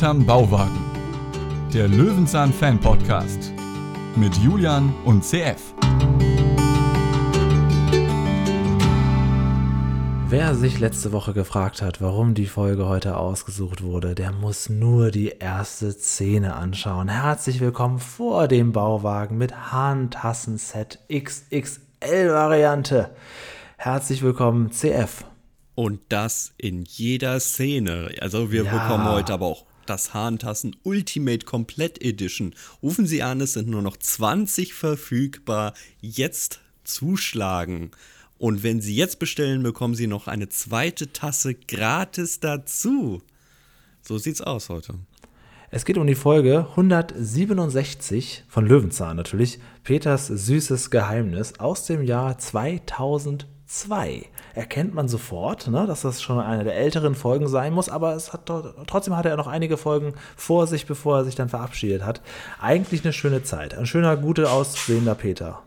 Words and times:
Hinterm 0.00 0.24
Bauwagen. 0.24 0.80
Der 1.74 1.86
Löwenzahn 1.86 2.54
Fan 2.54 2.80
Podcast 2.80 3.52
mit 4.16 4.34
Julian 4.38 4.94
und 5.04 5.22
CF. 5.22 5.74
Wer 10.26 10.54
sich 10.54 10.78
letzte 10.78 11.12
Woche 11.12 11.34
gefragt 11.34 11.82
hat, 11.82 12.00
warum 12.00 12.32
die 12.32 12.46
Folge 12.46 12.86
heute 12.86 13.18
ausgesucht 13.18 13.82
wurde, 13.82 14.14
der 14.14 14.32
muss 14.32 14.70
nur 14.70 15.10
die 15.10 15.34
erste 15.38 15.92
Szene 15.92 16.56
anschauen. 16.56 17.08
Herzlich 17.10 17.60
willkommen 17.60 17.98
vor 17.98 18.48
dem 18.48 18.72
Bauwagen 18.72 19.36
mit 19.36 19.70
Handtassenset 19.70 20.98
XXL-Variante. 21.12 23.10
Herzlich 23.76 24.22
willkommen, 24.22 24.70
CF. 24.72 25.26
Und 25.74 26.00
das 26.08 26.54
in 26.56 26.84
jeder 26.86 27.38
Szene. 27.38 28.12
Also 28.22 28.50
wir 28.50 28.64
Ja. 28.64 28.72
bekommen 28.72 29.04
heute 29.06 29.34
aber 29.34 29.44
auch 29.44 29.66
das 29.90 30.14
Hahntassen 30.14 30.76
Ultimate 30.84 31.44
Komplett 31.44 32.00
Edition. 32.00 32.54
Rufen 32.80 33.06
Sie 33.06 33.22
an, 33.22 33.40
es 33.40 33.54
sind 33.54 33.68
nur 33.68 33.82
noch 33.82 33.96
20 33.96 34.72
verfügbar. 34.72 35.74
Jetzt 36.00 36.60
zuschlagen. 36.84 37.90
Und 38.38 38.62
wenn 38.62 38.80
Sie 38.80 38.94
jetzt 38.94 39.18
bestellen, 39.18 39.64
bekommen 39.64 39.96
Sie 39.96 40.06
noch 40.06 40.28
eine 40.28 40.48
zweite 40.48 41.12
Tasse 41.12 41.54
gratis 41.54 42.38
dazu. 42.38 43.20
So 44.00 44.16
sieht's 44.16 44.40
aus 44.40 44.68
heute. 44.68 44.94
Es 45.72 45.84
geht 45.84 45.98
um 45.98 46.06
die 46.06 46.14
Folge 46.14 46.68
167 46.70 48.44
von 48.48 48.66
Löwenzahn 48.66 49.16
natürlich. 49.16 49.58
Peters 49.82 50.28
süßes 50.28 50.90
Geheimnis 50.90 51.58
aus 51.58 51.86
dem 51.86 52.02
Jahr 52.02 52.38
2002. 53.70 54.26
Erkennt 54.54 54.94
man 54.94 55.06
sofort, 55.08 55.68
ne, 55.68 55.86
dass 55.86 56.02
das 56.02 56.20
schon 56.20 56.40
eine 56.40 56.64
der 56.64 56.74
älteren 56.76 57.14
Folgen 57.14 57.46
sein 57.48 57.72
muss, 57.72 57.88
aber 57.88 58.14
es 58.16 58.32
hat 58.32 58.50
trotzdem 58.86 59.16
hatte 59.16 59.28
er 59.28 59.36
noch 59.36 59.46
einige 59.46 59.76
Folgen 59.76 60.14
vor 60.36 60.66
sich, 60.66 60.86
bevor 60.86 61.18
er 61.18 61.24
sich 61.24 61.36
dann 61.36 61.48
verabschiedet 61.48 62.04
hat. 62.04 62.20
Eigentlich 62.60 63.04
eine 63.04 63.12
schöne 63.12 63.44
Zeit. 63.44 63.74
Ein 63.74 63.86
schöner, 63.86 64.16
gut 64.16 64.40
aussehender 64.40 65.14
Peter. 65.14 65.62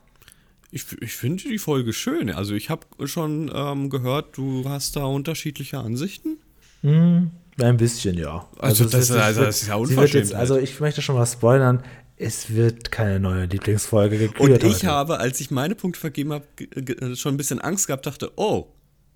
Ich, 0.69 0.85
ich 1.01 1.13
finde 1.15 1.43
die 1.43 1.57
Folge 1.59 1.93
schön. 1.93 2.29
Also 2.29 2.55
ich 2.55 2.69
habe 2.69 2.81
schon 3.05 3.49
ähm, 3.53 3.89
gehört, 3.89 4.37
du 4.37 4.63
hast 4.67 4.95
da 4.97 5.05
unterschiedliche 5.05 5.77
Ansichten. 5.77 6.37
Ein 6.83 7.31
bisschen, 7.77 8.17
ja. 8.17 8.45
Also 8.59 8.83
es 8.83 8.91
das- 8.91 9.09
es 9.09 9.11
also 9.15 9.45
das 9.45 9.61
ist 9.61 9.67
ja 9.69 9.75
wird 9.75 9.81
jetzt, 9.89 9.97
Unverschämtheit. 9.97 10.35
Also 10.39 10.57
ich 10.57 10.77
möchte 10.81 11.01
schon 11.01 11.15
mal 11.15 11.25
spoilern, 11.25 11.83
es 12.17 12.53
wird 12.53 12.91
keine 12.91 13.19
neue 13.19 13.45
Lieblingsfolge 13.45 14.17
gekürt 14.17 14.39
Und 14.39 14.63
ich 14.63 14.75
heute. 14.83 14.87
habe, 14.87 15.19
als 15.19 15.39
ich 15.41 15.51
meine 15.51 15.75
Punkte 15.75 15.99
vergeben 15.99 16.31
habe, 16.33 16.45
ge- 16.55 17.15
schon 17.15 17.33
ein 17.33 17.37
bisschen 17.37 17.59
Angst 17.59 17.87
gehabt, 17.87 18.05
dachte, 18.05 18.31
oh, 18.35 18.67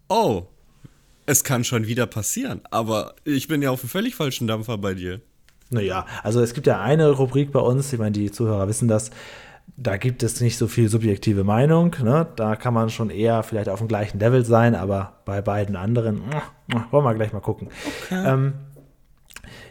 oh, 0.09 0.43
es 1.25 1.43
kann 1.43 1.63
schon 1.63 1.87
wieder 1.87 2.07
passieren. 2.07 2.61
Aber 2.71 3.15
ich 3.23 3.47
bin 3.47 3.61
ja 3.61 3.69
auf 3.71 3.81
einem 3.81 3.89
völlig 3.89 4.15
falschen 4.15 4.47
Dampfer 4.47 4.77
bei 4.77 4.93
dir. 4.93 5.21
Naja, 5.69 6.05
also 6.23 6.41
es 6.41 6.53
gibt 6.53 6.65
ja 6.67 6.79
eine 6.81 7.09
Rubrik 7.11 7.51
bei 7.51 7.59
uns, 7.59 7.91
ich 7.91 7.99
meine, 7.99 8.11
die 8.11 8.31
Zuhörer 8.31 8.67
wissen 8.69 8.87
das, 8.87 9.11
da 9.75 9.97
gibt 9.97 10.23
es 10.23 10.39
nicht 10.39 10.57
so 10.57 10.67
viel 10.67 10.87
subjektive 10.87 11.43
Meinung, 11.43 11.93
ne? 12.01 12.25
da 12.37 12.55
kann 12.55 12.73
man 12.73 12.89
schon 12.89 13.09
eher 13.09 13.43
vielleicht 13.43 13.67
auf 13.67 13.79
dem 13.79 13.89
gleichen 13.89 14.17
Level 14.17 14.45
sein, 14.45 14.75
aber 14.75 15.19
bei 15.25 15.41
beiden 15.41 15.75
anderen, 15.75 16.21
wollen 16.89 17.03
wir 17.03 17.13
gleich 17.15 17.33
mal 17.33 17.41
gucken. 17.41 17.67
Ähm, 18.09 18.53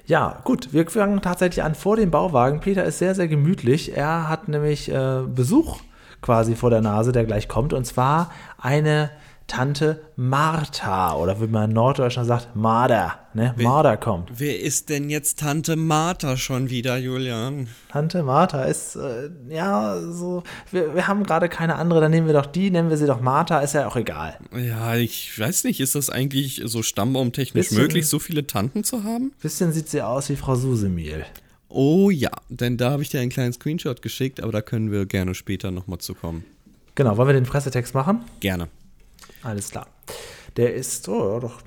ja, 0.07 0.41
gut, 0.45 0.73
wir 0.73 0.89
fangen 0.89 1.21
tatsächlich 1.21 1.65
an 1.65 1.75
vor 1.75 1.97
dem 1.97 2.11
Bauwagen. 2.11 2.61
Peter 2.61 2.85
ist 2.85 2.99
sehr, 2.99 3.15
sehr 3.15 3.29
gemütlich. 3.29 3.97
Er 3.97 4.29
hat 4.29 4.49
nämlich 4.49 4.91
äh, 4.91 5.23
Besuch 5.27 5.81
quasi 6.23 6.55
vor 6.55 6.71
der 6.71 6.81
Nase, 6.81 7.13
der 7.13 7.25
gleich 7.25 7.49
kommt, 7.49 7.73
und 7.73 7.85
zwar 7.85 8.31
eine 8.59 9.11
Tante 9.47 10.01
Martha 10.17 11.15
oder 11.15 11.41
wie 11.41 11.47
man 11.47 11.71
in 11.71 11.75
Norddeutschland 11.75 12.27
sagt, 12.27 12.57
Marder. 12.57 13.21
Ne? 13.33 13.55
Marder 13.57 13.97
kommt. 13.97 14.29
Wer 14.35 14.61
ist 14.61 14.89
denn 14.89 15.09
jetzt 15.09 15.39
Tante 15.39 15.77
Martha 15.77 16.37
schon 16.37 16.69
wieder, 16.69 16.97
Julian? 16.97 17.69
Tante 17.89 18.23
Martha 18.25 18.65
ist, 18.65 18.97
äh, 18.97 19.31
ja, 19.49 20.01
so, 20.01 20.43
wir, 20.73 20.95
wir 20.95 21.07
haben 21.07 21.23
gerade 21.23 21.49
keine 21.49 21.77
andere, 21.77 22.01
dann 22.01 22.11
nehmen 22.11 22.27
wir 22.27 22.35
doch 22.35 22.47
die, 22.47 22.71
nennen 22.71 22.91
wir 22.91 22.97
sie 22.97 23.07
doch 23.07 23.21
Martha, 23.21 23.61
ist 23.61 23.75
ja 23.75 23.87
auch 23.87 23.97
egal. 23.97 24.37
Ja, 24.53 24.97
ich 24.97 25.39
weiß 25.39 25.65
nicht, 25.65 25.81
ist 25.81 25.95
das 25.95 26.11
eigentlich 26.11 26.63
so 26.65 26.83
stammbaumtechnisch 26.83 27.69
Bisschen- 27.69 27.83
möglich, 27.83 28.09
so 28.09 28.19
viele 28.19 28.47
Tanten 28.47 28.83
zu 28.83 29.05
haben? 29.05 29.33
Bisschen 29.41 29.73
sieht 29.73 29.89
sie 29.89 30.03
aus 30.03 30.29
wie 30.29 30.37
Frau 30.37 30.57
Susemehl. 30.57 31.25
Oh 31.69 32.11
ja, 32.11 32.31
denn 32.49 32.77
da 32.79 32.91
habe 32.91 33.03
ich 33.03 33.11
dir 33.11 33.21
einen 33.21 33.31
kleinen 33.31 33.53
Screenshot 33.53 34.03
geschickt, 34.03 34.41
aber 34.43 34.51
da 34.53 34.61
können 34.63 34.91
wir 34.91 35.07
gerne 35.07 35.35
später 35.35 35.71
nochmal 35.71 35.99
zu 35.99 36.15
kommen. 36.15 36.45
Genau, 36.97 37.17
wollen 37.17 37.29
wir 37.29 37.35
den 37.35 37.45
Pressetext 37.45 37.95
machen? 37.95 38.25
Gerne. 38.41 38.69
Alles 39.47 39.71
klar. 39.71 39.87
Der 40.57 40.75
ist, 40.75 41.09
oh, 41.09 41.35
ja, 41.35 41.41
doch, 41.41 41.61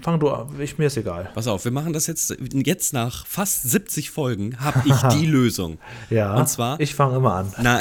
fang 0.00 0.18
du 0.18 0.30
an, 0.30 0.58
ich, 0.60 0.78
mir 0.78 0.86
ist 0.86 0.96
egal. 0.96 1.30
Pass 1.34 1.46
auf, 1.46 1.64
wir 1.64 1.70
machen 1.72 1.92
das 1.92 2.06
jetzt, 2.06 2.34
jetzt 2.52 2.92
nach 2.92 3.26
fast 3.26 3.70
70 3.70 4.10
Folgen, 4.10 4.58
habe 4.60 4.82
ich 4.88 4.96
die 5.20 5.26
Lösung. 5.26 5.78
Ja, 6.08 6.34
Und 6.36 6.48
zwar, 6.48 6.80
ich 6.80 6.94
fange 6.94 7.18
immer 7.18 7.34
an. 7.34 7.52
Na, 7.60 7.78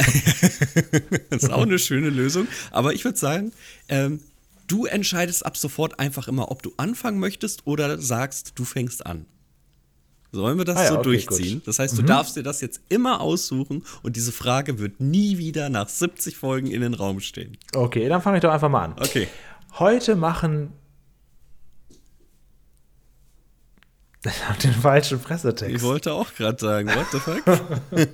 das 1.30 1.44
ist 1.44 1.52
auch 1.52 1.62
eine 1.64 1.80
schöne 1.80 2.10
Lösung. 2.10 2.48
Aber 2.72 2.94
ich 2.94 3.06
würde 3.06 3.18
sagen, 3.18 3.54
ähm, 3.88 4.20
du 4.68 4.86
entscheidest 4.86 5.46
ab 5.46 5.58
sofort 5.58 6.00
einfach 6.00 6.28
immer, 6.28 6.52
ob 6.52 6.62
du 6.62 6.74
anfangen 6.78 7.20
möchtest 7.20 7.66
oder 7.66 7.98
sagst, 8.00 8.52
du 8.56 8.66
fängst 8.66 9.06
an. 9.06 9.26
Sollen 10.32 10.58
wir 10.58 10.66
das 10.66 10.78
Ah 10.78 10.84
ja, 10.84 10.90
so 10.90 10.94
okay, 11.00 11.04
durchziehen? 11.04 11.54
gut. 11.56 11.56
Mhm. 11.56 11.62
Das 11.66 11.80
heißt, 11.80 11.98
du 11.98 12.04
darfst 12.04 12.36
dir 12.36 12.44
das 12.44 12.62
jetzt 12.62 12.82
immer 12.90 13.20
aussuchen 13.22 13.84
und 14.04 14.16
diese 14.16 14.32
Frage 14.32 14.78
wird 14.80 15.00
nie 15.00 15.38
wieder 15.38 15.70
nach 15.70 15.90
70 15.90 16.38
Folgen 16.38 16.68
in 16.68 16.82
den 16.82 16.94
Raum 16.94 17.20
stehen. 17.20 17.58
Okay, 17.74 18.08
dann 18.08 18.22
fange 18.22 18.38
ich 18.38 18.42
doch 18.42 18.52
einfach 18.52 18.70
mal 18.70 18.86
an. 18.86 18.96
Okay. 19.00 19.28
Heute 19.80 20.16
machen. 20.16 20.74
Ich 24.26 24.46
habe 24.50 24.60
den 24.60 24.74
falschen 24.74 25.18
Ich 25.20 25.24
Pressetext. 25.24 25.82
wollte 25.82 26.12
auch 26.12 26.34
gerade 26.34 26.60
sagen, 26.60 26.90
what 26.90 27.06
the 27.14 27.20
fuck? 27.20 27.42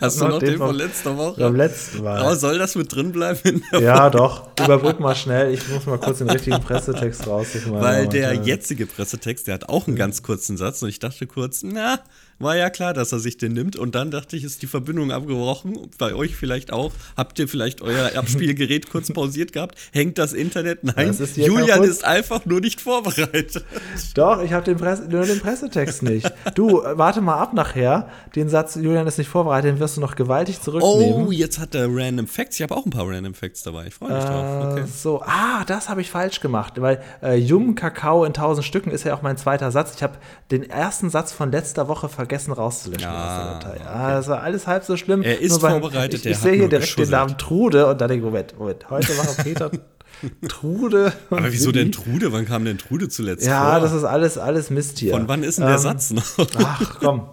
Hast 0.00 0.20
du 0.20 0.28
noch 0.28 0.38
den 0.38 0.50
den 0.50 0.58
von 0.58 0.68
von- 0.68 0.76
letzter 0.76 1.16
Woche? 1.16 1.40
Beim 1.40 1.56
letzten 1.56 2.04
Mal. 2.04 2.20
Aber 2.20 2.36
soll 2.36 2.56
das 2.58 2.76
mit 2.76 2.94
drin 2.94 3.10
bleiben? 3.10 3.40
in 3.42 3.62
der 3.72 3.80
Ja, 3.80 4.10
doch. 4.10 4.48
Überbrück 4.60 5.00
mal 5.00 5.16
schnell. 5.16 5.52
Ich 5.52 5.68
muss 5.68 5.86
mal 5.86 5.98
kurz 5.98 6.18
den 6.18 6.30
richtigen 6.30 6.60
Pressetext 6.60 7.26
raussuchen. 7.26 7.72
Weil 7.80 8.06
der 8.06 8.34
jetzige 8.34 8.86
Pressetext, 8.86 9.48
der 9.48 9.54
hat 9.54 9.68
auch 9.68 9.88
einen 9.88 9.96
ganz 9.96 10.22
kurzen 10.22 10.56
Satz 10.56 10.82
und 10.82 10.88
ich 10.88 11.00
dachte 11.00 11.26
kurz, 11.26 11.62
na, 11.64 11.98
war 12.38 12.56
ja 12.56 12.70
klar, 12.70 12.94
dass 12.94 13.12
er 13.12 13.18
sich 13.20 13.36
den 13.36 13.52
nimmt 13.52 13.76
und 13.76 13.94
dann 13.94 14.10
dachte 14.10 14.36
ich, 14.36 14.44
ist 14.44 14.62
die 14.62 14.66
Verbindung 14.66 15.12
abgebrochen, 15.12 15.78
bei 15.98 16.14
euch 16.14 16.36
vielleicht 16.36 16.72
auch. 16.72 16.92
Habt 17.16 17.38
ihr 17.38 17.48
vielleicht 17.48 17.80
euer 17.82 18.12
Abspielgerät 18.16 18.90
kurz 18.90 19.12
pausiert 19.12 19.52
gehabt? 19.52 19.76
Hängt 19.92 20.18
das 20.18 20.32
Internet? 20.32 20.84
Nein, 20.84 21.08
Das 21.08 21.20
ist 21.20 21.36
Julian 21.36 21.82
ist 21.84 22.04
einfach 22.04 22.44
nur 22.44 22.60
nicht 22.60 22.80
vorbereitet. 22.80 23.64
Doch, 24.14 24.42
ich 24.42 24.52
habe 24.52 24.64
den 24.64 24.76
Presse, 24.76 25.08
den 25.08 25.40
Pressetext 25.40 26.02
nicht. 26.02 26.30
Du, 26.54 26.82
äh, 26.82 26.98
warte 26.98 27.20
mal 27.20 27.38
ab 27.38 27.54
nachher. 27.54 28.08
Den 28.34 28.48
Satz, 28.48 28.74
Julian 28.74 29.06
ist 29.06 29.18
nicht 29.18 29.28
vorbereitet, 29.28 29.70
den 29.70 29.80
wirst 29.80 29.96
du 29.96 30.00
noch 30.00 30.16
gewaltig 30.16 30.60
zurücknehmen. 30.60 31.26
Oh, 31.28 31.30
jetzt 31.32 31.58
hat 31.58 31.74
er 31.74 31.86
Random 31.88 32.26
Facts. 32.26 32.56
Ich 32.56 32.62
habe 32.62 32.76
auch 32.76 32.84
ein 32.84 32.90
paar 32.90 33.08
Random 33.08 33.34
Facts 33.34 33.62
dabei. 33.62 33.86
Ich 33.86 33.94
freue 33.94 34.12
mich 34.14 34.24
drauf. 34.24 34.44
Äh, 34.44 34.64
Okay. 34.74 34.84
So, 34.92 35.22
ah, 35.22 35.62
das 35.66 35.88
habe 35.88 36.00
ich 36.00 36.10
falsch 36.10 36.40
gemacht, 36.40 36.80
weil 36.80 37.00
äh, 37.22 37.36
Jum 37.36 37.74
Kakao 37.74 38.24
in 38.24 38.32
tausend 38.32 38.64
Stücken 38.66 38.90
ist 38.90 39.04
ja 39.04 39.14
auch 39.14 39.22
mein 39.22 39.36
zweiter 39.36 39.70
Satz. 39.70 39.92
Ich 39.94 40.02
habe 40.02 40.14
den 40.50 40.68
ersten 40.68 41.10
Satz 41.10 41.32
von 41.32 41.52
letzter 41.52 41.86
Woche 41.86 42.08
vergessen 42.08 42.23
rauszulöschen. 42.52 43.02
Ja, 43.08 43.58
aus 43.58 43.62
der 43.62 43.70
Datei. 43.72 44.10
Das 44.14 44.28
war 44.28 44.42
alles 44.42 44.66
halb 44.66 44.84
so 44.84 44.96
schlimm. 44.96 45.22
Er 45.22 45.40
ist 45.40 45.60
beim- 45.60 45.80
vorbereitet, 45.80 46.24
Ich, 46.24 46.32
ich 46.32 46.38
sehe 46.38 46.52
hier 46.54 46.68
direkt 46.68 46.98
den. 46.98 47.10
Namen 47.10 47.36
Trude 47.38 47.86
und 47.86 48.00
dann 48.00 48.08
denke 48.08 48.24
ich, 48.26 48.30
Moment, 48.32 48.58
Moment, 48.58 48.90
heute 48.90 49.14
machen 49.14 49.34
Peter 49.42 49.70
Trude. 50.48 51.12
Aber 51.30 51.52
wieso 51.52 51.70
Willi. 51.72 51.84
denn 51.84 51.92
Trude? 51.92 52.32
Wann 52.32 52.46
kam 52.46 52.64
denn 52.64 52.78
Trude 52.78 53.08
zuletzt 53.08 53.46
Ja, 53.46 53.72
vor? 53.72 53.80
das 53.80 53.92
ist 53.92 54.04
alles, 54.04 54.38
alles 54.38 54.70
Mist 54.70 54.98
hier. 54.98 55.12
Von 55.12 55.28
wann 55.28 55.42
ist 55.42 55.58
denn 55.58 55.66
der 55.66 55.74
Ähm, 55.76 55.80
Satz 55.80 56.10
noch? 56.12 56.24
Ach 56.58 56.96
komm, 57.00 57.28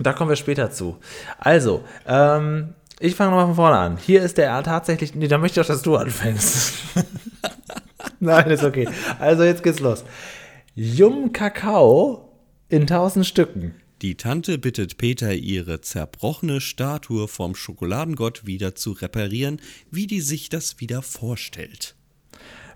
da 0.00 0.12
kommen 0.12 0.30
wir 0.30 0.36
später 0.36 0.70
zu. 0.70 0.96
Also, 1.38 1.82
ähm, 2.06 2.74
ich 3.00 3.16
fange 3.16 3.30
nochmal 3.30 3.46
von 3.46 3.56
vorne 3.56 3.76
an. 3.76 3.96
Hier 3.98 4.22
ist 4.22 4.38
der 4.38 4.62
tatsächlich. 4.62 5.14
Nee, 5.14 5.28
da 5.28 5.36
möchte 5.38 5.60
ich 5.60 5.64
auch, 5.66 5.68
dass 5.68 5.82
du 5.82 5.96
anfängst. 5.96 6.72
Nein, 8.20 8.50
ist 8.50 8.64
okay. 8.64 8.88
Also, 9.18 9.42
jetzt 9.42 9.62
geht's 9.62 9.80
los. 9.80 10.04
Jum 10.74 11.32
Kakao 11.32 12.28
in 12.68 12.86
tausend 12.86 13.26
Stücken. 13.26 13.74
Die 14.02 14.16
Tante 14.16 14.58
bittet 14.58 14.98
Peter, 14.98 15.32
ihre 15.32 15.80
zerbrochene 15.80 16.60
Statue 16.60 17.28
vom 17.28 17.54
Schokoladengott 17.54 18.44
wieder 18.44 18.74
zu 18.74 18.90
reparieren, 18.90 19.60
wie 19.92 20.08
die 20.08 20.20
sich 20.20 20.48
das 20.48 20.80
wieder 20.80 21.02
vorstellt. 21.02 21.94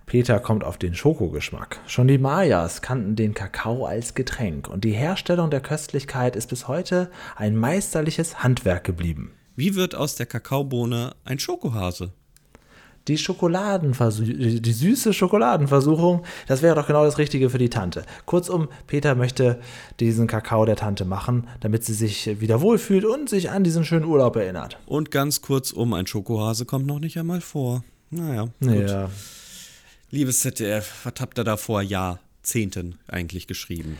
Peter 0.06 0.38
kommt 0.38 0.62
auf 0.62 0.78
den 0.78 0.94
Schokogeschmack. 0.94 1.80
Schon 1.88 2.06
die 2.06 2.18
Mayas 2.18 2.80
kannten 2.80 3.16
den 3.16 3.34
Kakao 3.34 3.86
als 3.86 4.14
Getränk 4.14 4.68
und 4.68 4.84
die 4.84 4.92
Herstellung 4.92 5.50
der 5.50 5.60
Köstlichkeit 5.60 6.36
ist 6.36 6.48
bis 6.48 6.68
heute 6.68 7.10
ein 7.34 7.56
meisterliches 7.56 8.44
Handwerk 8.44 8.84
geblieben. 8.84 9.32
Wie 9.56 9.74
wird 9.74 9.96
aus 9.96 10.14
der 10.14 10.26
Kakaobohne 10.26 11.16
ein 11.24 11.40
Schokohase? 11.40 12.12
Die 13.08 13.18
Schokoladenversuch, 13.18 14.24
die 14.26 14.72
süße 14.72 15.12
Schokoladenversuchung, 15.12 16.24
das 16.48 16.62
wäre 16.62 16.74
doch 16.74 16.86
genau 16.88 17.04
das 17.04 17.18
Richtige 17.18 17.50
für 17.50 17.58
die 17.58 17.70
Tante. 17.70 18.04
Kurzum, 18.24 18.68
Peter 18.88 19.14
möchte 19.14 19.60
diesen 20.00 20.26
Kakao 20.26 20.64
der 20.64 20.74
Tante 20.76 21.04
machen, 21.04 21.46
damit 21.60 21.84
sie 21.84 21.94
sich 21.94 22.40
wieder 22.40 22.60
wohlfühlt 22.60 23.04
und 23.04 23.28
sich 23.28 23.50
an 23.50 23.62
diesen 23.62 23.84
schönen 23.84 24.06
Urlaub 24.06 24.34
erinnert. 24.34 24.78
Und 24.86 25.12
ganz 25.12 25.40
kurz 25.40 25.70
um, 25.70 25.94
ein 25.94 26.06
Schokohase 26.08 26.64
kommt 26.64 26.86
noch 26.86 26.98
nicht 26.98 27.16
einmal 27.16 27.40
vor. 27.40 27.84
Naja, 28.10 28.46
gut. 28.60 28.88
Ja. 28.90 29.08
Liebes 30.10 30.40
ZDF, 30.40 30.92
was 31.04 31.14
habt 31.20 31.38
ihr 31.38 31.44
da 31.44 31.56
vor 31.56 31.82
Jahrzehnten 31.82 32.98
eigentlich 33.06 33.46
geschrieben? 33.46 33.98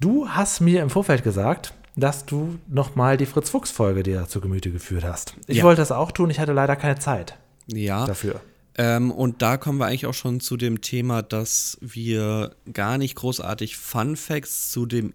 Du 0.00 0.28
hast 0.28 0.60
mir 0.60 0.82
im 0.82 0.90
Vorfeld 0.90 1.22
gesagt, 1.22 1.72
dass 1.94 2.24
du 2.26 2.58
nochmal 2.68 3.16
die 3.16 3.26
Fritz-Fuchs-Folge 3.26 4.02
dir 4.02 4.26
zu 4.26 4.40
Gemüte 4.40 4.70
geführt 4.72 5.04
hast. 5.04 5.34
Ich 5.46 5.58
Ja. 5.58 5.64
wollte 5.64 5.82
das 5.82 5.92
auch 5.92 6.10
tun, 6.10 6.30
ich 6.30 6.40
hatte 6.40 6.52
leider 6.52 6.74
keine 6.74 6.98
Zeit 6.98 7.36
Ja. 7.66 8.06
dafür. 8.06 8.40
Ähm, 8.76 9.10
und 9.10 9.42
da 9.42 9.58
kommen 9.58 9.78
wir 9.78 9.86
eigentlich 9.86 10.06
auch 10.06 10.14
schon 10.14 10.40
zu 10.40 10.56
dem 10.56 10.80
Thema, 10.80 11.22
dass 11.22 11.76
wir 11.80 12.56
gar 12.72 12.96
nicht 12.96 13.16
großartig 13.16 13.76
Fun 13.76 14.16
Facts 14.16 14.70
zu 14.70 14.86
dem 14.86 15.12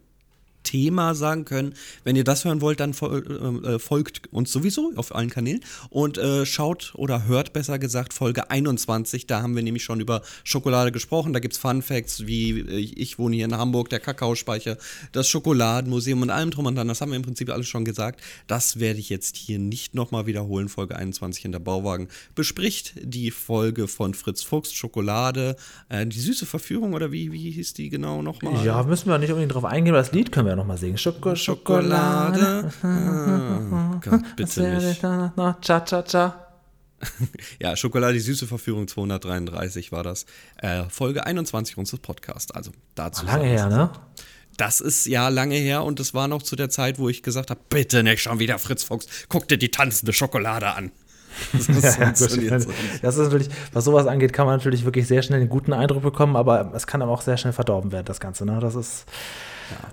Thema 0.68 1.16
sagen 1.16 1.46
können. 1.46 1.74
Wenn 2.04 2.18
ihr 2.18 2.26
das 2.26 2.44
hören 2.44 2.60
wollt, 2.60 2.82
dann 2.82 2.94
fol 2.94 3.64
äh, 3.64 3.80
folgt 3.80 4.22
uns 4.34 4.52
sowieso 4.52 4.92
auf 4.98 5.16
allen 5.16 5.30
Kanälen 5.30 5.62
und 5.90 6.18
äh, 6.18 6.46
schaut 6.46 6.92
oder 6.96 7.26
hört 7.26 7.54
besser 7.54 7.80
gesagt 7.80 8.14
Folge 8.14 8.52
21. 8.52 9.28
Da 9.28 9.42
haben 9.42 9.56
wir 9.56 9.64
nämlich 9.64 9.86
schon 9.86 10.02
über 10.02 10.22
Schokolade 10.44 10.92
gesprochen. 10.92 11.32
Da 11.32 11.40
gibt 11.40 11.54
es 11.54 11.60
Fun 11.60 11.82
Facts 11.82 12.28
wie 12.28 12.60
äh, 12.60 12.78
ich 12.98 13.18
wohne 13.18 13.38
hier 13.38 13.46
in 13.46 13.56
Hamburg, 13.56 13.90
der 13.90 14.02
Kakaospeicher, 14.02 14.78
das 15.14 15.30
Schokoladenmuseum 15.30 16.22
und 16.22 16.32
allem 16.32 16.52
drum 16.52 16.66
und 16.66 16.76
dran. 16.76 16.90
Das 16.90 17.00
haben 17.00 17.12
wir 17.12 17.16
im 17.16 17.24
Prinzip 17.24 17.50
alles 17.50 17.68
schon 17.68 17.86
gesagt. 17.86 18.20
Das 18.48 18.80
werde 18.80 19.00
ich 19.00 19.10
jetzt 19.10 19.38
hier 19.38 19.60
nicht 19.60 19.96
nochmal 19.96 20.26
wiederholen. 20.26 20.68
Folge 20.68 20.98
21 20.98 21.46
in 21.46 21.54
der 21.54 21.60
Bauwagen 21.60 22.10
bespricht 22.36 22.94
die 23.02 23.32
Folge 23.32 23.88
von 23.88 24.14
Fritz 24.14 24.44
Fuchs, 24.44 24.74
Schokolade, 24.74 25.56
äh, 25.88 26.06
die 26.06 26.20
süße 26.20 26.46
Verführung 26.46 26.94
oder 26.94 27.14
wie, 27.14 27.32
wie 27.32 27.52
hieß 27.52 27.74
die 27.74 27.90
genau 27.90 28.22
nochmal? 28.22 28.66
Ja, 28.66 28.84
müssen 28.84 29.10
wir 29.10 29.18
nicht 29.18 29.30
unbedingt 29.30 29.54
drauf 29.54 29.64
eingehen, 29.64 29.94
aber 29.94 30.02
das 30.02 30.12
Lied 30.12 30.34
können 30.34 30.48
wir 30.48 30.57
nochmal 30.58 30.78
singen. 30.78 30.98
Schoko, 30.98 31.36
Schokolade. 31.36 32.72
Ah, 32.84 34.00
Gott, 34.04 34.22
bitte 34.36 34.78
nicht. 34.78 35.02
Cha, 35.02 35.80
cha, 35.82 36.02
cha. 36.04 36.48
Ja, 37.60 37.76
Schokolade, 37.76 38.14
die 38.14 38.20
süße 38.20 38.48
Verführung 38.48 38.88
233 38.88 39.92
war 39.92 40.04
das. 40.04 40.26
Äh, 40.58 40.84
Folge 40.90 41.26
21 41.26 41.78
unseres 41.78 42.00
Podcasts. 42.00 42.52
Also 42.52 42.72
dazu. 42.96 43.26
Lange 43.26 43.44
sei 43.44 43.50
her, 43.50 43.70
ne? 43.70 43.90
Das 44.58 44.82
ist 44.82 45.06
ja 45.06 45.30
lange 45.30 45.56
her 45.56 45.84
und 45.84 46.00
das 46.00 46.16
war 46.16 46.28
noch 46.28 46.42
zu 46.42 46.56
der 46.56 46.70
Zeit, 46.70 46.98
wo 46.98 47.10
ich 47.10 47.22
gesagt 47.22 47.52
habe, 47.52 47.60
bitte 47.70 48.02
nicht 48.02 48.24
schon 48.24 48.40
wieder 48.40 48.58
Fritz 48.58 48.84
Fuchs, 48.84 49.06
guck 49.30 49.48
dir 49.48 49.58
die 49.58 49.70
tanzende 49.70 50.14
Schokolade 50.14 50.68
an. 50.68 50.92
Das, 51.54 51.68
Ja, 51.98 52.06
ja, 52.42 52.60
so. 52.60 52.72
das 53.04 53.16
ist 53.18 53.24
natürlich, 53.26 53.50
was 53.72 53.86
sowas 53.86 54.08
angeht, 54.08 54.34
kann 54.34 54.48
man 54.48 54.58
natürlich 54.58 54.86
wirklich 54.86 55.06
sehr 55.06 55.22
schnell 55.22 55.40
einen 55.40 55.50
guten 55.50 55.72
Eindruck 55.72 56.02
bekommen, 56.02 56.36
aber 56.36 56.72
es 56.74 56.88
kann 56.88 57.04
aber 57.04 57.12
auch 57.12 57.22
sehr 57.22 57.38
schnell 57.38 57.54
verdorben 57.54 57.92
werden, 57.92 58.06
das 58.06 58.20
Ganze. 58.20 58.44
Ne? 58.48 58.58
Das 58.60 58.74
ist 58.74 59.06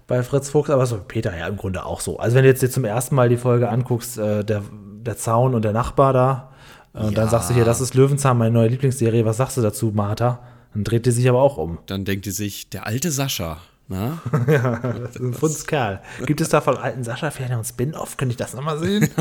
bei 0.06 0.22
Fritz 0.22 0.50
Fuchs, 0.50 0.70
aber 0.70 0.86
so 0.86 0.98
Peter 1.06 1.36
ja 1.36 1.46
im 1.48 1.56
Grunde 1.56 1.84
auch 1.84 2.00
so. 2.00 2.18
Also 2.18 2.36
wenn 2.36 2.42
du 2.44 2.48
jetzt, 2.48 2.62
jetzt 2.62 2.74
zum 2.74 2.84
ersten 2.84 3.14
Mal 3.14 3.28
die 3.28 3.36
Folge 3.36 3.68
anguckst, 3.68 4.18
äh, 4.18 4.44
der, 4.44 4.62
der 5.02 5.16
Zaun 5.16 5.54
und 5.54 5.64
der 5.64 5.72
Nachbar 5.72 6.12
da, 6.12 6.50
äh, 6.94 6.98
und 6.98 7.16
dann 7.18 7.24
Ja. 7.26 7.30
sagst 7.30 7.50
du 7.50 7.54
hier, 7.54 7.64
das 7.64 7.80
ist 7.80 7.94
Löwenzahn, 7.94 8.38
meine 8.38 8.50
neue 8.52 8.68
Lieblingsserie, 8.68 9.24
was 9.24 9.36
sagst 9.38 9.56
du 9.56 9.62
dazu, 9.62 9.92
Martha? 9.94 10.40
Dann 10.74 10.84
dreht 10.84 11.06
die 11.06 11.10
sich 11.12 11.28
aber 11.28 11.40
auch 11.42 11.56
um. 11.56 11.78
Dann 11.86 12.04
denkt 12.04 12.26
die 12.26 12.30
sich, 12.32 12.68
der 12.70 12.86
alte 12.86 13.10
Sascha, 13.10 13.58
na? 13.88 14.18
Das 14.46 15.16
ist 15.16 15.20
ein 15.20 15.34
Fundskerl. 15.34 16.00
Gibt 16.26 16.40
es 16.40 16.48
da 16.48 16.60
von 16.60 16.76
alten 16.76 17.04
Sascha 17.04 17.30
vielleicht 17.30 17.52
noch 17.52 17.58
ein 17.58 17.64
Spin-off? 17.64 18.16
Könnte 18.16 18.32
ich 18.32 18.36
das 18.36 18.54
nochmal 18.54 18.78
sehen? 18.78 19.08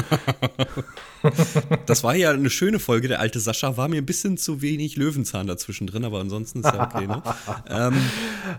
Das 1.85 2.03
war 2.03 2.15
ja 2.15 2.31
eine 2.31 2.49
schöne 2.49 2.79
Folge, 2.79 3.07
der 3.07 3.21
alte 3.21 3.39
Sascha. 3.39 3.77
War 3.77 3.87
mir 3.87 4.01
ein 4.01 4.05
bisschen 4.05 4.35
zu 4.37 4.61
wenig 4.61 4.97
Löwenzahn 4.97 5.47
dazwischen 5.47 5.87
drin, 5.87 6.03
aber 6.03 6.19
ansonsten 6.19 6.59
ist 6.59 6.65
ja 6.65 6.83
okay, 6.83 7.07
ne? 7.07 7.23
ähm, 7.69 7.93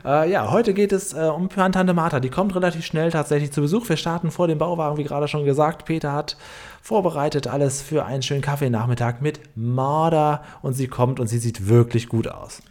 Äh, 0.02 0.30
ja, 0.30 0.50
heute 0.50 0.72
geht 0.72 0.92
es 0.92 1.12
äh, 1.12 1.30
um 1.34 1.50
Tante 1.50 1.92
Martha. 1.92 2.20
Die 2.20 2.30
kommt 2.30 2.54
relativ 2.54 2.84
schnell 2.86 3.10
tatsächlich 3.10 3.52
zu 3.52 3.60
Besuch. 3.60 3.86
Wir 3.88 3.98
starten 3.98 4.30
vor 4.30 4.48
dem 4.48 4.56
Bauwagen, 4.56 4.96
wie 4.96 5.04
gerade 5.04 5.28
schon 5.28 5.44
gesagt. 5.44 5.84
Peter 5.84 6.12
hat 6.12 6.38
vorbereitet 6.80 7.46
alles 7.46 7.82
für 7.82 8.06
einen 8.06 8.22
schönen 8.22 8.40
Kaffeenachmittag 8.40 9.20
mit 9.20 9.40
Marder 9.56 10.42
und 10.62 10.72
sie 10.72 10.88
kommt 10.88 11.20
und 11.20 11.26
sie 11.26 11.38
sieht 11.38 11.68
wirklich 11.68 12.08
gut 12.08 12.28
aus. 12.28 12.62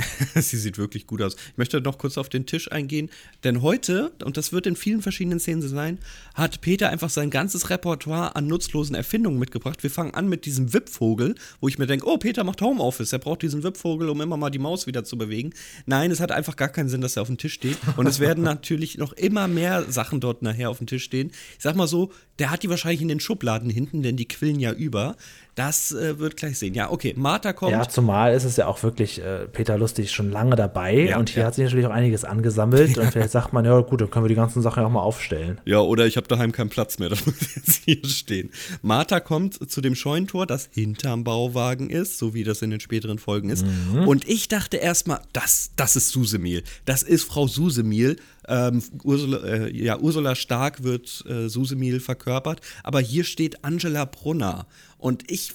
Sie 0.34 0.56
sieht 0.56 0.78
wirklich 0.78 1.06
gut 1.06 1.22
aus. 1.22 1.34
Ich 1.34 1.58
möchte 1.58 1.80
noch 1.80 1.98
kurz 1.98 2.18
auf 2.18 2.28
den 2.28 2.46
Tisch 2.46 2.70
eingehen, 2.70 3.10
denn 3.44 3.62
heute, 3.62 4.12
und 4.24 4.36
das 4.36 4.52
wird 4.52 4.66
in 4.66 4.76
vielen 4.76 5.02
verschiedenen 5.02 5.40
Szenen 5.40 5.62
sein, 5.62 5.98
hat 6.34 6.60
Peter 6.60 6.88
einfach 6.88 7.10
sein 7.10 7.30
ganzes 7.30 7.70
Repertoire 7.70 8.36
an 8.36 8.46
nutzlosen 8.46 8.94
Erfindungen 8.94 9.38
mitgebracht. 9.38 9.82
Wir 9.82 9.90
fangen 9.90 10.14
an 10.14 10.28
mit 10.28 10.46
diesem 10.46 10.72
Wippvogel, 10.72 11.34
wo 11.60 11.68
ich 11.68 11.78
mir 11.78 11.86
denke, 11.86 12.06
oh, 12.06 12.18
Peter 12.18 12.44
macht 12.44 12.60
Homeoffice, 12.60 13.12
er 13.12 13.18
braucht 13.18 13.42
diesen 13.42 13.62
Wippvogel, 13.62 14.08
um 14.08 14.20
immer 14.20 14.36
mal 14.36 14.50
die 14.50 14.58
Maus 14.58 14.86
wieder 14.86 15.04
zu 15.04 15.16
bewegen. 15.18 15.52
Nein, 15.86 16.10
es 16.10 16.20
hat 16.20 16.32
einfach 16.32 16.56
gar 16.56 16.68
keinen 16.68 16.88
Sinn, 16.88 17.00
dass 17.00 17.16
er 17.16 17.22
auf 17.22 17.28
dem 17.28 17.38
Tisch 17.38 17.54
steht. 17.54 17.78
Und 17.96 18.06
es 18.06 18.20
werden 18.20 18.44
natürlich 18.52 18.98
noch 18.98 19.12
immer 19.12 19.48
mehr 19.48 19.90
Sachen 19.90 20.20
dort 20.20 20.42
nachher 20.42 20.70
auf 20.70 20.78
dem 20.78 20.86
Tisch 20.86 21.04
stehen. 21.04 21.30
Ich 21.56 21.62
sag 21.62 21.76
mal 21.76 21.86
so, 21.86 22.12
der 22.42 22.50
hat 22.50 22.64
die 22.64 22.68
wahrscheinlich 22.68 23.00
in 23.00 23.06
den 23.06 23.20
Schubladen 23.20 23.70
hinten, 23.70 24.02
denn 24.02 24.16
die 24.16 24.26
quillen 24.26 24.58
ja 24.58 24.72
über. 24.72 25.14
Das 25.54 25.92
äh, 25.92 26.18
wird 26.18 26.36
gleich 26.36 26.58
sehen. 26.58 26.74
Ja, 26.74 26.90
okay, 26.90 27.14
Martha 27.16 27.52
kommt. 27.52 27.70
Ja, 27.70 27.88
zumal 27.88 28.34
ist 28.34 28.42
es 28.42 28.56
ja 28.56 28.66
auch 28.66 28.82
wirklich 28.82 29.22
äh, 29.22 29.46
Peter 29.46 29.78
Lustig 29.78 30.10
schon 30.10 30.28
lange 30.28 30.56
dabei 30.56 31.10
Ja, 31.10 31.18
und 31.18 31.28
hier 31.28 31.42
ja. 31.42 31.46
hat 31.46 31.54
sich 31.54 31.62
natürlich 31.62 31.86
auch 31.86 31.92
einiges 31.92 32.24
angesammelt 32.24 32.98
und 32.98 33.12
vielleicht 33.12 33.30
sagt 33.30 33.52
man, 33.52 33.64
ja 33.64 33.78
gut, 33.80 34.00
dann 34.00 34.10
können 34.10 34.24
wir 34.24 34.28
die 34.28 34.34
ganzen 34.34 34.60
Sachen 34.60 34.80
ja 34.80 34.88
auch 34.88 34.90
mal 34.90 35.02
aufstellen. 35.02 35.60
Ja, 35.66 35.78
oder 35.78 36.06
ich 36.06 36.16
habe 36.16 36.26
daheim 36.26 36.50
keinen 36.50 36.70
Platz 36.70 36.98
mehr, 36.98 37.08
das 37.10 37.24
muss 37.26 37.36
jetzt 37.54 37.82
hier 37.84 38.04
stehen. 38.04 38.50
Martha 38.80 39.20
kommt 39.20 39.70
zu 39.70 39.80
dem 39.80 39.94
Scheunentor, 39.94 40.46
das 40.46 40.68
hinterm 40.72 41.22
Bauwagen 41.22 41.90
ist, 41.90 42.18
so 42.18 42.34
wie 42.34 42.42
das 42.42 42.60
in 42.62 42.70
den 42.70 42.80
späteren 42.80 43.18
Folgen 43.18 43.50
ist. 43.50 43.64
Und 44.04 44.28
ich 44.28 44.48
dachte 44.48 44.78
erstmal, 44.78 45.20
das, 45.32 45.70
das 45.76 45.94
ist 45.94 46.08
Susemehl. 46.08 46.64
Das 46.86 47.04
ist 47.04 47.22
Frau 47.22 47.46
Susemehl. 47.46 48.16
Ähm, 48.48 48.82
Ursula, 49.04 49.38
äh, 49.44 49.76
ja, 49.76 49.98
Ursula 49.98 50.34
Stark 50.34 50.82
wird 50.82 51.24
äh, 51.28 51.48
Susemehl 51.48 52.00
verkörpert, 52.00 52.60
aber 52.82 53.00
hier 53.00 53.24
steht 53.24 53.64
Angela 53.64 54.04
Brunner. 54.04 54.66
Und 54.98 55.30
ich 55.30 55.54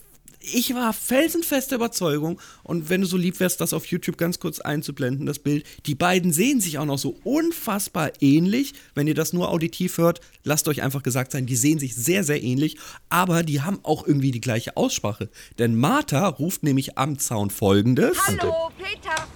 ich 0.53 0.73
war 0.73 0.93
felsenfeste 0.93 1.75
Überzeugung 1.75 2.39
und 2.63 2.89
wenn 2.89 3.01
du 3.01 3.07
so 3.07 3.17
lieb 3.17 3.39
wärst, 3.39 3.59
das 3.61 3.73
auf 3.73 3.85
YouTube 3.85 4.17
ganz 4.17 4.39
kurz 4.39 4.59
einzublenden, 4.59 5.25
das 5.25 5.39
Bild, 5.39 5.65
die 5.85 5.95
beiden 5.95 6.31
sehen 6.31 6.61
sich 6.61 6.77
auch 6.77 6.85
noch 6.85 6.97
so 6.97 7.17
unfassbar 7.23 8.11
ähnlich. 8.21 8.73
Wenn 8.95 9.07
ihr 9.07 9.15
das 9.15 9.33
nur 9.33 9.49
auditiv 9.49 9.97
hört, 9.97 10.21
lasst 10.43 10.67
euch 10.67 10.81
einfach 10.81 11.03
gesagt 11.03 11.31
sein, 11.31 11.45
die 11.45 11.55
sehen 11.55 11.79
sich 11.79 11.95
sehr, 11.95 12.23
sehr 12.23 12.41
ähnlich, 12.43 12.77
aber 13.09 13.43
die 13.43 13.61
haben 13.61 13.79
auch 13.83 14.05
irgendwie 14.05 14.31
die 14.31 14.41
gleiche 14.41 14.77
Aussprache. 14.77 15.29
Denn 15.59 15.75
Martha 15.75 16.27
ruft 16.27 16.63
nämlich 16.63 16.97
am 16.97 17.19
Zaun 17.19 17.49
folgendes 17.49 18.17
Hallo, 18.27 18.71
Peter. 18.77 19.27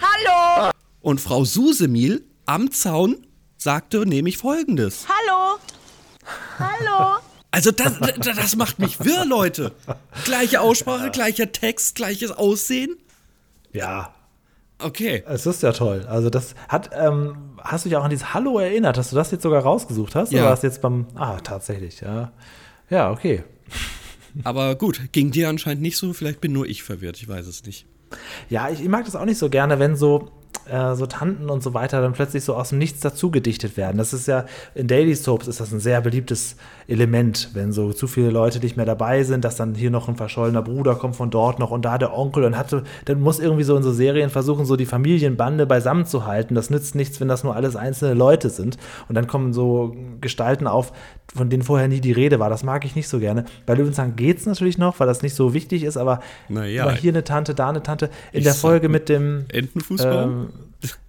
Hallo. 0.00 0.70
Und 1.00 1.20
Frau 1.20 1.44
Susemil 1.44 2.24
am 2.46 2.70
Zaun 2.70 3.26
sagte 3.56 4.06
nämlich 4.06 4.38
folgendes. 4.38 5.06
Hallo. 5.08 5.58
Hallo. 6.58 7.18
Also 7.50 7.72
das, 7.72 7.98
das, 8.18 8.56
macht 8.56 8.78
mich 8.78 9.00
wirr, 9.04 9.24
Leute. 9.24 9.72
Gleiche 10.24 10.60
Aussprache, 10.60 11.10
gleicher 11.10 11.50
Text, 11.50 11.96
gleiches 11.96 12.30
Aussehen. 12.30 12.96
Ja, 13.72 14.14
Okay. 14.82 15.22
es 15.26 15.46
ist 15.46 15.62
ja 15.62 15.72
toll. 15.72 16.06
Also 16.08 16.30
das 16.30 16.54
hat, 16.68 16.90
ähm, 16.94 17.36
hast 17.58 17.84
du 17.84 17.88
dich 17.88 17.96
auch 17.96 18.04
an 18.04 18.10
dieses 18.10 18.34
Hallo 18.34 18.58
erinnert, 18.58 18.96
dass 18.96 19.10
du 19.10 19.16
das 19.16 19.30
jetzt 19.30 19.42
sogar 19.42 19.62
rausgesucht 19.62 20.14
hast? 20.14 20.32
Ja. 20.32 20.42
Oder 20.42 20.50
warst 20.50 20.62
jetzt 20.62 20.80
beim, 20.80 21.06
ah, 21.14 21.38
tatsächlich, 21.40 22.00
ja. 22.00 22.32
Ja, 22.88 23.10
okay. 23.10 23.44
Aber 24.44 24.74
gut, 24.76 25.12
ging 25.12 25.30
dir 25.30 25.48
anscheinend 25.48 25.82
nicht 25.82 25.96
so, 25.96 26.12
vielleicht 26.12 26.40
bin 26.40 26.52
nur 26.52 26.66
ich 26.66 26.82
verwirrt, 26.82 27.18
ich 27.20 27.28
weiß 27.28 27.46
es 27.46 27.64
nicht. 27.64 27.86
Ja, 28.48 28.68
ich, 28.68 28.80
ich 28.80 28.88
mag 28.88 29.04
das 29.04 29.16
auch 29.16 29.24
nicht 29.24 29.38
so 29.38 29.50
gerne, 29.50 29.78
wenn 29.78 29.96
so, 29.96 30.30
äh, 30.70 30.94
so 30.94 31.06
Tanten 31.06 31.50
und 31.50 31.62
so 31.62 31.74
weiter 31.74 32.00
dann 32.00 32.12
plötzlich 32.12 32.44
so 32.44 32.54
aus 32.54 32.70
dem 32.70 32.78
Nichts 32.78 33.00
dazu 33.00 33.30
gedichtet 33.30 33.76
werden. 33.76 33.98
Das 33.98 34.12
ist 34.12 34.28
ja, 34.28 34.44
in 34.74 34.86
Daily 34.86 35.14
Soaps 35.14 35.48
ist 35.48 35.60
das 35.60 35.72
ein 35.72 35.80
sehr 35.80 36.00
beliebtes 36.00 36.56
Element, 36.86 37.50
wenn 37.54 37.72
so 37.72 37.92
zu 37.92 38.06
viele 38.06 38.30
Leute 38.30 38.60
nicht 38.60 38.76
mehr 38.76 38.86
dabei 38.86 39.22
sind, 39.22 39.44
dass 39.44 39.56
dann 39.56 39.74
hier 39.74 39.90
noch 39.90 40.08
ein 40.08 40.16
verschollener 40.16 40.62
Bruder 40.62 40.94
kommt 40.94 41.16
von 41.16 41.30
dort 41.30 41.58
noch 41.58 41.70
und 41.70 41.84
da 41.84 41.98
der 41.98 42.16
Onkel 42.16 42.44
und 42.44 42.56
hatte, 42.56 42.84
dann 43.04 43.20
muss 43.20 43.40
irgendwie 43.40 43.64
so 43.64 43.76
in 43.76 43.82
so 43.82 43.92
Serien 43.92 44.30
versuchen, 44.30 44.64
so 44.64 44.76
die 44.76 44.86
Familienbande 44.86 45.66
beisammen 45.66 46.06
zu 46.06 46.26
halten. 46.26 46.54
Das 46.54 46.70
nützt 46.70 46.94
nichts, 46.94 47.20
wenn 47.20 47.28
das 47.28 47.44
nur 47.44 47.56
alles 47.56 47.76
einzelne 47.76 48.14
Leute 48.14 48.50
sind. 48.50 48.76
Und 49.08 49.14
dann 49.14 49.26
kommen 49.26 49.52
so 49.52 49.94
Gestalten 50.20 50.66
auf, 50.66 50.92
von 51.34 51.48
denen 51.48 51.62
vorher 51.62 51.88
nie 51.88 52.00
die 52.00 52.12
Rede 52.12 52.38
war. 52.40 52.50
Das 52.50 52.64
mag 52.64 52.84
ich 52.84 52.96
nicht 52.96 53.08
so 53.08 53.18
gerne. 53.18 53.44
Bei 53.66 53.74
Löwenzahn 53.74 54.16
geht 54.16 54.38
es 54.38 54.46
natürlich 54.46 54.78
noch, 54.78 54.98
weil 55.00 55.06
das 55.06 55.22
nicht 55.22 55.34
so 55.34 55.54
wichtig 55.54 55.84
ist, 55.84 55.96
aber, 55.96 56.20
Na 56.48 56.66
ja. 56.66 56.84
aber 56.84 56.92
hier 56.92 57.12
eine 57.12 57.24
Tante, 57.24 57.54
da 57.54 57.68
eine 57.68 57.82
Tante. 57.82 58.10
In 58.32 58.44
der 58.44 58.54
Folge 58.54 58.88
mit 58.88 59.08
dem. 59.08 59.44
Entenfußball? 59.52 60.24
Ähm, 60.24 60.48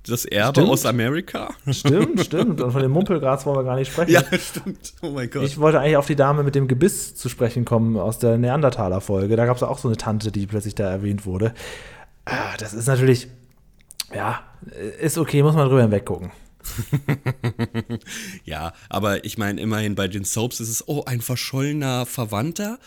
das 0.07 0.25
Erbe 0.25 0.59
stimmt. 0.61 0.69
aus 0.69 0.85
Amerika? 0.85 1.53
Stimmt, 1.71 2.21
stimmt. 2.25 2.61
Und 2.61 2.71
von 2.71 2.81
dem 2.81 2.91
Mumpelgras 2.91 3.45
wollen 3.45 3.57
wir 3.57 3.63
gar 3.63 3.75
nicht 3.75 3.91
sprechen. 3.91 4.11
ja, 4.11 4.23
stimmt. 4.37 4.93
Oh 5.01 5.11
mein 5.11 5.29
Gott. 5.29 5.43
Ich 5.43 5.57
wollte 5.59 5.79
eigentlich 5.79 5.97
auf 5.97 6.07
die 6.07 6.15
Dame 6.15 6.43
mit 6.43 6.55
dem 6.55 6.67
Gebiss 6.67 7.15
zu 7.15 7.29
sprechen 7.29 7.65
kommen 7.65 7.97
aus 7.97 8.19
der 8.19 8.37
Neandertaler-Folge. 8.37 9.35
Da 9.35 9.45
gab 9.45 9.57
es 9.57 9.63
auch 9.63 9.77
so 9.77 9.87
eine 9.87 9.97
Tante, 9.97 10.31
die 10.31 10.47
plötzlich 10.47 10.75
da 10.75 10.89
erwähnt 10.89 11.25
wurde. 11.25 11.53
Ah, 12.25 12.55
Das 12.57 12.73
ist 12.73 12.87
natürlich, 12.87 13.27
ja, 14.13 14.41
ist 14.99 15.17
okay, 15.17 15.43
muss 15.43 15.55
man 15.55 15.67
drüber 15.67 15.81
hinweggucken. 15.81 16.31
ja, 18.43 18.73
aber 18.89 19.25
ich 19.25 19.37
meine, 19.37 19.59
immerhin 19.61 19.95
bei 19.95 20.07
den 20.07 20.25
Soaps 20.25 20.59
ist 20.59 20.69
es, 20.69 20.87
oh, 20.87 21.03
ein 21.05 21.21
verschollener 21.21 22.05
Verwandter. 22.05 22.77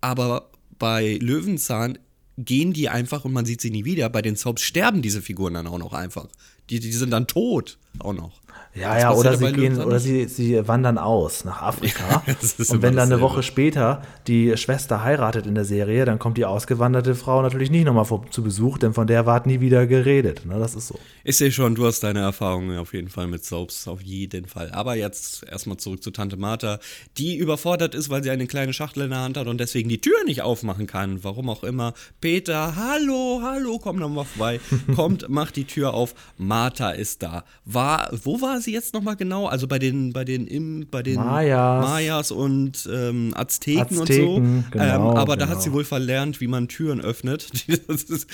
Aber 0.00 0.50
bei 0.78 1.18
Löwenzahn 1.20 1.98
gehen 2.38 2.72
die 2.72 2.88
einfach 2.88 3.24
und 3.24 3.32
man 3.32 3.44
sieht 3.44 3.60
sie 3.60 3.70
nie 3.70 3.84
wieder. 3.84 4.08
Bei 4.08 4.22
den 4.22 4.36
Soaps 4.36 4.62
sterben 4.62 5.02
diese 5.02 5.20
Figuren 5.20 5.54
dann 5.54 5.66
auch 5.66 5.78
noch 5.78 5.92
einfach. 5.92 6.28
Die, 6.70 6.80
die 6.80 6.92
sind 6.92 7.10
dann 7.10 7.26
tot 7.26 7.78
auch 7.98 8.12
noch. 8.12 8.32
Ja, 8.74 8.94
Das 8.94 9.02
ja, 9.02 9.12
oder 9.12 9.36
sie 9.36 9.52
gehen, 9.52 9.80
oder 9.80 9.98
sie, 9.98 10.26
sie 10.26 10.68
wandern 10.68 10.98
aus 10.98 11.44
nach 11.44 11.62
Afrika. 11.62 11.98
Ja, 12.28 12.34
und 12.68 12.82
wenn 12.82 12.94
dann 12.96 13.12
eine. 13.12 13.20
Woche 13.20 13.42
später 13.42 14.02
die 14.26 14.56
Schwester 14.56 15.02
heiratet 15.02 15.46
in 15.46 15.54
der 15.54 15.64
Serie, 15.64 16.04
dann 16.04 16.18
kommt 16.18 16.38
die 16.38 16.44
ausgewanderte 16.44 17.14
Frau 17.14 17.42
natürlich 17.42 17.70
nicht 17.70 17.84
nochmal 17.84 18.06
zu 18.30 18.42
Besuch, 18.42 18.78
denn 18.78 18.92
von 18.92 19.06
der 19.06 19.26
ward 19.26 19.46
nie 19.46 19.60
wieder 19.60 19.86
geredet. 19.86 20.46
Ne, 20.46 20.58
das 20.58 20.74
ist 20.74 20.88
so. 20.88 20.98
Ich 21.24 21.36
sehe 21.36 21.50
schon, 21.50 21.74
du 21.74 21.86
hast 21.86 22.00
deine 22.00 22.20
Erfahrungen 22.20 22.78
auf 22.78 22.92
jeden 22.94 23.08
Fall 23.08 23.26
mit 23.26 23.44
Soaps, 23.44 23.88
auf 23.88 24.02
jeden 24.02 24.46
Fall. 24.46 24.70
Aber 24.70 24.94
jetzt 24.94 25.44
erstmal 25.44 25.78
zurück 25.78 26.02
zu 26.02 26.10
Tante 26.10 26.36
Martha, 26.36 26.78
die 27.16 27.36
überfordert 27.36 27.94
ist, 27.94 28.10
weil 28.10 28.22
sie 28.22 28.30
eine 28.30 28.46
kleine 28.46 28.72
Schachtel 28.72 29.04
in 29.04 29.10
der 29.10 29.20
Hand 29.20 29.36
hat 29.36 29.46
und 29.46 29.58
deswegen 29.58 29.88
die 29.88 30.00
Tür 30.00 30.24
nicht 30.26 30.42
aufmachen 30.42 30.86
kann. 30.86 31.24
Warum 31.24 31.48
auch 31.48 31.64
immer. 31.64 31.94
Peter, 32.20 32.76
hallo, 32.76 33.40
hallo, 33.42 33.78
komm 33.82 33.98
doch 33.98 34.08
mal 34.08 34.24
vorbei. 34.24 34.60
Kommt, 34.94 35.28
macht 35.28 35.56
die 35.56 35.64
Tür 35.64 35.94
auf. 35.94 36.14
Martha 36.36 36.57
ist 36.66 37.22
da. 37.22 37.44
War, 37.64 38.10
wo 38.24 38.40
war 38.40 38.60
sie 38.60 38.72
jetzt 38.72 38.92
nochmal 38.94 39.16
genau? 39.16 39.46
Also 39.46 39.66
bei 39.68 39.78
den, 39.78 40.12
bei 40.12 40.24
den, 40.24 40.46
im, 40.46 40.86
bei 40.90 41.02
den 41.02 41.16
Mayas. 41.16 41.84
Mayas 41.84 42.30
und 42.30 42.88
ähm, 42.92 43.32
Azteken, 43.36 44.00
Azteken, 44.00 44.28
und 44.28 44.64
so. 44.64 44.70
genau, 44.70 45.10
ähm, 45.12 45.16
aber 45.16 45.36
da 45.36 45.44
genau. 45.44 45.56
hat 45.56 45.62
sie 45.62 45.72
wohl 45.72 45.84
verlernt, 45.84 46.40
wie 46.40 46.46
man 46.48 46.68
Türen 46.68 47.00
öffnet. 47.00 47.48
Das 47.88 48.02
ist, 48.04 48.26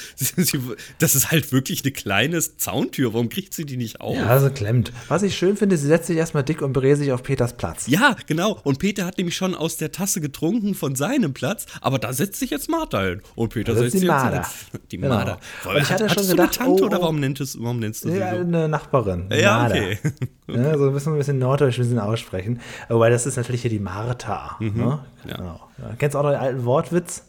das 0.99 1.15
ist 1.15 1.31
halt 1.31 1.53
wirklich 1.53 1.83
eine 1.85 1.93
kleine 1.93 2.41
Zauntür. 2.41 3.13
Warum 3.15 3.29
kriegt 3.29 3.55
sie 3.55 3.65
die 3.65 3.77
nicht 3.77 4.01
auf? 4.01 4.17
Ja, 4.17 4.27
also 4.27 4.51
klemmt. 4.51 4.93
Was 5.09 5.23
ich 5.23 5.37
schön 5.37 5.57
finde, 5.57 5.77
sie 5.77 5.87
setzt 5.87 6.07
sich 6.07 6.17
erstmal 6.17 6.43
dick 6.43 6.63
und 6.63 6.73
bräsig 6.73 7.13
auf 7.13 7.23
Peters 7.23 7.57
Platz. 7.57 7.87
Ja, 7.87 8.17
genau. 8.27 8.59
Und 8.65 8.79
Peter 8.79 9.05
hat 9.05 9.19
nämlich 9.19 9.37
schon 9.37 9.55
aus 9.55 9.77
der 9.77 9.93
Tasse 9.93 10.21
getrunken 10.21 10.75
von 10.75 10.95
seinem 10.97 11.35
Platz, 11.35 11.67
aber 11.81 11.99
da 11.99 12.13
setzt 12.13 12.39
sich 12.41 12.51
jetzt 12.51 12.69
Martha 12.69 13.03
hin. 13.03 13.23
Und 13.35 13.51
Peter 13.51 13.75
Da 13.75 13.81
setzt 13.81 13.93
sich 13.93 14.01
die 14.01 14.07
jetzt 14.07 14.13
Marder. 14.15 14.47
hin. 14.73 14.81
Die 14.91 14.97
Genau. 14.99 15.15
Marder. 15.15 15.39
Und 15.65 15.77
ich 15.77 15.91
hatte 15.91 16.05
Hat- 16.05 16.15
schon 16.15 16.29
gedacht, 16.29 16.59
eine 16.61 16.69
Tante 16.69 16.83
oh, 16.83 16.87
oder 16.87 16.99
oh. 16.99 17.03
warum 17.03 17.21
nennst, 17.21 17.41
du, 17.41 17.63
warum 17.63 17.79
nennst 17.79 18.05
du 18.05 18.11
sie 18.11 18.14
Ja, 18.19 18.35
so? 18.35 18.41
eine 18.41 18.69
Nachbarin. 18.69 19.27
Ja, 19.31 19.63
Nada. 19.65 19.75
okay. 19.75 19.99
Ja, 20.47 20.77
so 20.77 20.89
ein 20.89 20.93
bisschen, 20.93 21.13
ein 21.15 21.19
bisschen 21.19 21.39
norddeutsch, 21.39 21.79
ein 21.79 21.83
bisschen 21.85 21.99
aussprechen. 21.99 22.61
Wobei 22.91 23.09
das 23.09 23.25
ist 23.25 23.37
natürlich 23.37 23.63
hier 23.63 23.71
die 23.71 23.79
Martha. 23.79 24.57
Ne? 24.61 24.71
Mhm. 24.71 24.99
Ja. 25.27 25.37
Genau. 25.37 25.61
Kennst 25.99 26.15
du 26.15 26.19
auch 26.19 26.23
noch 26.23 26.31
den 26.31 26.39
alten 26.41 26.65
Wortwitz? 26.67 27.25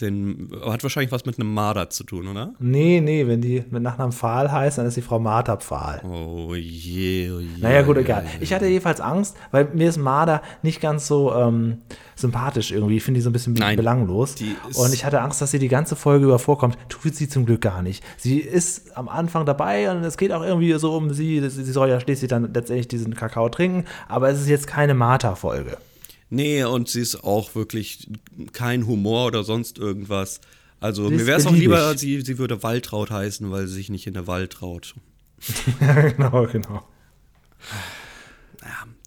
Den, 0.00 0.50
hat 0.66 0.82
wahrscheinlich 0.82 1.10
was 1.10 1.24
mit 1.24 1.40
einem 1.40 1.54
Marder 1.54 1.88
zu 1.88 2.04
tun, 2.04 2.28
oder? 2.28 2.52
Nee, 2.58 3.00
nee, 3.00 3.26
wenn 3.26 3.40
die 3.40 3.64
mit 3.70 3.82
Nachnamen 3.82 4.12
Pfahl 4.12 4.52
heißt, 4.52 4.76
dann 4.76 4.84
ist 4.84 4.98
die 4.98 5.02
Frau 5.02 5.18
Martha 5.18 5.56
Pfahl. 5.56 6.02
Oh 6.04 6.54
je, 6.54 7.30
oh 7.30 7.40
je. 7.40 7.62
Naja, 7.62 7.80
gut, 7.80 7.96
oh 7.96 8.00
egal. 8.00 8.24
je. 8.24 8.44
Ich 8.44 8.52
hatte 8.52 8.66
jedenfalls 8.66 9.00
Angst, 9.00 9.36
weil 9.52 9.70
mir 9.72 9.88
ist 9.88 9.96
Marder 9.96 10.42
nicht 10.62 10.82
ganz 10.82 11.06
so 11.06 11.34
ähm, 11.34 11.78
sympathisch 12.14 12.72
irgendwie. 12.72 12.98
Ich 12.98 13.04
finde 13.04 13.18
die 13.18 13.22
so 13.22 13.30
ein 13.30 13.32
bisschen 13.32 13.54
Nein, 13.54 13.76
belanglos. 13.76 14.34
Und 14.74 14.92
ich 14.92 15.06
hatte 15.06 15.22
Angst, 15.22 15.40
dass 15.40 15.50
sie 15.50 15.58
die 15.58 15.68
ganze 15.68 15.96
Folge 15.96 16.26
über 16.26 16.38
vorkommt. 16.38 16.76
Tut 16.90 17.14
sie 17.14 17.28
zum 17.28 17.46
Glück 17.46 17.62
gar 17.62 17.80
nicht. 17.80 18.04
Sie 18.18 18.38
ist 18.38 18.96
am 18.98 19.08
Anfang 19.08 19.46
dabei 19.46 19.90
und 19.90 20.04
es 20.04 20.18
geht 20.18 20.30
auch 20.32 20.42
irgendwie 20.42 20.74
so 20.74 20.94
um 20.94 21.14
sie. 21.14 21.48
Sie 21.48 21.72
soll 21.72 21.88
ja 21.88 22.00
schließlich 22.00 22.28
dann 22.28 22.52
letztendlich 22.52 22.88
diesen 22.88 23.14
Kakao 23.14 23.48
trinken. 23.48 23.86
Aber 24.08 24.28
es 24.28 24.40
ist 24.40 24.48
jetzt 24.48 24.66
keine 24.66 24.92
Martha-Folge. 24.92 25.78
Nee, 26.28 26.64
und 26.64 26.88
sie 26.88 27.00
ist 27.00 27.22
auch 27.22 27.54
wirklich 27.54 28.08
kein 28.52 28.86
Humor 28.86 29.26
oder 29.26 29.44
sonst 29.44 29.78
irgendwas. 29.78 30.40
Also 30.80 31.08
mir 31.08 31.26
wäre 31.26 31.38
es 31.38 31.46
auch 31.46 31.54
lieber, 31.54 31.96
sie, 31.96 32.20
sie 32.20 32.38
würde 32.38 32.62
Waltraud 32.62 33.10
heißen, 33.10 33.50
weil 33.50 33.66
sie 33.66 33.74
sich 33.74 33.90
nicht 33.90 34.06
in 34.06 34.14
der 34.14 34.26
Wald 34.26 34.52
traut. 34.52 34.94
genau, 35.80 36.46
genau. 36.46 36.86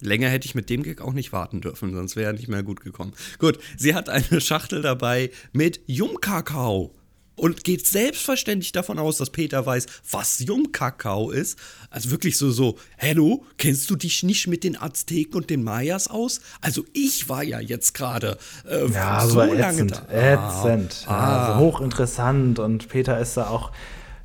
Länger 0.00 0.28
hätte 0.28 0.46
ich 0.46 0.54
mit 0.54 0.70
dem 0.70 0.82
Gag 0.82 1.00
auch 1.00 1.12
nicht 1.12 1.32
warten 1.32 1.60
dürfen, 1.60 1.94
sonst 1.94 2.16
wäre 2.16 2.30
er 2.30 2.32
nicht 2.32 2.48
mehr 2.48 2.62
gut 2.62 2.80
gekommen. 2.80 3.12
Gut, 3.38 3.58
sie 3.76 3.94
hat 3.94 4.08
eine 4.08 4.40
Schachtel 4.40 4.80
dabei 4.80 5.30
mit 5.52 5.80
Jungkakao 5.86 6.94
und 7.36 7.64
geht 7.64 7.86
selbstverständlich 7.86 8.72
davon 8.72 8.98
aus, 8.98 9.16
dass 9.16 9.30
Peter 9.30 9.64
weiß, 9.64 9.86
was 10.10 10.40
Jungkakao 10.40 11.30
ist. 11.30 11.58
Also 11.88 12.10
wirklich 12.10 12.36
so, 12.36 12.50
so, 12.50 12.76
hallo, 12.98 13.44
kennst 13.56 13.88
du 13.90 13.96
dich 13.96 14.22
nicht 14.22 14.46
mit 14.46 14.62
den 14.62 14.76
Azteken 14.80 15.34
und 15.36 15.48
den 15.50 15.62
Mayas 15.64 16.08
aus? 16.08 16.40
Also 16.60 16.84
ich 16.92 17.28
war 17.28 17.42
ja 17.42 17.60
jetzt 17.60 17.94
gerade 17.94 18.36
äh, 18.68 18.86
Ja, 18.92 19.22
so 19.22 19.30
so 19.30 19.40
lange 19.40 19.82
ätzend. 19.82 20.02
da. 20.10 20.60
Ätzend. 20.62 21.04
Ah. 21.06 21.10
Ja, 21.12 21.46
also 21.54 21.60
hochinteressant 21.60 22.58
und 22.58 22.88
Peter 22.88 23.18
ist 23.18 23.36
da 23.36 23.48
auch, 23.48 23.72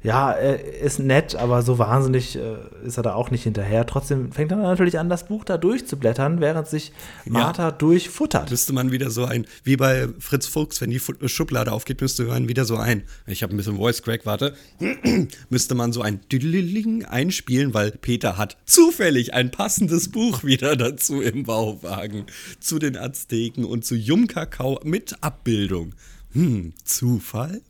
ja, 0.06 0.32
er 0.32 0.82
ist 0.82 1.00
nett, 1.00 1.36
aber 1.36 1.64
so 1.64 1.80
wahnsinnig 1.80 2.36
äh, 2.36 2.58
ist 2.86 2.98
er 2.98 3.04
da 3.04 3.16
auch 3.16 3.32
nicht 3.32 3.44
hinterher. 3.44 3.88
Trotzdem 3.88 4.32
fängt 4.32 4.52
er 4.52 4.58
natürlich 4.58 5.00
an, 5.00 5.10
das 5.10 5.28
Buch 5.28 5.44
da 5.44 5.58
durchzublättern, 5.58 6.40
während 6.40 6.68
sich 6.68 6.92
Martha 7.26 7.72
durchfuttert. 7.72 8.52
Müsste 8.52 8.74
man 8.74 8.92
wieder 8.92 9.10
so 9.10 9.26
ein, 9.26 9.48
wie 9.64 9.78
bei 9.78 10.08
Fritz 10.20 10.46
Fuchs, 10.46 10.80
wenn 10.80 10.92
die 10.92 11.02
Schublade 11.26 11.72
aufgeht, 11.72 12.02
müsste 12.02 12.26
man 12.26 12.48
wieder 12.48 12.66
so 12.66 12.78
ein, 12.78 13.04
ich 13.26 13.42
habe 13.42 13.56
ein 13.56 13.58
bisschen 13.58 13.78
Voice 13.78 14.04
Crack, 14.04 14.28
warte, 14.28 14.54
müsste 15.50 15.74
man 15.74 15.92
so 15.92 16.04
ein 16.04 16.20
Düdeliling 16.32 17.06
einspielen, 17.06 17.74
weil 17.74 17.90
Peter 17.90 18.38
hat 18.38 18.58
zufällig 18.66 19.34
ein 19.34 19.50
passendes 19.50 20.10
Buch 20.10 20.44
wieder 20.44 20.76
dazu 20.76 21.20
im 21.20 21.44
Bauwagen 21.44 22.26
zu 22.60 22.78
den 22.78 22.96
Azteken 22.96 23.66
und 23.66 23.86
zu 23.86 23.96
Jungkakao 23.96 24.82
mit 24.84 25.18
Abbildung. 25.22 25.96
Hm, 26.34 26.74
Zufall? 26.84 27.62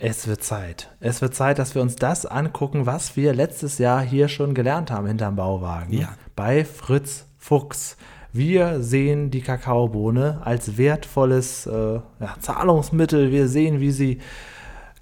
Es 0.00 0.28
wird 0.28 0.44
Zeit. 0.44 0.90
Es 1.00 1.20
wird 1.20 1.34
Zeit, 1.34 1.58
dass 1.58 1.74
wir 1.74 1.82
uns 1.82 1.96
das 1.96 2.24
angucken, 2.24 2.86
was 2.86 3.16
wir 3.16 3.34
letztes 3.34 3.78
Jahr 3.78 4.00
hier 4.00 4.28
schon 4.28 4.54
gelernt 4.54 4.90
haben 4.90 5.06
hinterm 5.06 5.36
Bauwagen. 5.36 5.92
Ja. 5.92 6.10
Bei 6.36 6.64
Fritz 6.64 7.26
Fuchs. 7.36 7.96
Wir 8.32 8.80
sehen 8.82 9.30
die 9.30 9.40
Kakaobohne 9.40 10.42
als 10.44 10.76
wertvolles 10.76 11.66
äh, 11.66 11.94
ja, 11.94 12.34
Zahlungsmittel. 12.38 13.32
Wir 13.32 13.48
sehen, 13.48 13.80
wie 13.80 13.90
sie 13.90 14.20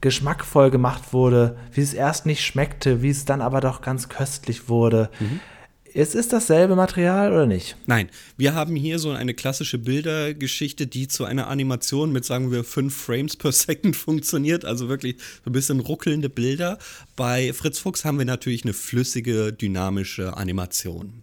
geschmackvoll 0.00 0.71
gemacht 0.71 1.12
wurde, 1.12 1.57
wie 1.73 1.83
es 1.83 1.93
erst 1.93 2.25
nicht 2.25 2.45
schmeckte, 2.45 3.03
wie 3.03 3.11
es 3.11 3.25
dann 3.25 3.43
aber 3.43 3.61
doch 3.61 3.83
ganz 3.83 4.09
köstlich 4.09 4.69
wurde. 4.69 5.11
Es 5.99 6.15
ist 6.15 6.35
dasselbe 6.35 6.76
Material 6.76 7.33
oder 7.33 7.47
nicht? 7.47 7.75
Nein, 7.87 8.11
wir 8.37 8.53
haben 8.53 8.76
hier 8.76 8.99
so 8.99 9.12
eine 9.12 9.33
klassische 9.33 9.79
Bildergeschichte, 9.79 10.87
die 10.87 11.09
zu 11.09 11.25
einer 11.25 11.47
Animation 11.47 12.12
mit, 12.12 12.26
sagen 12.26 12.50
wir, 12.50 12.65
fünf 12.65 12.95
Frames 12.95 13.35
per 13.35 13.50
Second 13.50 13.97
funktioniert, 13.97 14.67
also 14.67 14.91
wirklich 14.91 15.17
so 15.43 15.49
ein 15.49 15.55
bisschen 15.55 15.81
ruckelnde 15.81 16.29
Bilder. 16.29 16.76
Bei 17.17 17.50
Fritz 17.55 17.79
Fuchs 17.79 18.05
haben 18.05 18.19
wir 18.19 18.26
natürlich 18.26 18.65
eine 18.65 18.75
flüssige, 18.75 19.55
dynamische 19.55 20.37
Animation. 20.37 21.23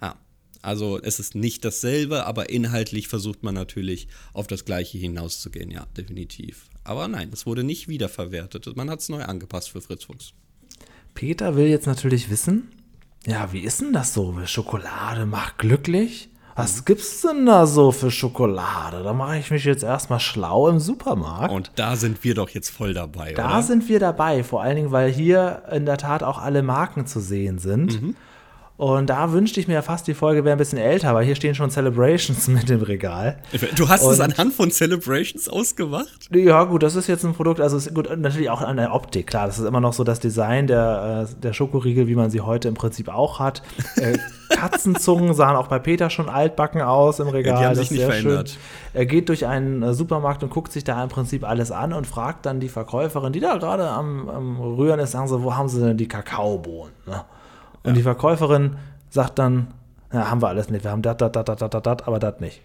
Ja, 0.00 0.16
also 0.62 0.98
es 1.02 1.20
ist 1.20 1.34
nicht 1.34 1.62
dasselbe, 1.66 2.24
aber 2.24 2.48
inhaltlich 2.48 3.06
versucht 3.06 3.42
man 3.42 3.54
natürlich 3.54 4.08
auf 4.32 4.46
das 4.46 4.64
Gleiche 4.64 4.96
hinauszugehen, 4.96 5.70
ja, 5.70 5.84
definitiv. 5.94 6.70
Aber 6.84 7.06
nein, 7.06 7.28
es 7.34 7.44
wurde 7.44 7.64
nicht 7.64 7.86
wiederverwertet. 7.86 8.74
Man 8.76 8.88
hat 8.88 9.00
es 9.00 9.10
neu 9.10 9.22
angepasst 9.24 9.68
für 9.68 9.82
Fritz 9.82 10.04
Fuchs. 10.04 10.32
Peter 11.12 11.54
will 11.54 11.66
jetzt 11.66 11.86
natürlich 11.86 12.30
wissen, 12.30 12.68
ja, 13.26 13.52
wie 13.52 13.60
ist 13.60 13.80
denn 13.80 13.92
das 13.92 14.14
so? 14.14 14.34
Schokolade 14.46 15.26
macht 15.26 15.58
glücklich? 15.58 16.30
Was 16.56 16.84
gibt's 16.84 17.22
denn 17.22 17.46
da 17.46 17.66
so 17.66 17.90
für 17.90 18.10
Schokolade? 18.10 19.02
Da 19.02 19.12
mache 19.14 19.38
ich 19.38 19.50
mich 19.50 19.64
jetzt 19.64 19.82
erstmal 19.82 20.20
schlau 20.20 20.68
im 20.68 20.78
Supermarkt. 20.78 21.52
Und 21.52 21.70
da 21.76 21.96
sind 21.96 22.22
wir 22.22 22.34
doch 22.34 22.50
jetzt 22.50 22.70
voll 22.70 22.92
dabei, 22.92 23.32
da 23.32 23.46
oder? 23.46 23.62
sind 23.62 23.88
wir 23.88 23.98
dabei, 23.98 24.44
vor 24.44 24.62
allen 24.62 24.76
Dingen, 24.76 24.90
weil 24.90 25.10
hier 25.10 25.62
in 25.70 25.86
der 25.86 25.96
Tat 25.96 26.22
auch 26.22 26.38
alle 26.38 26.62
Marken 26.62 27.06
zu 27.06 27.20
sehen 27.20 27.58
sind. 27.58 28.02
Mhm. 28.02 28.16
Und 28.80 29.10
da 29.10 29.30
wünschte 29.32 29.60
ich 29.60 29.68
mir 29.68 29.82
fast, 29.82 30.06
die 30.06 30.14
Folge 30.14 30.42
wäre 30.42 30.56
ein 30.56 30.58
bisschen 30.58 30.78
älter, 30.78 31.14
weil 31.14 31.22
hier 31.26 31.34
stehen 31.34 31.54
schon 31.54 31.70
Celebrations 31.70 32.48
mit 32.48 32.70
im 32.70 32.80
Regal. 32.80 33.36
Du 33.76 33.90
hast 33.90 34.00
es 34.00 34.18
Und- 34.18 34.24
anhand 34.24 34.54
von 34.54 34.70
Celebrations 34.70 35.50
ausgemacht? 35.50 36.34
Ja, 36.34 36.64
gut, 36.64 36.82
das 36.82 36.96
ist 36.96 37.06
jetzt 37.06 37.22
ein 37.26 37.34
Produkt, 37.34 37.60
also 37.60 37.76
es 37.76 37.88
ist 37.88 37.94
gut, 37.94 38.08
natürlich 38.16 38.48
auch 38.48 38.62
an 38.62 38.78
der 38.78 38.94
Optik, 38.94 39.26
klar, 39.26 39.48
das 39.48 39.58
ist 39.58 39.66
immer 39.66 39.80
noch 39.80 39.92
so 39.92 40.02
das 40.02 40.18
Design 40.18 40.66
der, 40.66 41.26
äh, 41.30 41.40
der 41.42 41.52
Schokoriegel, 41.52 42.06
wie 42.08 42.14
man 42.14 42.30
sie 42.30 42.40
heute 42.40 42.68
im 42.68 42.74
Prinzip 42.74 43.10
auch 43.10 43.38
hat. 43.38 43.60
Äh, 43.96 44.16
Katzenzungen 44.48 45.34
sahen 45.34 45.56
auch 45.56 45.66
bei 45.66 45.78
Peter 45.78 46.08
schon 46.08 46.30
altbacken 46.30 46.80
aus 46.80 47.20
im 47.20 47.28
Regal. 47.28 47.52
Ja, 47.52 47.58
die 47.60 47.66
haben 47.66 47.74
das 47.76 47.88
sich 47.88 47.98
ist 47.98 48.06
nicht 48.06 48.22
verändert. 48.22 48.48
Schön. 48.48 48.58
Er 48.94 49.04
geht 49.04 49.28
durch 49.28 49.44
einen 49.44 49.82
äh, 49.82 49.92
Supermarkt 49.92 50.42
und 50.42 50.48
guckt 50.48 50.72
sich 50.72 50.84
da 50.84 51.02
im 51.02 51.10
Prinzip 51.10 51.46
alles 51.46 51.70
an 51.70 51.92
und 51.92 52.06
fragt 52.06 52.46
dann 52.46 52.60
die 52.60 52.70
Verkäuferin, 52.70 53.34
die 53.34 53.40
da 53.40 53.58
gerade 53.58 53.86
am, 53.90 54.26
am 54.30 54.58
Rühren 54.58 55.00
ist, 55.00 55.10
sagen 55.10 55.28
sie, 55.28 55.42
wo 55.42 55.54
haben 55.54 55.68
sie 55.68 55.80
denn 55.82 55.98
die 55.98 56.08
Kakaobohnen? 56.08 56.94
Ne? 57.06 57.22
Und 57.82 57.96
die 57.96 58.02
Verkäuferin 58.02 58.76
sagt 59.08 59.38
dann, 59.38 59.74
ja, 60.12 60.30
haben 60.30 60.42
wir 60.42 60.48
alles 60.48 60.68
nicht, 60.70 60.84
wir 60.84 60.90
haben 60.90 61.02
dat, 61.02 61.20
dat, 61.20 61.36
dat, 61.36 61.48
dat, 61.48 61.62
dat, 61.62 61.86
dat, 61.86 62.06
aber 62.06 62.18
das 62.18 62.40
nicht. 62.40 62.60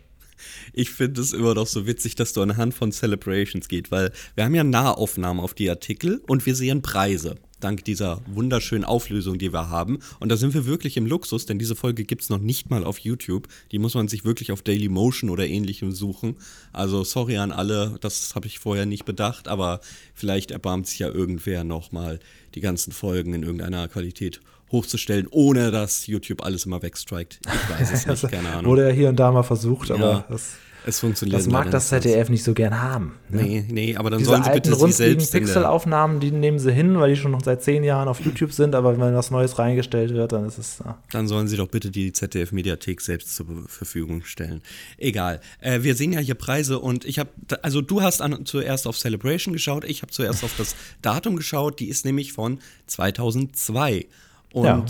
Ich 0.74 0.92
finde 0.92 1.22
es 1.22 1.32
immer 1.32 1.54
noch 1.54 1.68
so 1.68 1.88
witzig, 1.88 2.16
dass 2.16 2.34
du 2.34 2.42
anhand 2.42 2.74
von 2.74 2.92
Celebrations 2.92 3.68
geht, 3.68 3.92
weil 3.92 4.12
wir 4.36 4.44
haben 4.44 4.56
ja 4.56 4.64
Nahaufnahmen 4.64 5.42
auf 5.42 5.54
die 5.54 5.70
Artikel 5.70 6.22
und 6.28 6.46
wir 6.46 6.56
sehen 6.56 6.82
Preise. 6.82 7.36
Dank 7.60 7.84
dieser 7.86 8.22
wunderschönen 8.28 8.84
Auflösung, 8.84 9.38
die 9.38 9.54
wir 9.54 9.70
haben. 9.70 10.00
Und 10.20 10.30
da 10.30 10.38
sind 10.38 10.54
wir 10.54 10.66
wirklich 10.66 10.98
im 10.98 11.06
Luxus, 11.06 11.46
denn 11.46 11.58
diese 11.58 11.76
Folge 11.76 12.04
gibt 12.04 12.22
es 12.22 12.30
noch 12.30 12.38
nicht 12.40 12.70
mal 12.70 12.84
auf 12.84 13.00
YouTube. 13.00 13.48
Die 13.72 13.80
muss 13.80 13.94
man 13.96 14.08
sich 14.08 14.26
wirklich 14.26 14.52
auf 14.52 14.62
Dailymotion 14.62 15.30
oder 15.30 15.48
ähnlichem 15.48 15.92
suchen. 15.92 16.36
Also 16.74 17.04
sorry 17.04 17.38
an 17.38 17.52
alle, 17.52 17.98
das 18.02 18.36
habe 18.36 18.48
ich 18.48 18.60
vorher 18.60 18.86
nicht 18.86 19.06
bedacht, 19.06 19.48
aber 19.48 19.80
vielleicht 20.14 20.52
erbarmt 20.52 20.88
sich 20.88 21.00
ja 21.00 21.08
irgendwer 21.10 21.64
nochmal 21.64 22.20
die 22.56 22.62
ganzen 22.62 22.92
Folgen 22.92 23.34
in 23.34 23.44
irgendeiner 23.44 23.88
Qualität 23.88 24.42
hochzustellen, 24.72 25.28
ohne 25.30 25.72
dass 25.72 26.08
YouTube 26.08 26.44
alles 26.44 26.66
immer 26.66 26.82
wegstrikt. 26.82 27.40
Ich 27.46 27.70
weiß 27.80 27.92
es 27.92 28.06
nicht, 28.06 28.32
keine 28.32 28.50
Ahnung. 28.50 28.66
Wurde 28.72 28.88
ja 28.90 28.94
hier 28.94 29.10
und 29.10 29.16
da 29.18 29.32
mal 29.32 29.44
versucht, 29.44 29.92
aber 29.92 30.00
Ja. 30.12 30.26
das 30.30 30.56
Es 30.88 31.00
funktioniert 31.00 31.40
Das 31.40 31.48
mag 31.48 31.72
das 31.72 31.90
ZDF 31.90 32.30
nicht 32.30 32.44
so 32.44 32.54
gern 32.54 32.80
haben. 32.82 33.16
Ne? 33.30 33.42
Nee, 33.42 33.66
nee, 33.70 33.96
aber 33.96 34.10
dann 34.12 34.20
Diese 34.20 34.30
sollen 34.30 34.44
sie 34.44 34.50
alten 34.50 34.62
bitte 34.62 34.76
sie 34.76 34.82
runzligen 34.82 35.20
selbst 35.20 35.32
Pixelaufnahmen, 35.34 36.20
die 36.20 36.32
nehmen 36.32 36.60
sie 36.60 36.72
hin, 36.72 37.00
weil 37.00 37.10
die 37.10 37.16
schon 37.16 37.32
noch 37.32 37.44
seit 37.44 37.64
zehn 37.64 37.84
Jahren 37.84 38.08
auf 38.08 38.20
YouTube 38.20 38.54
sind, 38.54 38.76
aber 38.76 39.00
wenn 39.00 39.16
was 39.16 39.32
Neues 39.32 39.58
reingestellt 39.58 40.14
wird, 40.14 40.32
dann 40.32 40.46
ist 40.46 40.58
es. 40.58 40.80
Ja. 40.86 40.98
Dann 41.12 41.28
sollen 41.28 41.48
sie 41.48 41.58
doch 41.58 41.68
bitte 41.68 41.90
die 41.90 42.14
ZDF-Mediathek 42.14 43.02
selbst 43.02 43.36
zur 43.36 43.48
Verfügung 43.68 44.24
stellen. 44.24 44.62
Egal. 44.98 45.42
Äh, 45.60 45.82
wir 45.82 45.96
sehen 45.96 46.14
ja 46.14 46.20
hier 46.20 46.36
Preise 46.36 46.80
und 46.80 47.04
ich 47.06 47.18
habe, 47.20 47.30
also 47.62 47.82
du 47.82 48.02
hast 48.02 48.22
an, 48.22 48.46
zuerst 48.46 48.88
auf 48.88 48.98
Celebration 48.98 49.54
geschaut, 49.54 49.86
ich 49.86 50.02
habe 50.04 50.12
zuerst 50.12 50.44
auf 50.44 50.54
das 50.58 50.76
Datum 51.02 51.36
geschaut, 51.36 51.80
die 51.80 51.90
ist 51.90 52.06
nämlich 52.06 52.34
von 52.34 52.60
2002. 52.88 54.06
Und 54.54 54.66
Ja. 54.66 54.86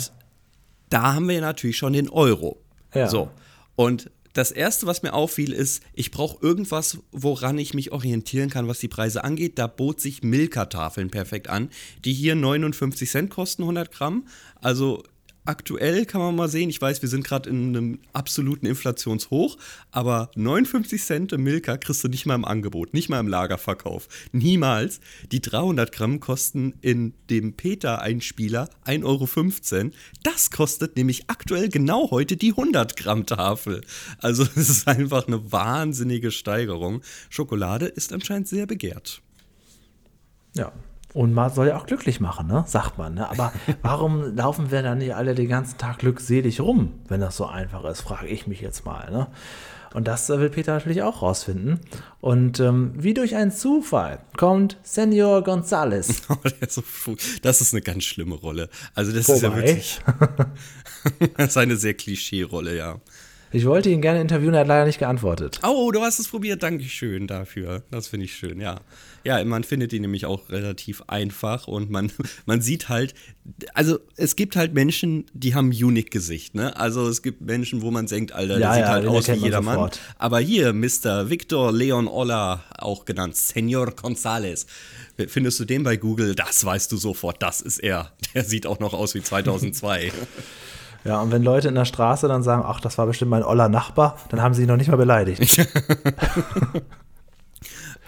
da 0.89 1.13
haben 1.13 1.27
wir 1.29 1.39
natürlich 1.41 1.77
schon 1.77 1.93
den 1.93 2.09
Euro. 2.09 2.57
Ja. 2.93 3.07
So. 3.07 3.29
Und 3.75 4.09
das 4.35 4.51
erste, 4.51 4.85
was 4.85 5.01
mir 5.01 5.13
auffiel, 5.13 5.53
ist, 5.53 5.81
ich 5.93 6.11
brauche 6.11 6.45
irgendwas, 6.45 6.97
woran 7.13 7.57
ich 7.57 7.73
mich 7.73 7.93
orientieren 7.93 8.49
kann, 8.49 8.67
was 8.67 8.79
die 8.79 8.89
Preise 8.89 9.23
angeht. 9.23 9.57
Da 9.57 9.65
bot 9.65 10.01
sich 10.01 10.23
Milka-Tafeln 10.23 11.09
perfekt 11.09 11.47
an, 11.47 11.69
die 12.03 12.13
hier 12.13 12.35
59 12.35 13.09
Cent 13.09 13.29
kosten, 13.29 13.63
100 13.63 13.91
Gramm. 13.93 14.27
Also 14.61 15.03
aktuell 15.45 16.05
kann 16.05 16.21
man 16.21 16.35
mal 16.35 16.49
sehen, 16.49 16.69
ich 16.69 16.81
weiß, 16.81 17.01
wir 17.01 17.09
sind 17.09 17.23
gerade 17.23 17.49
in 17.49 17.75
einem 17.75 17.99
absoluten 18.13 18.65
Inflationshoch, 18.65 19.57
aber 19.91 20.31
59 20.35 21.03
Cent 21.03 21.31
im 21.33 21.43
Milka 21.43 21.77
kriegst 21.77 22.03
du 22.03 22.07
nicht 22.07 22.25
mal 22.25 22.35
im 22.35 22.45
Angebot, 22.45 22.93
nicht 22.93 23.09
mal 23.09 23.19
im 23.19 23.27
Lagerverkauf. 23.27 24.07
Niemals. 24.31 24.99
Die 25.31 25.41
300 25.41 25.91
Gramm 25.91 26.19
kosten 26.19 26.73
in 26.81 27.13
dem 27.29 27.53
Peter-Einspieler 27.53 28.69
1,15 28.85 29.03
Euro. 29.05 29.91
Das 30.23 30.51
kostet 30.51 30.97
nämlich 30.97 31.29
aktuell 31.29 31.69
genau 31.69 32.11
heute 32.11 32.37
die 32.37 32.51
100 32.51 32.97
Gramm 32.97 33.25
Tafel. 33.25 33.81
Also 34.19 34.43
es 34.55 34.69
ist 34.69 34.87
einfach 34.87 35.27
eine 35.27 35.51
wahnsinnige 35.51 36.31
Steigerung. 36.31 37.01
Schokolade 37.29 37.85
ist 37.85 38.13
anscheinend 38.13 38.47
sehr 38.47 38.65
begehrt. 38.67 39.21
ja. 40.55 40.71
Und 41.15 41.33
man 41.33 41.49
soll 41.49 41.67
ja 41.67 41.77
auch 41.77 41.85
glücklich 41.85 42.19
machen, 42.19 42.47
ne? 42.47 42.65
sagt 42.67 42.97
man. 42.97 43.13
Ne? 43.13 43.29
Aber 43.29 43.53
warum 43.81 44.35
laufen 44.35 44.69
wir 44.69 44.83
dann 44.83 44.97
nicht 44.97 45.15
alle 45.15 45.33
den 45.33 45.47
ganzen 45.47 45.77
Tag 45.77 45.99
glückselig 45.99 46.59
rum, 46.59 46.91
wenn 47.07 47.21
das 47.21 47.37
so 47.37 47.45
einfach 47.45 47.85
ist, 47.85 48.01
frage 48.01 48.27
ich 48.27 48.47
mich 48.47 48.59
jetzt 48.59 48.83
mal. 48.85 49.09
Ne? 49.09 49.27
Und 49.93 50.09
das 50.09 50.29
äh, 50.29 50.37
will 50.41 50.49
Peter 50.49 50.73
natürlich 50.73 51.03
auch 51.03 51.21
rausfinden. 51.21 51.79
Und 52.19 52.59
ähm, 52.59 52.91
wie 52.97 53.13
durch 53.13 53.37
einen 53.37 53.51
Zufall 53.51 54.19
kommt 54.35 54.77
Senor 54.83 55.39
González 55.39 56.21
Oh, 56.29 57.15
das 57.41 57.61
ist 57.61 57.73
eine 57.73 57.81
ganz 57.81 58.03
schlimme 58.03 58.35
Rolle. 58.35 58.67
Also 58.93 59.13
das 59.13 59.29
ist 59.29 59.41
ja 59.41 59.55
wirklich 59.55 60.01
das 61.37 61.47
ist 61.47 61.57
eine 61.57 61.77
sehr 61.77 61.93
Klischee-Rolle, 61.93 62.75
ja. 62.75 62.99
Ich 63.55 63.65
wollte 63.65 63.89
ihn 63.89 64.01
gerne 64.01 64.19
interviewen, 64.19 64.53
er 64.53 64.59
hat 64.59 64.67
leider 64.67 64.85
nicht 64.85 64.99
geantwortet. 64.99 65.61
Oh, 65.63 65.89
du 65.89 66.01
hast 66.01 66.19
es 66.19 66.27
probiert. 66.27 66.61
Dankeschön 66.61 67.25
dafür. 67.25 67.83
Das 67.89 68.09
finde 68.09 68.25
ich 68.25 68.35
schön, 68.35 68.59
ja. 68.59 68.81
Ja, 69.23 69.41
man 69.45 69.63
findet 69.63 69.93
ihn 69.93 70.01
nämlich 70.01 70.25
auch 70.25 70.49
relativ 70.49 71.03
einfach 71.07 71.65
und 71.65 71.89
man, 71.89 72.11
man 72.45 72.59
sieht 72.59 72.89
halt, 72.89 73.13
also 73.73 73.99
es 74.17 74.35
gibt 74.35 74.57
halt 74.57 74.73
Menschen, 74.73 75.27
die 75.33 75.55
haben 75.55 75.69
ein 75.69 75.83
Unique-Gesicht, 75.85 76.53
ne? 76.53 76.75
Also 76.75 77.07
es 77.07 77.21
gibt 77.21 77.39
Menschen, 77.39 77.81
wo 77.81 77.91
man 77.91 78.07
denkt, 78.07 78.33
Alter, 78.33 78.55
der 78.57 78.59
Ja, 78.59 78.73
sieht 78.73 78.81
ja, 78.83 78.89
halt 78.89 79.07
aus 79.07 79.27
wie 79.29 79.33
jedermann. 79.35 79.75
sofort. 79.75 79.99
Aber 80.17 80.39
hier, 80.41 80.73
Mr. 80.73 81.29
Victor 81.29 81.71
Leon 81.71 82.09
Olla, 82.09 82.61
auch 82.77 83.05
genannt 83.05 83.37
Senor 83.37 83.87
González. 83.91 84.65
Findest 85.29 85.61
du 85.61 85.65
den 85.65 85.83
bei 85.83 85.95
Google? 85.95 86.35
Das 86.35 86.65
weißt 86.65 86.91
du 86.91 86.97
sofort, 86.97 87.41
das 87.41 87.61
ist 87.61 87.79
er. 87.79 88.11
Der 88.33 88.43
sieht 88.43 88.67
auch 88.67 88.79
noch 88.79 88.93
aus 88.93 89.15
wie 89.15 89.21
2002. 89.23 90.11
Ja, 91.05 91.21
und 91.21 91.31
wenn 91.31 91.43
Leute 91.43 91.67
in 91.67 91.75
der 91.75 91.85
Straße 91.85 92.27
dann 92.27 92.41
sagen, 92.43 92.63
ach, 92.65 92.81
das 92.81 92.97
war 92.97 93.05
bestimmt 93.05 93.31
mein 93.31 93.43
oller 93.43 93.69
Nachbar, 93.69 94.17
dann 94.29 94.41
haben 94.41 94.53
sie 94.55 94.63
ihn 94.63 94.67
noch 94.67 94.77
nicht 94.77 94.89
mal 94.89 94.97
beleidigt. 94.97 95.65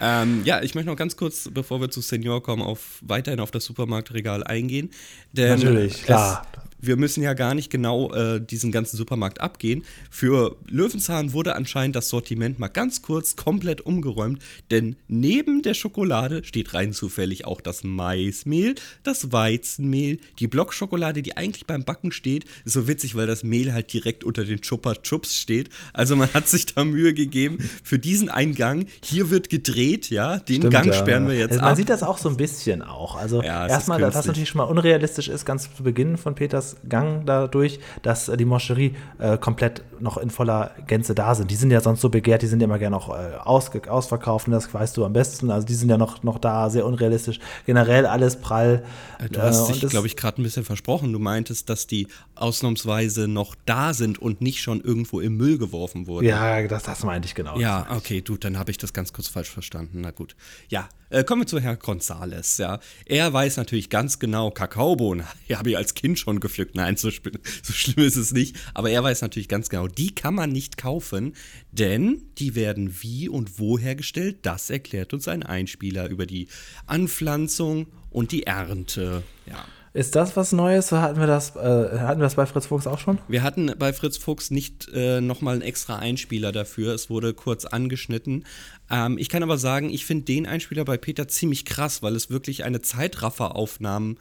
Ähm, 0.00 0.42
ja, 0.44 0.62
ich 0.62 0.76
möchte 0.76 0.88
noch 0.90 0.96
ganz 0.96 1.16
kurz, 1.16 1.48
bevor 1.52 1.80
wir 1.80 1.90
zu 1.90 2.00
Senior 2.00 2.40
kommen, 2.40 2.62
auf, 2.62 3.00
weiterhin 3.02 3.40
auf 3.40 3.50
das 3.50 3.64
Supermarktregal 3.64 4.44
eingehen. 4.44 4.90
Natürlich, 5.32 6.04
klar. 6.04 6.46
Wir 6.80 6.96
müssen 6.96 7.22
ja 7.22 7.34
gar 7.34 7.54
nicht 7.54 7.70
genau 7.70 8.12
äh, 8.12 8.40
diesen 8.40 8.72
ganzen 8.72 8.96
Supermarkt 8.96 9.40
abgehen. 9.40 9.84
Für 10.10 10.56
Löwenzahn 10.68 11.32
wurde 11.32 11.56
anscheinend 11.56 11.96
das 11.96 12.08
Sortiment 12.08 12.58
mal 12.58 12.68
ganz 12.68 13.02
kurz 13.02 13.36
komplett 13.36 13.80
umgeräumt, 13.80 14.42
denn 14.70 14.96
neben 15.08 15.62
der 15.62 15.74
Schokolade 15.74 16.44
steht 16.44 16.74
rein 16.74 16.92
zufällig 16.92 17.44
auch 17.44 17.60
das 17.60 17.84
Maismehl, 17.84 18.74
das 19.02 19.32
Weizenmehl, 19.32 20.18
die 20.38 20.46
Blockschokolade, 20.46 21.22
die 21.22 21.36
eigentlich 21.36 21.66
beim 21.66 21.84
Backen 21.84 22.12
steht. 22.12 22.44
Ist 22.64 22.74
so 22.74 22.86
witzig, 22.86 23.14
weil 23.16 23.26
das 23.26 23.42
Mehl 23.42 23.72
halt 23.72 23.92
direkt 23.92 24.24
unter 24.24 24.44
den 24.44 24.60
Chupa 24.60 24.94
Chups 24.94 25.34
steht. 25.34 25.70
Also 25.92 26.16
man 26.16 26.32
hat 26.32 26.48
sich 26.48 26.66
da 26.66 26.84
Mühe 26.84 27.14
gegeben 27.14 27.58
für 27.82 27.98
diesen 27.98 28.28
Eingang. 28.28 28.86
Hier 29.02 29.30
wird 29.30 29.48
gedreht, 29.50 30.10
ja. 30.10 30.38
Den 30.38 30.56
Stimmt, 30.56 30.72
Gang 30.72 30.86
ja. 30.86 30.92
sperren 30.92 31.26
wir 31.28 31.34
jetzt 31.34 31.50
also 31.52 31.62
Man 31.62 31.70
ab. 31.72 31.76
sieht 31.76 31.88
das 31.88 32.02
auch 32.02 32.18
so 32.18 32.28
ein 32.28 32.36
bisschen 32.36 32.82
auch. 32.82 33.16
Also 33.16 33.42
Ja, 33.42 33.66
erstmal, 33.66 34.00
was 34.00 34.12
künstlich. 34.12 34.26
natürlich 34.26 34.48
schon 34.50 34.58
mal 34.58 34.64
unrealistisch 34.64 35.28
ist, 35.28 35.44
ganz 35.44 35.68
zu 35.74 35.82
Beginn 35.82 36.16
von 36.16 36.34
Peters 36.34 36.67
Gang 36.88 37.24
dadurch, 37.26 37.80
dass 38.02 38.28
äh, 38.28 38.36
die 38.36 38.44
Moscherie 38.44 38.94
äh, 39.18 39.38
komplett 39.38 39.82
noch 40.00 40.16
in 40.16 40.30
voller 40.30 40.70
Gänze 40.86 41.14
da 41.14 41.34
sind. 41.34 41.50
Die 41.50 41.56
sind 41.56 41.70
ja 41.70 41.80
sonst 41.80 42.00
so 42.00 42.08
begehrt, 42.08 42.42
die 42.42 42.46
sind 42.46 42.60
ja 42.60 42.64
immer 42.66 42.78
gerne 42.78 42.96
auch 42.96 43.08
äh, 43.08 43.34
ausge 43.42 43.90
ausverkauft 43.90 44.46
und 44.46 44.52
das 44.52 44.72
weißt 44.72 44.96
du 44.96 45.04
am 45.04 45.12
besten. 45.12 45.50
Also 45.50 45.66
die 45.66 45.74
sind 45.74 45.88
ja 45.88 45.98
noch, 45.98 46.22
noch 46.22 46.38
da, 46.38 46.70
sehr 46.70 46.86
unrealistisch. 46.86 47.40
Generell 47.66 48.06
alles 48.06 48.40
prall. 48.40 48.84
Du 49.30 49.40
hast 49.42 49.68
Äh, 49.68 49.72
dich, 49.72 49.88
glaube 49.90 50.06
ich, 50.06 50.16
gerade 50.16 50.40
ein 50.40 50.44
bisschen 50.44 50.64
versprochen. 50.64 51.12
Du 51.12 51.18
meintest, 51.18 51.68
dass 51.68 51.86
die 51.86 52.06
ausnahmsweise 52.34 53.28
noch 53.28 53.54
da 53.66 53.92
sind 53.94 54.18
und 54.18 54.40
nicht 54.40 54.60
schon 54.62 54.80
irgendwo 54.80 55.20
im 55.20 55.36
Müll 55.36 55.58
geworfen 55.58 56.06
wurden. 56.06 56.26
Ja, 56.26 56.66
das, 56.66 56.84
das 56.84 57.04
meinte 57.04 57.26
ich 57.26 57.34
genau. 57.34 57.58
Ja, 57.58 57.86
okay, 57.94 58.20
du, 58.20 58.36
dann 58.36 58.58
habe 58.58 58.70
ich 58.70 58.78
das 58.78 58.92
ganz 58.92 59.12
kurz 59.12 59.28
falsch 59.28 59.50
verstanden. 59.50 60.00
Na 60.00 60.10
gut. 60.10 60.36
Ja, 60.68 60.88
äh, 61.10 61.24
kommen 61.24 61.42
wir 61.42 61.46
zu 61.46 61.60
Herrn 61.60 61.78
Gonzales. 61.78 62.58
Ja, 62.58 62.80
er 63.06 63.32
weiß 63.32 63.56
natürlich 63.56 63.90
ganz 63.90 64.18
genau, 64.18 64.50
Kakaobohnen 64.50 65.26
ja, 65.48 65.58
habe 65.58 65.70
ich 65.70 65.76
als 65.76 65.94
Kind 65.94 66.18
schon 66.18 66.40
gepflückt. 66.40 66.74
Nein, 66.74 66.96
so, 66.96 67.10
so 67.10 67.72
schlimm 67.72 68.04
ist 68.04 68.16
es 68.16 68.32
nicht. 68.32 68.56
Aber 68.74 68.90
er 68.90 69.02
weiß 69.02 69.22
natürlich 69.22 69.48
ganz 69.48 69.68
genau, 69.68 69.88
die 69.88 70.14
kann 70.14 70.34
man 70.34 70.50
nicht 70.50 70.76
kaufen, 70.76 71.34
denn 71.72 72.22
die 72.38 72.54
werden 72.54 73.02
wie 73.02 73.28
und 73.28 73.58
wo 73.58 73.78
hergestellt. 73.78 74.38
Das 74.42 74.70
erklärt 74.70 75.12
uns 75.12 75.28
ein 75.28 75.42
Einspieler 75.42 76.08
über 76.08 76.26
die 76.26 76.48
Anpflanzung 76.86 77.88
und 78.10 78.32
die 78.32 78.44
Ernte. 78.44 79.22
Ja. 79.46 79.64
Ist 79.94 80.14
das 80.14 80.36
was 80.36 80.52
Neues? 80.52 80.92
Hatten 80.92 81.18
wir 81.18 81.26
das, 81.26 81.56
äh, 81.56 81.98
hatten 81.98 82.20
wir 82.20 82.24
das 82.24 82.34
bei 82.34 82.46
Fritz 82.46 82.66
Fuchs 82.66 82.86
auch 82.86 82.98
schon? 82.98 83.18
Wir 83.28 83.42
hatten 83.42 83.72
bei 83.78 83.92
Fritz 83.92 84.16
Fuchs 84.16 84.50
nicht 84.50 84.88
äh, 84.92 85.20
nochmal 85.20 85.54
einen 85.54 85.62
extra 85.62 85.96
Einspieler 85.96 86.52
dafür. 86.52 86.94
Es 86.94 87.08
wurde 87.08 87.32
kurz 87.34 87.64
angeschnitten. 87.64 88.44
Ähm, 88.90 89.18
ich 89.18 89.28
kann 89.28 89.42
aber 89.42 89.58
sagen, 89.58 89.90
ich 89.90 90.04
finde 90.04 90.24
den 90.26 90.46
Einspieler 90.46 90.84
bei 90.84 90.98
Peter 90.98 91.26
ziemlich 91.28 91.64
krass, 91.64 92.02
weil 92.02 92.16
es 92.16 92.30
wirklich 92.30 92.64
eine 92.64 92.82
Zeitrafferaufnahme 92.82 94.16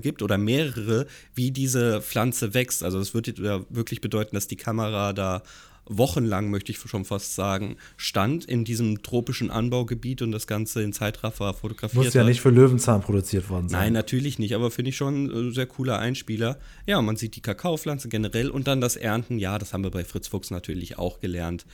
gibt 0.00 0.22
oder 0.22 0.38
mehrere, 0.38 1.06
wie 1.34 1.50
diese 1.50 2.02
Pflanze 2.02 2.54
wächst. 2.54 2.82
Also 2.82 2.98
das 2.98 3.14
würde 3.14 3.64
wirklich 3.70 4.00
bedeuten, 4.00 4.34
dass 4.34 4.48
die 4.48 4.56
Kamera 4.56 5.12
da 5.12 5.42
wochenlang, 5.88 6.50
möchte 6.50 6.72
ich 6.72 6.78
schon 6.78 7.04
fast 7.04 7.34
sagen, 7.34 7.76
stand 7.96 8.44
in 8.44 8.64
diesem 8.64 9.02
tropischen 9.02 9.50
Anbaugebiet 9.50 10.22
und 10.22 10.32
das 10.32 10.46
Ganze 10.46 10.82
in 10.82 10.92
Zeitraffer 10.92 11.54
fotografiert 11.54 12.04
Muss 12.04 12.14
ja 12.14 12.20
hat. 12.20 12.28
nicht 12.28 12.40
für 12.40 12.50
Löwenzahn 12.50 13.02
produziert 13.02 13.48
worden 13.48 13.68
sein. 13.68 13.80
Nein, 13.80 13.92
natürlich 13.92 14.38
nicht, 14.38 14.54
aber 14.54 14.70
finde 14.70 14.90
ich 14.90 14.96
schon 14.96 15.24
ein 15.24 15.48
äh, 15.48 15.52
sehr 15.52 15.66
cooler 15.66 15.98
Einspieler. 15.98 16.58
Ja, 16.86 17.00
man 17.02 17.16
sieht 17.16 17.36
die 17.36 17.42
Kakaopflanze 17.42 18.08
generell 18.08 18.50
und 18.50 18.66
dann 18.66 18.80
das 18.80 18.96
Ernten. 18.96 19.38
Ja, 19.38 19.58
das 19.58 19.72
haben 19.72 19.84
wir 19.84 19.90
bei 19.90 20.04
Fritz 20.04 20.28
Fuchs 20.28 20.50
natürlich 20.50 20.98
auch 20.98 21.20
gelernt. 21.20 21.66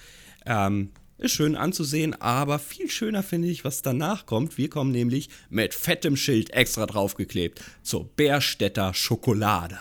Ähm, 0.46 0.90
ist 1.18 1.32
schön 1.32 1.54
anzusehen, 1.54 2.20
aber 2.20 2.58
viel 2.58 2.90
schöner 2.90 3.22
finde 3.22 3.48
ich, 3.48 3.64
was 3.64 3.82
danach 3.82 4.26
kommt. 4.26 4.58
Wir 4.58 4.68
kommen 4.68 4.90
nämlich 4.90 5.28
mit 5.50 5.72
fettem 5.72 6.16
Schild 6.16 6.50
extra 6.50 6.86
draufgeklebt 6.86 7.62
zur 7.82 8.04
Bärstädter 8.04 8.92
Schokolade. 8.92 9.78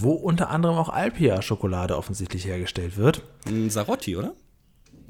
Wo 0.00 0.12
unter 0.12 0.50
anderem 0.50 0.76
auch 0.76 0.88
Alpia-Schokolade 0.88 1.96
offensichtlich 1.96 2.44
hergestellt 2.44 2.96
wird. 2.96 3.22
Sarotti, 3.68 4.16
oder? 4.16 4.34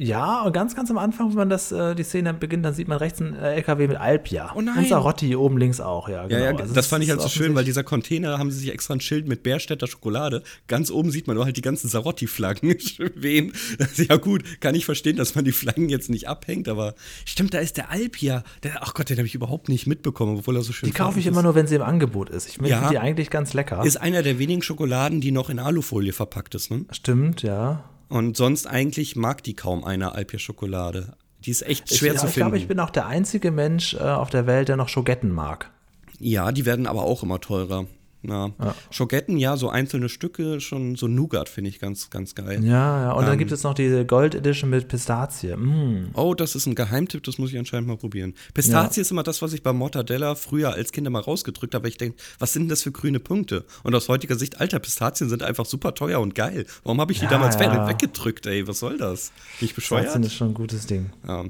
Ja, 0.01 0.43
und 0.43 0.53
ganz, 0.53 0.77
ganz 0.77 0.91
am 0.93 0.97
Anfang, 0.99 1.31
wenn 1.31 1.37
man 1.37 1.51
das, 1.51 1.73
äh, 1.73 1.97
die 1.97 2.05
Szene 2.05 2.33
beginnt, 2.33 2.65
dann 2.65 2.73
sieht 2.73 2.87
man 2.87 2.99
rechts 2.99 3.21
einen 3.21 3.35
äh, 3.35 3.55
LKW 3.57 3.89
mit 3.89 3.97
Alpia. 3.97 4.53
Oh 4.55 4.61
nein. 4.61 4.79
Und 4.79 4.89
Sarotti 4.89 5.35
oben 5.35 5.59
links 5.59 5.81
auch, 5.81 6.09
ja. 6.09 6.23
Ja, 6.23 6.29
Genau. 6.29 6.41
ja, 6.45 6.57
Also 6.63 6.73
das 6.73 6.87
fand 6.87 7.03
ich 7.03 7.11
halt 7.11 7.19
ist 7.19 7.25
so 7.25 7.29
schön, 7.29 7.55
weil 7.57 7.65
dieser 7.65 7.83
Container 7.83 8.39
haben 8.39 8.53
sie 8.53 8.61
sich 8.61 8.73
extra 8.73 8.95
ein 8.95 9.01
Schild 9.01 9.27
mit 9.27 9.43
Bärstädter 9.43 9.89
Schokolade. 9.89 10.45
Ganz 10.69 10.93
oben 10.93 11.11
sieht 11.11 11.27
man 11.27 11.35
nur 11.35 11.45
halt 11.45 11.57
die 11.57 11.63
ganzen 11.63 11.89
Sarotti-Flaggen 11.89 12.77
wehen. 13.17 13.53
Ja 13.97 14.17
gut, 14.19 14.45
kann 14.61 14.77
ich 14.77 14.85
verstehen, 14.85 15.17
dass 15.17 15.35
man 15.35 15.45
die 15.45 15.51
Flaggen 15.53 15.89
jetzt 15.89 16.11
nicht 16.11 16.29
abhängt, 16.29 16.69
aber 16.69 16.95
stimmt, 17.25 17.53
da 17.53 17.59
ist 17.59 17.77
der 17.77 17.91
Alpia. 17.91 18.45
Der, 18.63 18.83
ach 18.85 18.95
Gott, 18.95 19.11
den 19.11 19.17
habe 19.19 19.27
ich 19.27 19.35
überhaupt 19.35 19.69
nicht 19.69 19.89
mitbekommen, 19.89 20.39
obwohl 20.39 20.55
er 20.55 20.63
so 20.63 20.73
schön 20.73 20.87
Die 20.89 20.93
kaufe 20.95 21.19
ich 21.19 21.25
farbig 21.25 21.27
immer 21.27 21.39
ist. 21.41 21.45
nur, 21.45 21.55
wenn 21.57 21.67
sie 21.67 21.75
im 21.75 21.83
Angebot 21.83 22.31
ist. 22.31 22.47
Ich 22.49 22.55
finde 22.55 22.71
Ja. 22.71 22.89
die 22.89 22.99
eigentlich 22.99 23.31
ganz 23.31 23.53
lecker. 23.53 23.85
Ist 23.85 23.97
einer 24.01 24.23
der 24.23 24.39
wenigen 24.39 24.63
Schokoladen, 24.63 25.21
die 25.21 25.33
noch 25.33 25.51
in 25.51 25.59
Alufolie 25.59 26.13
verpackt 26.13 26.55
ist, 26.55 26.71
ne? 26.71 26.85
Stimmt, 26.93 27.43
ja. 27.43 27.83
Und 28.09 28.37
sonst 28.37 28.67
eigentlich 28.67 29.17
mag 29.17 29.43
die 29.43 29.55
kaum 29.55 29.85
einer 29.85 30.15
Alpia-Schokolade. 30.15 31.15
Die 31.45 31.51
ist 31.51 31.63
echt 31.63 31.95
schwer 31.95 32.15
ich, 32.15 32.21
zu 32.21 32.27
ich 32.27 32.33
finden. 32.33 32.49
glaube, 32.49 32.59
ich 32.59 32.67
bin 32.69 32.81
auch 32.81 32.91
der 32.91 33.07
einzige 33.07 33.51
Mensch 33.51 33.95
äh, 33.95 33.99
auf 33.99 34.31
der 34.31 34.47
Welt, 34.47 34.69
der 34.69 34.77
noch 34.77 34.89
Schogetten 34.89 35.31
mag. 35.31 35.71
ja, 36.19 36.51
die 36.53 36.67
werden 36.67 36.87
aber 36.87 37.03
auch 37.03 37.23
immer 37.23 37.41
teurer. 37.41 37.87
Ja. 38.23 38.51
Schogetten, 38.91 39.37
ja, 39.39 39.57
so 39.57 39.69
einzelne 39.71 40.09
Stücke, 40.09 40.61
schon 40.61 40.97
so 40.97 41.07
Nougat 41.07 41.49
finde 41.49 41.71
ich 41.71 41.79
ganz, 41.79 42.11
ganz 42.11 42.35
geil. 42.35 42.65
Ja, 42.65 43.03
ja. 43.03 43.13
Und 43.13 43.23
dann 43.27 43.35
Ähm. 43.35 43.39
gibt 43.39 43.53
es 43.53 43.63
noch 43.63 43.75
diese 43.75 44.05
Gold 44.05 44.35
Edition 44.35 44.71
mit 44.71 44.89
Pistazie. 44.89 45.55
Mm. 45.57 46.11
Oh, 46.15 46.35
das 46.35 46.57
ist 46.57 46.67
ein 46.67 46.75
Geheimtipp, 46.75 47.23
das 47.23 47.39
muss 47.39 47.53
ich 47.53 47.59
anscheinend 47.59 47.87
mal 47.87 47.97
probieren. 47.97 48.35
Pistazie 48.55 49.03
ist 49.03 49.13
immer 49.13 49.23
das, 49.23 49.41
was 49.41 49.53
ich 49.53 49.63
bei 49.63 49.73
Mortadella 49.73 50.35
früher 50.35 50.73
als 50.73 50.91
Kind 50.91 51.07
immer 51.07 51.21
rausgedrückt 51.21 51.75
habe. 51.77 51.85
weil 51.85 51.91
Ich 51.91 51.97
denke, 51.99 52.17
was 52.41 52.53
sind 52.53 52.63
denn 52.63 52.69
das 52.71 52.83
für 52.83 52.91
grüne 52.91 53.21
Punkte? 53.21 53.65
Und 53.85 53.95
aus 53.95 54.09
heutiger 54.09 54.35
Sicht, 54.35 54.61
alter, 54.61 54.81
Pistazien 54.81 55.29
sind 55.31 55.45
einfach 55.45 55.65
super 55.65 55.95
teuer 55.95 56.19
und 56.21 56.35
geil. 56.35 56.67
Warum 56.83 57.01
habe 57.01 57.13
ich 57.13 57.19
die 57.21 57.27
Ja, 57.27 57.31
damals 57.31 57.55
ja. 57.55 57.61
weg- 57.87 57.89
weggedrückt, 58.01 58.47
ey? 58.47 58.67
Was 58.67 58.81
soll 58.81 58.99
das? 58.99 59.31
Nicht 59.61 59.77
bescheuert? 59.77 60.07
Pistazien 60.07 60.25
ist 60.25 60.35
schon 60.35 60.49
ein 60.49 60.55
gutes 60.55 60.87
Ding. 60.87 61.11
Ja. 61.27 61.45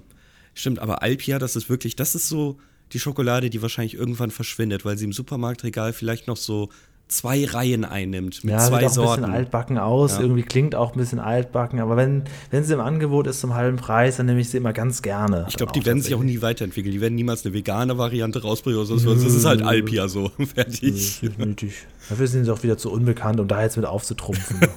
Stimmt, 0.52 0.80
aber 0.80 1.02
Alpia, 1.02 1.38
das 1.38 1.56
ist 1.56 1.70
wirklich, 1.70 1.96
das 1.96 2.14
ist 2.14 2.28
so 2.28 2.58
die 2.92 2.98
Schokolade, 3.00 3.50
die 3.50 3.62
wahrscheinlich 3.62 3.94
irgendwann 3.94 4.30
verschwindet, 4.30 4.84
weil 4.84 4.96
sie 4.98 5.04
im 5.04 5.12
Supermarktregal 5.12 5.92
vielleicht 5.92 6.26
noch 6.26 6.36
so 6.36 6.68
zwei 7.10 7.46
Reihen 7.46 7.86
einnimmt 7.86 8.44
mit 8.44 8.52
Ja, 8.52 8.58
zwei 8.58 8.80
sieht 8.80 8.88
auch 8.88 8.92
Sorten. 8.92 9.24
ein 9.24 9.30
bisschen 9.30 9.34
altbacken 9.34 9.78
aus, 9.78 10.12
Ja. 10.16 10.20
irgendwie 10.20 10.42
klingt 10.42 10.74
auch 10.74 10.92
ein 10.92 10.98
bisschen 10.98 11.18
altbacken, 11.20 11.80
aber 11.80 11.96
wenn, 11.96 12.24
wenn 12.50 12.64
sie 12.64 12.74
im 12.74 12.80
Angebot 12.80 13.26
ist 13.26 13.40
zum 13.40 13.54
halben 13.54 13.78
Preis, 13.78 14.18
dann 14.18 14.26
nehme 14.26 14.40
ich 14.40 14.50
sie 14.50 14.58
immer 14.58 14.74
ganz 14.74 15.00
gerne. 15.00 15.46
Ich 15.48 15.56
glaube, 15.56 15.72
die 15.72 15.86
werden 15.86 16.02
sich 16.02 16.14
auch 16.14 16.22
nie 16.22 16.42
weiterentwickeln. 16.42 16.92
Die 16.92 17.00
werden 17.00 17.14
niemals 17.14 17.46
eine 17.46 17.54
vegane 17.54 17.96
Variante 17.96 18.42
rausbringen 18.42 18.78
oder 18.78 18.98
so. 18.98 19.14
Das 19.14 19.24
ist 19.24 19.46
halt 19.46 19.62
Alpia 19.62 20.06
so. 20.06 20.30
Fertig. 20.54 21.22
Nötig. 21.38 21.72
Dafür 22.10 22.26
sind 22.26 22.44
sie 22.44 22.52
auch 22.52 22.62
wieder 22.62 22.76
zu 22.76 22.92
unbekannt, 22.92 23.40
um 23.40 23.48
da 23.48 23.62
jetzt 23.62 23.76
mit 23.78 23.86
aufzutrumpfen. 23.86 24.60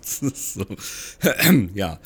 Das 0.00 0.22
ist 0.22 0.54
so. 0.54 0.64
ja. 1.74 1.98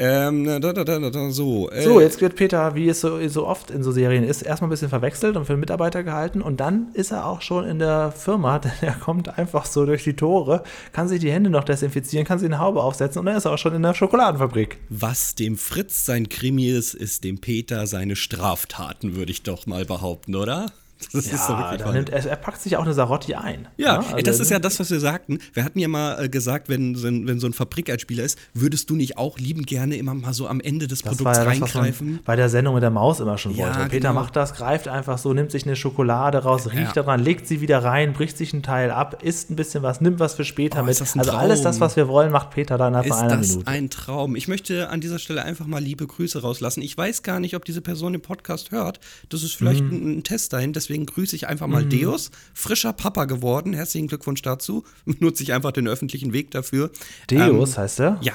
Ähm, 0.00 0.44
da, 0.44 0.60
da, 0.60 0.72
da, 0.84 1.10
da, 1.10 1.30
so. 1.30 1.68
Äh, 1.70 1.82
So, 1.82 2.00
jetzt 2.00 2.20
wird 2.20 2.36
Peter, 2.36 2.76
wie 2.76 2.88
es 2.88 3.00
so, 3.00 3.26
so 3.28 3.46
oft 3.48 3.72
in 3.72 3.82
so 3.82 3.90
Serien 3.90 4.22
ist, 4.22 4.42
erstmal 4.42 4.68
ein 4.68 4.70
bisschen 4.70 4.88
verwechselt 4.88 5.36
und 5.36 5.44
für 5.44 5.54
den 5.54 5.60
Mitarbeiter 5.60 6.04
gehalten 6.04 6.40
und 6.40 6.60
dann 6.60 6.88
ist 6.94 7.10
er 7.10 7.26
auch 7.26 7.42
schon 7.42 7.64
in 7.66 7.80
der 7.80 8.12
Firma, 8.12 8.58
denn 8.60 8.70
er 8.80 8.94
kommt 8.94 9.36
einfach 9.38 9.66
so 9.66 9.84
durch 9.86 10.04
die 10.04 10.14
Tore, 10.14 10.62
kann 10.92 11.08
sich 11.08 11.18
die 11.20 11.32
Hände 11.32 11.50
noch 11.50 11.64
desinfizieren, 11.64 12.24
kann 12.24 12.38
sich 12.38 12.46
eine 12.46 12.60
Haube 12.60 12.80
aufsetzen 12.80 13.18
und 13.18 13.26
dann 13.26 13.36
ist 13.36 13.44
er 13.44 13.52
auch 13.52 13.58
schon 13.58 13.74
in 13.74 13.82
der 13.82 13.94
Schokoladenfabrik. 13.94 14.78
Was 14.88 15.34
dem 15.34 15.56
Fritz 15.56 16.06
sein 16.06 16.28
Krimi 16.28 16.68
ist, 16.68 16.94
ist 16.94 17.24
dem 17.24 17.40
Peter 17.40 17.88
seine 17.88 18.14
Straftaten, 18.14 19.16
würde 19.16 19.32
ich 19.32 19.42
doch 19.42 19.66
mal 19.66 19.84
behaupten, 19.84 20.36
oder? 20.36 20.66
Das 21.12 21.14
ist 21.26 21.32
Ja, 21.32 21.48
wirklich 21.48 21.78
da 21.80 21.84
wahr. 21.86 21.92
nimmt, 21.92 22.10
er, 22.10 22.26
er 22.26 22.36
packt 22.36 22.60
sich 22.60 22.76
auch 22.76 22.82
eine 22.84 22.92
Sarotti 22.92 23.34
ein. 23.34 23.68
Ja, 23.76 23.98
also 23.98 24.16
ey, 24.16 24.22
das 24.22 24.40
ist 24.40 24.50
ja 24.50 24.58
das, 24.58 24.80
was 24.80 24.90
wir 24.90 24.98
sagten. 25.00 25.38
Wir 25.54 25.64
hatten 25.64 25.78
ja 25.78 25.86
mal 25.88 26.24
äh, 26.24 26.28
gesagt, 26.28 26.68
wenn, 26.68 26.94
so 26.96 27.06
ein- 27.06 27.26
wenn 27.28 27.38
so 27.38 27.46
ein 27.46 27.52
Fabrikeinspieler 27.52 28.24
ist, 28.24 28.38
würdest 28.52 28.90
du 28.90 28.96
nicht 28.96 29.16
auch 29.16 29.38
liebend 29.38 29.66
gerne 29.68 29.96
immer 29.96 30.14
mal 30.14 30.32
so 30.34 30.48
am 30.48 30.60
Ende 30.60 30.88
des 30.88 31.00
Das 31.02 31.10
Produkts 31.16 31.24
war 31.24 31.44
ja 31.44 31.44
das, 31.60 31.74
reingreifen? 31.74 32.18
bei 32.24 32.34
der 32.36 32.48
Sendung 32.48 32.74
mit 32.74 32.82
der 32.82 32.90
Maus 32.90 33.20
immer 33.20 33.38
schon 33.38 33.54
Ja, 33.54 33.66
wollte. 33.66 33.78
Peter 33.90 34.08
genau. 34.08 34.14
macht 34.14 34.34
das, 34.36 34.54
greift 34.54 34.88
einfach 34.88 35.18
so, 35.18 35.32
nimmt 35.32 35.50
sich 35.52 35.64
eine 35.66 35.76
Schokolade 35.76 36.38
raus, 36.38 36.66
riecht 36.66 36.96
Ja. 36.96 37.02
daran, 37.02 37.22
legt 37.22 37.46
sie 37.46 37.60
wieder 37.60 37.84
rein, 37.84 38.12
bricht 38.12 38.36
sich 38.36 38.52
einen 38.52 38.62
Teil 38.64 38.90
ab, 38.90 39.22
isst 39.22 39.50
ein 39.50 39.56
bisschen 39.56 39.82
was, 39.82 40.00
nimmt 40.00 40.18
was 40.18 40.34
für 40.34 40.44
später 40.44 40.80
Oh, 40.80 40.82
mit. 40.82 40.90
ist 40.92 41.00
das 41.00 41.16
Also 41.16 41.30
alles 41.32 41.62
das, 41.62 41.80
was 41.80 41.94
wir 41.96 42.08
wollen, 42.08 42.32
macht 42.32 42.50
Peter 42.50 42.76
dann 42.76 42.92
nach 42.92 43.04
Ist 43.04 43.12
einer 43.12 43.36
das 43.36 43.50
Minute. 43.50 43.68
ein 43.70 43.88
Traum? 43.90 44.34
Ich 44.36 44.48
möchte 44.48 44.88
an 44.90 45.00
dieser 45.00 45.18
Stelle 45.18 45.44
einfach 45.44 45.66
mal 45.66 45.80
liebe 45.82 46.06
Grüße 46.06 46.42
rauslassen. 46.42 46.82
Ich 46.82 46.96
weiß 46.98 47.22
gar 47.22 47.38
nicht, 47.40 47.54
ob 47.54 47.64
diese 47.64 47.80
Person 47.82 48.12
den 48.12 48.22
Podcast 48.22 48.72
hört. 48.72 48.98
Das 49.28 49.42
ist 49.44 49.52
vielleicht 49.54 49.84
Mhm. 49.84 49.90
ein, 49.92 50.18
ein 50.18 50.22
Test 50.24 50.52
dahin. 50.52 50.72
Deswegen 50.88 51.04
grüße 51.04 51.36
ich 51.36 51.46
einfach 51.46 51.66
mal 51.66 51.84
Deus. 51.84 52.30
Frischer 52.54 52.94
Papa 52.94 53.26
geworden. 53.26 53.74
Herzlichen 53.74 54.06
Glückwunsch 54.06 54.40
dazu. 54.40 54.84
Nutze 55.04 55.42
ich 55.42 55.52
einfach 55.52 55.72
den 55.72 55.86
öffentlichen 55.86 56.32
Weg 56.32 56.50
dafür. 56.50 56.90
Deus 57.28 57.76
Ähm, 57.76 57.82
heißt 57.82 58.00
er? 58.00 58.18
Ja, 58.22 58.32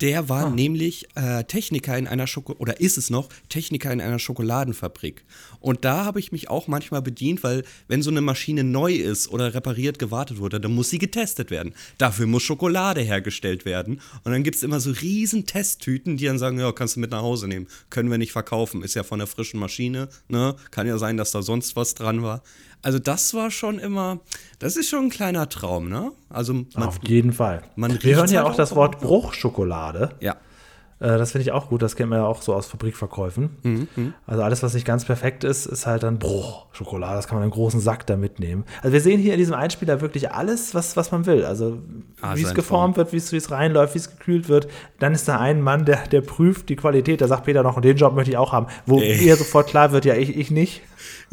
der 0.00 0.28
war 0.28 0.46
Ah. 0.46 0.50
nämlich 0.50 1.06
äh, 1.14 1.44
Techniker 1.44 1.96
in 1.96 2.06
einer 2.08 2.26
Schoko 2.26 2.54
oder 2.54 2.80
ist 2.80 2.98
es 2.98 3.10
noch 3.10 3.28
Techniker 3.48 3.92
in 3.92 4.00
einer 4.00 4.18
Schokoladenfabrik. 4.18 5.24
Und 5.60 5.84
da 5.84 6.04
habe 6.04 6.18
ich 6.18 6.32
mich 6.32 6.50
auch 6.50 6.66
manchmal 6.66 7.02
bedient, 7.02 7.42
weil 7.44 7.62
wenn 7.88 8.02
so 8.02 8.10
eine 8.10 8.20
Maschine 8.20 8.64
neu 8.64 8.94
ist 8.94 9.28
oder 9.28 9.54
repariert 9.54 9.98
gewartet 9.98 10.38
wurde, 10.38 10.60
dann 10.60 10.74
muss 10.74 10.90
sie 10.90 10.98
getestet 10.98 11.50
werden. 11.50 11.74
Dafür 11.98 12.26
muss 12.26 12.42
Schokolade 12.42 13.00
hergestellt 13.00 13.64
werden. 13.64 14.00
Und 14.24 14.32
dann 14.32 14.42
gibt 14.42 14.56
es 14.56 14.62
immer 14.62 14.80
so 14.80 14.90
riesen 14.90 15.46
Testtüten, 15.46 16.16
die 16.16 16.24
dann 16.26 16.38
sagen, 16.38 16.58
ja, 16.58 16.72
kannst 16.72 16.96
du 16.96 17.00
mit 17.00 17.10
nach 17.12 17.22
Hause 17.22 17.46
nehmen. 17.46 17.68
Können 17.90 18.10
wir 18.10 18.18
nicht 18.18 18.32
verkaufen. 18.32 18.82
Ist 18.82 18.94
ja 18.94 19.04
von 19.04 19.18
der 19.20 19.28
frischen 19.28 19.60
Maschine. 19.60 20.08
Ne? 20.28 20.56
Kann 20.70 20.86
ja 20.88 20.98
sein, 20.98 21.16
dass 21.16 21.30
da 21.30 21.42
sonst 21.42 21.76
was 21.76 21.94
dran 21.94 22.22
war. 22.22 22.42
Also 22.82 22.98
das 22.98 23.32
war 23.34 23.50
schon 23.50 23.78
immer, 23.78 24.18
das 24.58 24.76
ist 24.76 24.88
schon 24.88 25.04
ein 25.04 25.10
kleiner 25.10 25.48
Traum, 25.48 25.88
ne? 25.88 26.12
Also 26.28 26.52
man, 26.52 26.88
Auf 26.88 26.98
jeden 27.06 27.32
Fall. 27.32 27.62
wir 27.76 28.16
hören 28.16 28.30
ja 28.30 28.42
halt 28.42 28.52
auch 28.52 28.56
das. 28.56 28.74
Wort 28.74 29.00
Bruchschokolade. 29.00 30.10
ja. 30.20 30.36
Äh, 31.00 31.18
das 31.18 31.32
finde 31.32 31.42
ich 31.42 31.50
auch 31.50 31.68
gut. 31.68 31.82
Das 31.82 31.96
kennt 31.96 32.10
man 32.10 32.20
ja 32.20 32.26
auch 32.26 32.42
so 32.42 32.54
aus 32.54 32.66
Fabrikverkäufen. 32.66 33.50
Mhm, 33.64 34.14
Also 34.24 34.42
alles, 34.44 34.62
was 34.62 34.72
nicht 34.74 34.86
ganz 34.86 35.04
perfekt 35.04 35.42
ist, 35.42 35.66
ist 35.66 35.84
halt 35.84 36.04
dann 36.04 36.20
Bruchschokolade. 36.20 37.16
Das 37.16 37.26
kann 37.26 37.36
man 37.36 37.42
in 37.42 37.46
einen 37.46 37.52
großen 37.60 37.80
Sack 37.80 38.06
da 38.06 38.16
mitnehmen. 38.16 38.62
Also 38.82 38.92
wir 38.92 39.00
sehen 39.00 39.18
hier 39.20 39.32
in 39.32 39.38
diesem 39.40 39.54
Einspieler 39.54 40.00
wirklich 40.00 40.30
alles, 40.30 40.76
was, 40.76 40.96
was 40.96 41.10
man 41.10 41.26
will. 41.26 41.44
Also 41.44 41.78
Ah, 42.20 42.36
wie 42.36 42.42
es 42.42 42.54
geformt 42.54 42.96
wird, 42.96 43.12
wie 43.12 43.16
es 43.16 43.50
reinläuft, 43.50 43.94
wie 43.94 43.98
es 43.98 44.10
gekühlt 44.16 44.48
wird. 44.48 44.68
Dann 45.00 45.12
ist 45.12 45.26
da 45.26 45.38
ein 45.40 45.60
Mann, 45.60 45.84
der, 45.84 46.06
der 46.06 46.20
prüft 46.20 46.68
die 46.68 46.76
Qualität. 46.76 47.20
Da 47.20 47.26
sagt 47.26 47.46
Peter 47.46 47.64
noch, 47.64 47.74
und 47.74 47.84
den 47.84 47.96
Job 47.96 48.14
möchte 48.14 48.30
ich 48.30 48.36
auch 48.36 48.52
haben. 48.52 48.66
Wo 48.86 49.00
Ey. 49.00 49.24
ihr 49.26 49.34
sofort 49.34 49.66
klar 49.66 49.90
wird, 49.90 50.04
ja, 50.04 50.14
ich, 50.14 50.36
ich 50.36 50.52
nicht. 50.52 50.82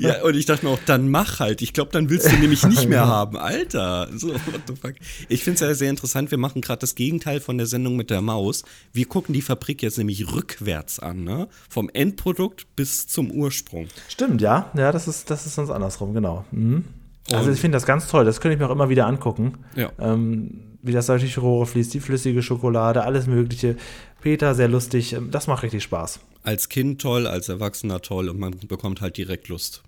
Ja, 0.01 0.23
und 0.23 0.35
ich 0.35 0.45
dachte 0.45 0.65
mir 0.65 0.71
auch, 0.71 0.79
dann 0.85 1.09
mach 1.09 1.39
halt. 1.39 1.61
Ich 1.61 1.73
glaube, 1.73 1.91
dann 1.91 2.09
willst 2.09 2.31
du 2.31 2.35
nämlich 2.37 2.65
nicht 2.65 2.87
mehr 2.87 3.05
haben. 3.07 3.37
Alter, 3.37 4.09
so, 4.15 4.29
what 4.29 4.61
the 4.67 4.75
fuck. 4.75 4.93
Ich 5.27 5.43
finde 5.43 5.55
es 5.55 5.61
ja 5.61 5.73
sehr 5.73 5.89
interessant. 5.89 6.31
Wir 6.31 6.37
machen 6.37 6.61
gerade 6.61 6.79
das 6.79 6.95
Gegenteil 6.95 7.39
von 7.39 7.57
der 7.57 7.67
Sendung 7.67 7.95
mit 7.95 8.09
der 8.09 8.21
Maus. 8.21 8.63
Wir 8.93 9.05
gucken 9.05 9.33
die 9.33 9.41
Fabrik 9.41 9.81
jetzt 9.83 9.97
nämlich 9.97 10.33
rückwärts 10.33 10.99
an, 10.99 11.23
ne? 11.23 11.47
Vom 11.69 11.89
Endprodukt 11.93 12.75
bis 12.75 13.07
zum 13.07 13.31
Ursprung. 13.31 13.87
Stimmt, 14.07 14.41
ja. 14.41 14.71
Ja, 14.75 14.91
das 14.91 15.07
ist, 15.07 15.29
das 15.29 15.45
ist 15.45 15.55
sonst 15.55 15.69
andersrum, 15.69 16.13
genau. 16.13 16.45
Mhm. 16.51 16.85
Also 17.31 17.51
ich 17.51 17.59
finde 17.59 17.75
das 17.75 17.85
ganz 17.85 18.07
toll. 18.07 18.25
Das 18.25 18.41
könnte 18.41 18.53
ich 18.55 18.59
mir 18.59 18.67
auch 18.67 18.73
immer 18.73 18.89
wieder 18.89 19.05
angucken. 19.05 19.59
Ja. 19.75 19.91
Ähm, 19.99 20.61
wie 20.81 20.93
das 20.93 21.07
durch 21.07 21.23
die 21.31 21.39
Rohre 21.39 21.65
fließt, 21.65 21.93
die 21.93 21.99
flüssige 21.99 22.41
Schokolade, 22.41 23.03
alles 23.03 23.27
Mögliche. 23.27 23.75
Peter, 24.21 24.55
sehr 24.55 24.67
lustig. 24.67 25.13
Ähm, 25.13 25.29
Das 25.31 25.47
macht 25.47 25.63
richtig 25.63 25.83
Spaß. 25.83 26.19
Als 26.41 26.69
Kind 26.69 27.01
toll, 27.01 27.27
als 27.27 27.49
Erwachsener 27.49 28.01
toll 28.01 28.29
und 28.29 28.39
man 28.39 28.55
bekommt 28.67 29.01
halt 29.01 29.17
direkt 29.17 29.49
Lust. 29.49 29.83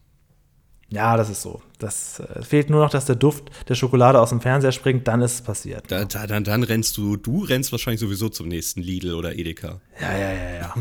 Ja, 0.92 1.16
das 1.18 1.30
ist 1.30 1.42
so. 1.42 1.62
Das 1.82 2.20
äh, 2.20 2.44
fehlt 2.44 2.70
nur 2.70 2.82
noch, 2.82 2.90
dass 2.92 3.06
der 3.06 3.16
Duft 3.16 3.50
der 3.68 3.76
Schokolade 3.76 4.20
aus 4.20 4.30
dem 4.30 4.40
Fernseher 4.42 4.72
springt, 4.72 5.08
dann 5.08 5.22
ist 5.22 5.34
es 5.34 5.42
passiert. 5.42 5.84
Da, 5.90 6.06
da, 6.06 6.28
dann, 6.28 6.44
dann 6.44 6.64
rennst 6.64 6.98
du, 6.98 7.18
du 7.18 7.44
rennst 7.44 7.72
wahrscheinlich 7.72 8.00
sowieso 8.00 8.30
zum 8.30 8.48
nächsten 8.48 8.82
Lidl 8.82 9.16
oder 9.16 9.36
Edeka. 9.38 9.82
Ja, 10.00 10.18
ja, 10.18 10.34
ja, 10.34 10.52
ja. 10.60 10.76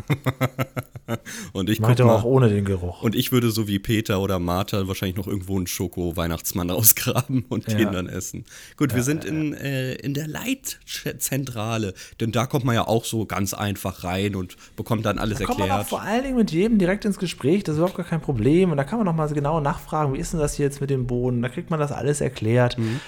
Und 1.52 1.68
ich 1.68 1.80
mal, 1.80 2.00
auch 2.00 2.24
ohne 2.24 2.48
den 2.48 2.64
Geruch. 2.64 3.02
Und 3.02 3.14
ich 3.14 3.32
würde 3.32 3.50
so 3.50 3.66
wie 3.66 3.78
Peter 3.78 4.20
oder 4.20 4.38
Martha 4.38 4.86
wahrscheinlich 4.86 5.16
noch 5.16 5.26
irgendwo 5.26 5.56
einen 5.56 5.66
Schoko-Weihnachtsmann 5.66 6.70
ausgraben 6.70 7.44
und 7.48 7.66
Ja. 7.70 7.78
den 7.78 7.92
dann 7.92 8.06
essen. 8.08 8.44
Gut, 8.76 8.94
wir 8.94 9.02
sind 9.02 9.24
in, 9.24 9.52
äh, 9.54 9.94
in 9.94 10.14
der 10.14 10.28
Leitzentrale, 10.28 11.94
denn 12.20 12.32
da 12.32 12.46
kommt 12.46 12.64
man 12.64 12.74
ja 12.74 12.86
auch 12.86 13.04
so 13.04 13.26
ganz 13.26 13.54
einfach 13.54 14.04
rein 14.04 14.36
und 14.36 14.56
bekommt 14.76 15.04
dann 15.06 15.18
alles 15.18 15.38
Da 15.38 15.46
kommt 15.46 15.58
man 15.60 15.70
auch 15.70 15.78
erklärt. 15.78 15.88
vor 15.88 16.02
allen 16.02 16.22
Dingen 16.22 16.36
mit 16.36 16.50
jedem 16.52 16.78
direkt 16.78 17.04
ins 17.04 17.18
Gespräch, 17.18 17.64
das 17.64 17.74
ist 17.74 17.78
überhaupt 17.78 17.96
gar 17.96 18.06
kein 18.06 18.20
Problem. 18.20 18.70
Und 18.70 18.76
da 18.76 18.84
kann 18.84 18.98
man 18.98 19.06
noch 19.06 19.14
mal 19.14 19.28
so 19.28 19.34
genau 19.34 19.60
nachfragen, 19.60 20.14
wie 20.14 20.18
ist 20.18 20.32
denn 20.32 20.40
das 20.40 20.54
hier 20.54 20.66
jetzt 20.66 20.80
mit 20.80 20.89
dem 20.90 21.06
Boden? 21.06 21.42
Da 21.42 21.48
kriegt 21.48 21.70
man 21.70 21.80
das 21.80 21.92
alles 21.92 22.20
erklärt. 22.20 22.78
Mhm. 22.78 23.00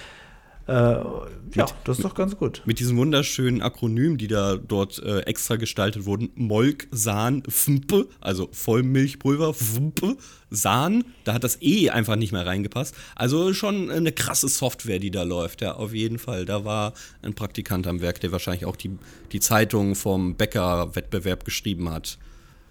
Äh, 0.65 0.71
ja, 0.71 1.67
das 1.83 1.97
ist 1.97 2.05
doch 2.05 2.15
ganz 2.15 2.37
gut. 2.37 2.61
Mit 2.65 2.79
diesen 2.79 2.95
wunderschönen 2.95 3.61
Akronymen, 3.61 4.17
die 4.17 4.27
da 4.27 4.55
dort 4.55 4.97
äh, 5.03 5.19
extra 5.21 5.57
gestaltet 5.57 6.05
wurden. 6.05 6.29
Molk, 6.35 6.87
Sahn, 6.89 7.43
Fmpe, 7.47 8.07
also 8.21 8.47
Vollmilchpulver, 8.51 9.53
Fmpe, 9.53 10.15
Sahn. 10.49 11.03
Da 11.25 11.33
hat 11.33 11.43
das 11.43 11.61
E 11.61 11.89
einfach 11.89 12.15
nicht 12.15 12.31
mehr 12.31 12.45
reingepasst. 12.45 12.95
Also 13.15 13.53
schon 13.53 13.91
eine 13.91 14.13
krasse 14.13 14.47
Software, 14.47 14.99
die 14.99 15.11
da 15.11 15.23
läuft. 15.23 15.61
Ja, 15.61 15.73
auf 15.73 15.93
jeden 15.93 16.17
Fall. 16.17 16.45
Da 16.45 16.63
war 16.63 16.93
ein 17.21 17.33
Praktikant 17.33 17.85
am 17.85 17.99
Werk, 17.99 18.21
der 18.21 18.31
wahrscheinlich 18.31 18.65
auch 18.65 18.77
die, 18.77 18.97
die 19.33 19.41
Zeitung 19.41 19.95
vom 19.95 20.35
Bäcker-Wettbewerb 20.35 21.43
geschrieben 21.43 21.89
hat. 21.89 22.17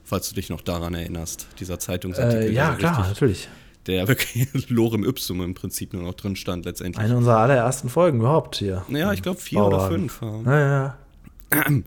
Falls 0.02 0.30
du 0.30 0.34
dich 0.34 0.48
noch 0.48 0.62
daran 0.62 0.94
erinnerst. 0.94 1.46
Dieser 1.60 1.78
Zeitungsartikel. 1.78 2.48
Äh, 2.48 2.52
ja, 2.52 2.74
klar, 2.74 3.06
natürlich. 3.06 3.48
Der 3.86 4.06
wirklich 4.08 4.48
Lorem 4.68 5.04
Ipsum 5.04 5.42
im 5.42 5.54
Prinzip 5.54 5.92
nur 5.92 6.02
noch 6.02 6.14
drin 6.14 6.36
stand 6.36 6.64
letztendlich. 6.64 7.04
Eine 7.04 7.16
unserer 7.16 7.38
allerersten 7.38 7.88
Folgen 7.88 8.20
überhaupt 8.20 8.56
hier. 8.56 8.84
Ja, 8.88 9.12
ich 9.12 9.22
glaube 9.22 9.40
vier 9.40 9.60
oder 9.64 9.78
Bauwagen. 9.78 10.08
fünf. 10.08 10.22
Ja. 10.22 10.42
Naja, 10.42 10.98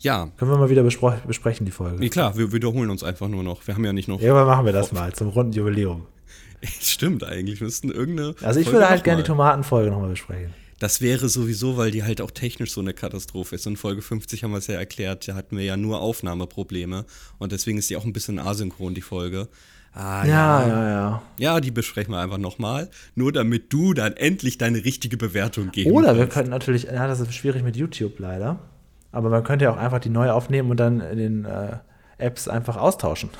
ja, 0.00 0.28
können 0.36 0.50
wir 0.50 0.58
mal 0.58 0.70
wieder 0.70 0.82
bespro- 0.82 1.24
besprechen, 1.26 1.66
die 1.66 1.72
Folge. 1.72 1.98
Nee, 1.98 2.08
klar, 2.08 2.36
wir 2.36 2.52
wiederholen 2.52 2.90
uns 2.90 3.02
einfach 3.02 3.28
nur 3.28 3.42
noch. 3.42 3.66
Wir 3.66 3.74
haben 3.74 3.84
ja 3.84 3.92
nicht 3.92 4.08
noch. 4.08 4.20
Irgendwann 4.20 4.46
machen 4.46 4.66
wir 4.66 4.72
das 4.72 4.92
mal 4.92 5.12
zum 5.12 5.28
runden 5.28 5.52
Jubiläum. 5.52 6.06
Stimmt 6.80 7.24
eigentlich. 7.24 7.60
Wir 7.60 7.66
müssten 7.66 7.90
irgendeine. 7.90 8.34
Also 8.42 8.60
ich 8.60 8.66
Folge 8.66 8.78
würde 8.78 8.88
halt 8.90 9.04
gerne 9.04 9.22
die. 9.22 9.26
Tomatenfolge 9.26 9.90
nochmal 9.90 10.10
besprechen. 10.10 10.54
Das 10.78 11.00
wäre 11.00 11.28
sowieso, 11.28 11.76
weil 11.76 11.92
die 11.92 12.02
halt 12.02 12.20
auch 12.20 12.32
technisch 12.32 12.72
so 12.72 12.80
eine 12.80 12.92
Katastrophe 12.92 13.54
ist. 13.54 13.66
In 13.68 13.76
Folge 13.76 14.02
50 14.02 14.42
haben 14.42 14.50
wir 14.50 14.58
es 14.58 14.66
ja 14.66 14.74
erklärt, 14.74 15.28
da 15.28 15.34
hatten 15.36 15.56
wir 15.56 15.64
ja 15.64 15.76
nur 15.76 16.00
Aufnahmeprobleme. 16.00 17.04
Und 17.38 17.52
deswegen 17.52 17.78
ist 17.78 17.88
die 17.88 17.96
auch 17.96 18.04
ein 18.04 18.12
bisschen 18.12 18.40
asynchron, 18.40 18.92
die 18.94 19.00
Folge. 19.00 19.48
Ah, 19.94 20.24
Ja, 20.26 20.66
ja, 20.66 20.88
ja. 20.88 21.22
Ja, 21.38 21.60
die 21.60 21.70
besprechen 21.70 22.12
wir 22.14 22.18
einfach 22.20 22.38
nochmal. 22.38 22.88
Nur 23.14 23.32
damit 23.32 23.72
du 23.72 23.92
dann 23.94 24.14
endlich 24.14 24.56
deine 24.58 24.84
richtige 24.84 25.16
Bewertung 25.16 25.70
geben 25.70 25.90
Oder 25.92 26.14
wir 26.14 26.22
kannst. 26.22 26.34
könnten 26.34 26.50
natürlich, 26.50 26.84
ja, 26.84 27.06
das 27.06 27.20
ist 27.20 27.32
schwierig 27.34 27.62
mit 27.62 27.76
YouTube 27.76 28.18
leider. 28.18 28.58
Aber 29.10 29.28
man 29.28 29.44
könnte 29.44 29.66
ja 29.66 29.72
auch 29.72 29.76
einfach 29.76 29.98
die 29.98 30.08
neu 30.08 30.30
aufnehmen 30.30 30.70
und 30.70 30.78
dann 30.78 31.00
in 31.00 31.18
den, 31.18 31.44
äh, 31.44 31.76
Apps 32.18 32.46
einfach 32.46 32.76
austauschen. 32.76 33.30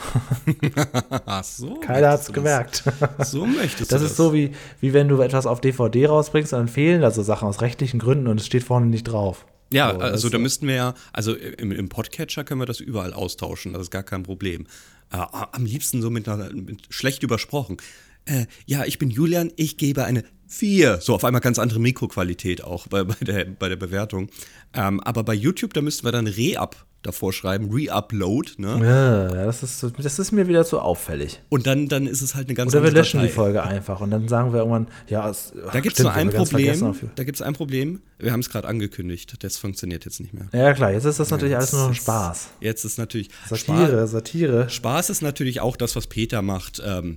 Ach 1.27 1.45
so. 1.45 1.75
Keiner 1.77 2.11
hat 2.11 2.21
es 2.23 2.33
gemerkt. 2.33 2.83
Das, 3.19 3.31
so 3.31 3.47
möchtest 3.47 3.93
Das 3.93 4.01
du 4.01 4.07
ist 4.07 4.17
so 4.17 4.33
wie, 4.35 4.53
wie 4.81 4.93
wenn 4.93 5.09
du 5.09 5.21
etwas 5.21 5.47
auf 5.47 5.61
DVD 5.61 6.07
rausbringst, 6.07 6.53
dann 6.53 6.69
fehlen 6.69 7.01
da 7.01 7.11
so 7.11 7.23
Sachen 7.23 7.47
aus 7.49 7.61
rechtlichen 7.61 8.01
Gründen 8.01 8.27
und 8.27 8.41
es 8.41 8.47
steht 8.47 8.65
vorne 8.65 8.87
nicht 8.87 9.05
drauf. 9.05 9.47
Ja, 9.73 9.93
So, 9.95 9.99
also 10.01 10.27
das- 10.29 10.33
da 10.33 10.39
müssten 10.39 10.67
wir 10.67 10.75
ja, 10.75 10.95
also 11.13 11.35
im, 11.35 11.71
im 11.73 11.89
Podcatcher 11.89 12.45
können 12.45 12.61
wir 12.61 12.67
das 12.67 12.81
überall 12.81 13.13
austauschen, 13.15 13.73
das 13.73 13.83
ist 13.83 13.91
gar 13.91 14.03
kein 14.03 14.23
Problem. 14.23 14.67
Äh, 15.13 15.17
am 15.31 15.65
liebsten 15.65 16.03
so 16.03 16.11
mit, 16.11 16.29
einer, 16.29 16.53
mit 16.53 16.87
schlecht 16.91 17.23
übersprochen. 17.23 17.77
Äh, 18.25 18.47
ja, 18.67 18.85
ich 18.85 18.99
bin 18.99 19.11
Julian, 19.11 19.53
ich 19.57 19.77
gebe 19.77 20.05
eine 20.05 20.25
4. 20.49 21.01
So, 21.01 21.15
auf 21.15 21.25
einmal 21.25 21.41
ganz 21.41 21.59
andere 21.59 21.81
Mikroqualität 21.81 22.63
auch 22.63 22.87
bei, 22.87 23.05
bei, 23.05 23.17
der, 23.21 23.45
bei 23.45 23.69
der 23.69 23.77
Bewertung. 23.77 24.29
Ähm, 24.75 25.01
aber 25.01 25.25
bei 25.25 25.35
YouTube, 25.35 25.75
da 25.75 25.81
müssten 25.81 26.07
wir 26.07 26.13
dann 26.13 26.27
Re-Up 26.27 26.87
davor 27.03 27.33
schreiben, 27.33 27.71
Re-Upload, 27.71 28.53
ne? 28.59 28.81
Ja, 28.83 29.45
das 29.45 29.63
ist, 29.63 29.85
das 29.99 30.19
ist 30.19 30.33
mir 30.33 30.49
wieder 30.49 30.65
zu 30.65 30.81
auffällig. 30.81 31.41
Und 31.49 31.67
dann, 31.67 31.89
dann 31.89 32.07
ist 32.07 32.23
es 32.23 32.35
halt 32.35 32.49
eine 32.49 32.55
ganz 32.55 32.73
Oder 32.73 32.85
wir 32.85 32.93
löschen 32.93 33.21
die 33.21 33.27
Datei. 33.27 33.35
Folge 33.35 33.63
einfach 33.63 34.01
und 34.01 34.11
dann 34.11 34.29
sagen 34.29 34.53
wir 34.53 34.61
irgendwann, 34.61 34.89
ja, 35.09 35.29
es, 35.29 35.53
Da 35.73 35.81
gibt 35.81 35.99
es 35.99 36.03
nur 36.03 36.13
ein 36.13 36.31
Problem. 36.31 36.95
Da 37.15 37.25
gibt 37.25 37.37
es 37.37 37.43
ein 37.43 37.55
Problem. 37.55 38.01
Wir 38.19 38.33
haben 38.33 38.41
es 38.41 38.51
gerade 38.51 38.69
angekündigt. 38.69 39.43
Das 39.43 39.57
funktioniert 39.59 40.05
jetzt 40.05 40.21
nicht 40.21 40.33
mehr. 40.33 40.49
Ja, 40.53 40.73
klar, 40.75 40.93
jetzt 40.93 41.05
ist 41.05 41.19
das 41.19 41.31
natürlich 41.31 41.57
alles 41.57 41.67
Jetzt 41.67 41.73
nur 41.75 41.83
noch 41.83 41.89
ein 41.91 41.95
Spaß. 41.95 42.49
Jetzt 42.61 42.85
ist 42.85 42.99
natürlich 42.99 43.31
Satire, 43.49 44.07
Satire. 44.07 44.71
Spaß 44.71 45.11
ist 45.11 45.23
natürlich 45.23 45.61
auch 45.61 45.77
das, 45.77 45.97
was 45.97 46.07
Peter 46.07 46.41
macht. 46.43 46.81
Ähm, 46.85 47.17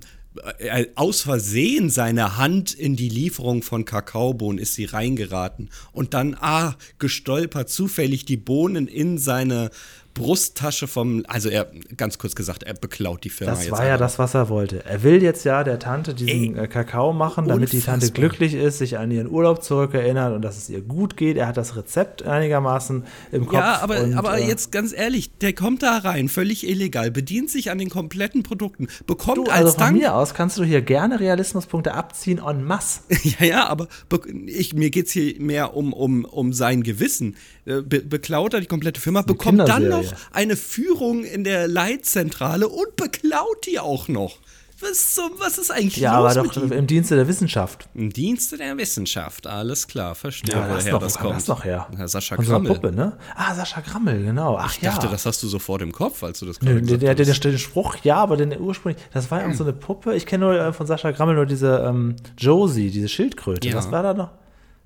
aus 0.94 1.22
Versehen 1.22 1.90
seine 1.90 2.36
Hand 2.36 2.72
in 2.72 2.96
die 2.96 3.08
Lieferung 3.08 3.62
von 3.62 3.84
Kakaobohnen 3.84 4.58
ist 4.58 4.74
sie 4.74 4.84
reingeraten 4.84 5.70
und 5.92 6.14
dann, 6.14 6.36
ah, 6.40 6.76
gestolpert, 6.98 7.68
zufällig 7.68 8.24
die 8.24 8.36
Bohnen 8.36 8.88
in 8.88 9.18
seine 9.18 9.70
Brusttasche 10.16 10.88
vom, 10.88 11.24
also 11.28 11.50
er, 11.50 11.66
ganz 11.94 12.16
kurz 12.16 12.34
gesagt, 12.34 12.62
er 12.62 12.72
beklaut 12.72 13.22
die 13.22 13.28
Firma 13.28 13.52
Das 13.52 13.70
war 13.70 13.86
ja 13.86 13.98
das, 13.98 14.18
was 14.18 14.32
er 14.32 14.48
wollte. 14.48 14.82
Er 14.86 15.02
will 15.02 15.22
jetzt 15.22 15.44
ja 15.44 15.62
der 15.62 15.78
Tante 15.78 16.14
diesen 16.14 16.56
Ey, 16.56 16.64
äh, 16.64 16.66
Kakao 16.68 17.12
machen, 17.12 17.46
damit 17.46 17.72
die 17.72 17.80
Tante 17.80 18.06
unfassbar. 18.06 18.20
glücklich 18.20 18.54
ist, 18.54 18.78
sich 18.78 18.96
an 18.96 19.10
ihren 19.10 19.30
Urlaub 19.30 19.62
zurückerinnert 19.62 20.34
und 20.34 20.40
dass 20.40 20.56
es 20.56 20.70
ihr 20.70 20.80
gut 20.80 21.18
geht. 21.18 21.36
Er 21.36 21.46
hat 21.46 21.58
das 21.58 21.76
Rezept 21.76 22.22
einigermaßen 22.22 23.04
im 23.30 23.44
Kopf. 23.44 23.58
Ja, 23.58 23.82
aber, 23.82 24.00
und, 24.00 24.14
aber 24.14 24.38
äh, 24.38 24.48
jetzt 24.48 24.72
ganz 24.72 24.94
ehrlich, 24.94 25.36
der 25.42 25.52
kommt 25.52 25.82
da 25.82 25.98
rein, 25.98 26.30
völlig 26.30 26.66
illegal, 26.66 27.10
bedient 27.10 27.50
sich 27.50 27.70
an 27.70 27.76
den 27.76 27.90
kompletten 27.90 28.42
Produkten, 28.42 28.88
bekommt 29.06 29.36
Du, 29.36 29.44
also 29.44 29.66
als 29.66 29.74
von 29.74 29.84
Dank 29.84 29.98
mir 29.98 30.14
aus 30.14 30.32
kannst 30.32 30.56
du 30.56 30.64
hier 30.64 30.80
gerne 30.80 31.20
Realismuspunkte 31.20 31.92
abziehen 31.92 32.40
en 32.44 32.64
masse. 32.64 33.00
Ja, 33.38 33.44
ja, 33.44 33.66
aber 33.66 33.88
be 34.08 34.20
ich, 34.46 34.72
mir 34.72 34.90
geht 34.90 35.06
es 35.06 35.12
hier 35.12 35.38
mehr 35.40 35.76
um, 35.76 35.92
um, 35.92 36.24
um 36.24 36.52
sein 36.52 36.82
Gewissen. 36.82 37.36
Äh, 37.66 37.82
Be 37.82 38.00
beklaut 38.00 38.54
er 38.54 38.60
die 38.60 38.66
komplette 38.66 39.00
Firma, 39.00 39.22
bekommt 39.22 39.58
dann 39.60 39.88
noch 39.88 40.04
eine 40.32 40.56
Führung 40.56 41.24
in 41.24 41.44
der 41.44 41.68
Leitzentrale 41.68 42.68
und 42.68 42.96
beklaut 42.96 43.66
die 43.66 43.78
auch 43.80 44.08
noch. 44.08 44.38
Was, 44.78 45.14
so, 45.14 45.22
was 45.38 45.56
ist 45.56 45.70
eigentlich 45.70 45.96
Ja, 45.96 46.20
los 46.20 46.36
aber 46.36 46.48
doch 46.48 46.70
im 46.70 46.86
Dienste 46.86 47.16
der 47.16 47.26
Wissenschaft. 47.28 47.88
Im 47.94 48.12
Dienste 48.12 48.58
der 48.58 48.76
Wissenschaft, 48.76 49.46
alles 49.46 49.88
klar, 49.88 50.14
verstehe, 50.14 50.54
Ja, 50.54 50.68
das 50.68 50.82
woher 50.84 50.92
noch, 50.92 51.00
das 51.00 51.18
kommt. 51.18 51.36
das 51.36 51.48
noch 51.48 51.64
her? 51.64 51.88
Herr 51.96 52.08
Sascha 52.08 52.36
Krammel. 52.36 52.74
Puppe, 52.74 52.92
ne? 52.92 53.16
Ah, 53.34 53.54
Sascha 53.54 53.80
Grammel, 53.80 54.22
genau. 54.22 54.58
Ach 54.60 54.74
Ich 54.74 54.80
dachte, 54.80 55.06
ja. 55.06 55.12
das 55.12 55.24
hast 55.24 55.42
du 55.42 55.48
sofort 55.48 55.80
im 55.80 55.92
Kopf, 55.92 56.22
als 56.22 56.40
du 56.40 56.46
das 56.46 56.60
gerade 56.60 56.74
der, 56.74 56.82
gesagt 56.82 57.18
der, 57.18 57.26
hast. 57.26 57.44
der, 57.44 57.52
den 57.52 57.58
Spruch, 57.58 57.96
ja, 58.02 58.16
aber 58.16 58.36
den 58.36 58.54
ursprünglich, 58.60 59.02
das 59.14 59.30
war 59.30 59.40
ja 59.40 59.48
auch 59.48 59.54
so 59.54 59.64
eine 59.64 59.72
Puppe. 59.72 60.14
Ich 60.14 60.26
kenne 60.26 60.44
nur 60.44 60.60
äh, 60.60 60.72
von 60.74 60.86
Sascha 60.86 61.10
Grammel 61.10 61.36
nur 61.36 61.46
diese 61.46 61.78
ähm, 61.88 62.16
Josie, 62.36 62.90
diese 62.90 63.08
Schildkröte. 63.08 63.66
Ja. 63.66 63.76
Was 63.76 63.90
war 63.90 64.02
da 64.02 64.12
noch? 64.12 64.30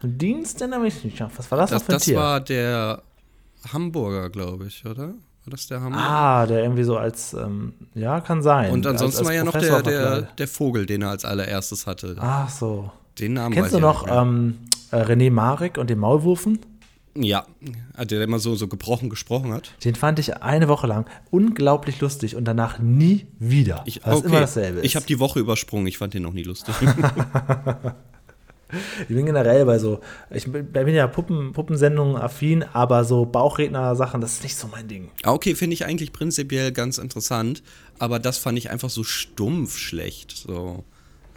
Dienst 0.09 0.63
in 0.63 0.71
der 0.71 0.83
Wissenschaft. 0.83 1.39
Was 1.39 1.51
war 1.51 1.59
das, 1.59 1.71
Das, 1.71 1.83
für 1.83 1.93
ein 1.93 1.95
das 1.95 2.05
Tier? 2.05 2.17
war 2.17 2.41
der 2.41 3.03
Hamburger, 3.73 4.31
glaube 4.31 4.67
ich, 4.67 4.85
oder? 4.87 5.09
War 5.09 5.51
das 5.51 5.67
der 5.67 5.81
Hamburger? 5.81 6.07
ah, 6.07 6.47
der 6.47 6.63
irgendwie 6.63 6.85
so 6.85 6.97
als, 6.97 7.33
ähm, 7.35 7.75
ja, 7.95 8.21
kann 8.21 8.43
sein. 8.43 8.73
Und 8.73 8.87
ansonsten 8.87 9.21
als, 9.21 9.29
als 9.29 9.29
war 9.29 9.35
ja 9.35 9.45
noch 9.45 9.53
der, 9.53 9.83
der, 9.83 10.23
der 10.23 10.49
Vogel, 10.49 10.87
den 10.87 11.03
er 11.03 11.11
als 11.11 11.25
allererstes 11.25 11.87
hatte. 11.87 12.17
Ach 12.19 12.49
so. 12.49 12.91
Den 13.19 13.35
Namen 13.35 13.55
Kennst 13.55 13.73
du 13.73 13.77
ich 13.77 13.83
noch 13.83 14.07
ähm, 14.09 14.59
äh, 14.91 14.97
René 14.97 15.31
Marek 15.31 15.79
und 15.79 15.91
den 15.91 15.99
Maulwurfen? 15.99 16.61
Ja, 17.17 17.45
der 17.99 18.23
immer 18.23 18.39
so, 18.39 18.55
so 18.55 18.69
gebrochen 18.69 19.11
gesprochen 19.11 19.53
hat. 19.53 19.73
Den 19.85 19.97
fand 19.97 20.21
ich 20.21 20.43
eine 20.43 20.69
Woche 20.69 20.87
lang 20.87 21.07
unglaublich 21.31 22.01
lustig 22.01 22.37
und 22.37 22.45
danach 22.45 22.79
nie 22.79 23.27
wieder. 23.39 23.83
Ich, 23.85 24.03
es 24.05 24.21
immer 24.21 24.41
dasselbe. 24.41 24.81
ich 24.81 24.87
ist. 24.87 24.95
habe 24.95 25.07
die 25.07 25.19
Woche 25.19 25.41
übersprungen, 25.41 25.89
ich 25.89 25.99
fand 25.99 26.15
den 26.15 26.23
noch 26.23 26.33
nie 26.33 26.45
lustig. 26.45 26.75
Ich 29.09 29.15
bin 29.15 29.27
generell 29.27 29.65
bei 29.65 29.79
so, 29.79 30.01
ich 30.31 30.51
bin 30.51 30.95
ja 30.95 31.07
Puppen, 31.07 31.53
Puppensendungen 31.53 32.17
affin, 32.17 32.65
aber 32.73 33.05
so 33.05 33.27
Bauchredner-Sachen, 33.27 34.21
das 34.21 34.35
ist 34.35 34.43
nicht 34.43 34.57
so 34.57 34.69
mein 34.69 34.89
Ding. 34.89 35.11
Ah, 35.23 35.33
okay, 35.33 35.55
finde 35.55 35.75
ich 35.75 35.85
eigentlich 35.85 36.13
prinzipiell 36.13 36.73
ganz 36.73 36.99
interessant, 36.99 37.63
aber 37.99 38.19
das 38.19 38.39
fand 38.39 38.59
ich 38.59 38.71
einfach 38.71 38.91
so 38.91 39.05
stumpf 39.05 39.77
schlecht. 39.77 40.33
So, 40.37 40.85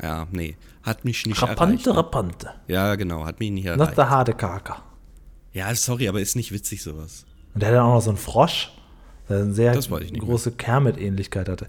ja, 0.02 0.28
nee, 0.32 0.56
hat 0.84 1.06
mich 1.06 1.26
nicht 1.26 1.42
erreicht. 1.42 1.60
Rapante, 1.60 1.96
rapante. 1.96 2.50
Ja, 2.68 2.96
genau, 2.96 3.26
hat 3.26 3.40
mich 3.40 3.52
nicht 3.52 3.66
Not 3.66 3.80
erreicht. 3.80 3.98
der 3.98 4.10
harte 4.10 4.34
Kaka. 4.34 4.84
Ja, 5.54 5.74
sorry, 5.76 6.08
aber 6.08 6.20
ist 6.20 6.36
nicht 6.36 6.52
witzig 6.52 6.82
sowas. 6.82 7.26
Und 7.54 7.62
der 7.62 7.70
hat 7.70 7.76
dann 7.76 7.86
auch 7.86 7.94
noch 7.96 8.02
so 8.02 8.10
einen 8.10 8.18
Frosch, 8.18 8.72
der 9.30 9.38
eine 9.38 9.54
sehr 9.54 9.74
große 9.74 10.54
Kermit-Ähnlichkeit 10.54 11.48
hatte. 11.48 11.68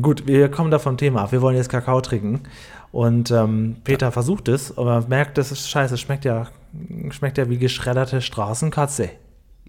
Gut, 0.00 0.26
wir 0.26 0.50
kommen 0.50 0.70
da 0.70 0.78
vom 0.78 0.96
Thema 0.96 1.22
ab. 1.22 1.32
Wir 1.32 1.42
wollen 1.42 1.56
jetzt 1.56 1.68
Kakao 1.68 2.00
trinken. 2.00 2.42
Und 2.92 3.30
ähm, 3.30 3.76
Peter 3.84 4.12
versucht 4.12 4.48
es, 4.48 4.76
aber 4.76 5.06
merkt, 5.08 5.38
das 5.38 5.52
ist 5.52 5.68
scheiße. 5.68 5.94
Es 5.94 6.00
schmeckt 6.00 6.24
ja, 6.24 6.48
schmeckt 7.10 7.38
ja 7.38 7.48
wie 7.48 7.58
geschredderte 7.58 8.22
Straßenkatze. 8.22 9.10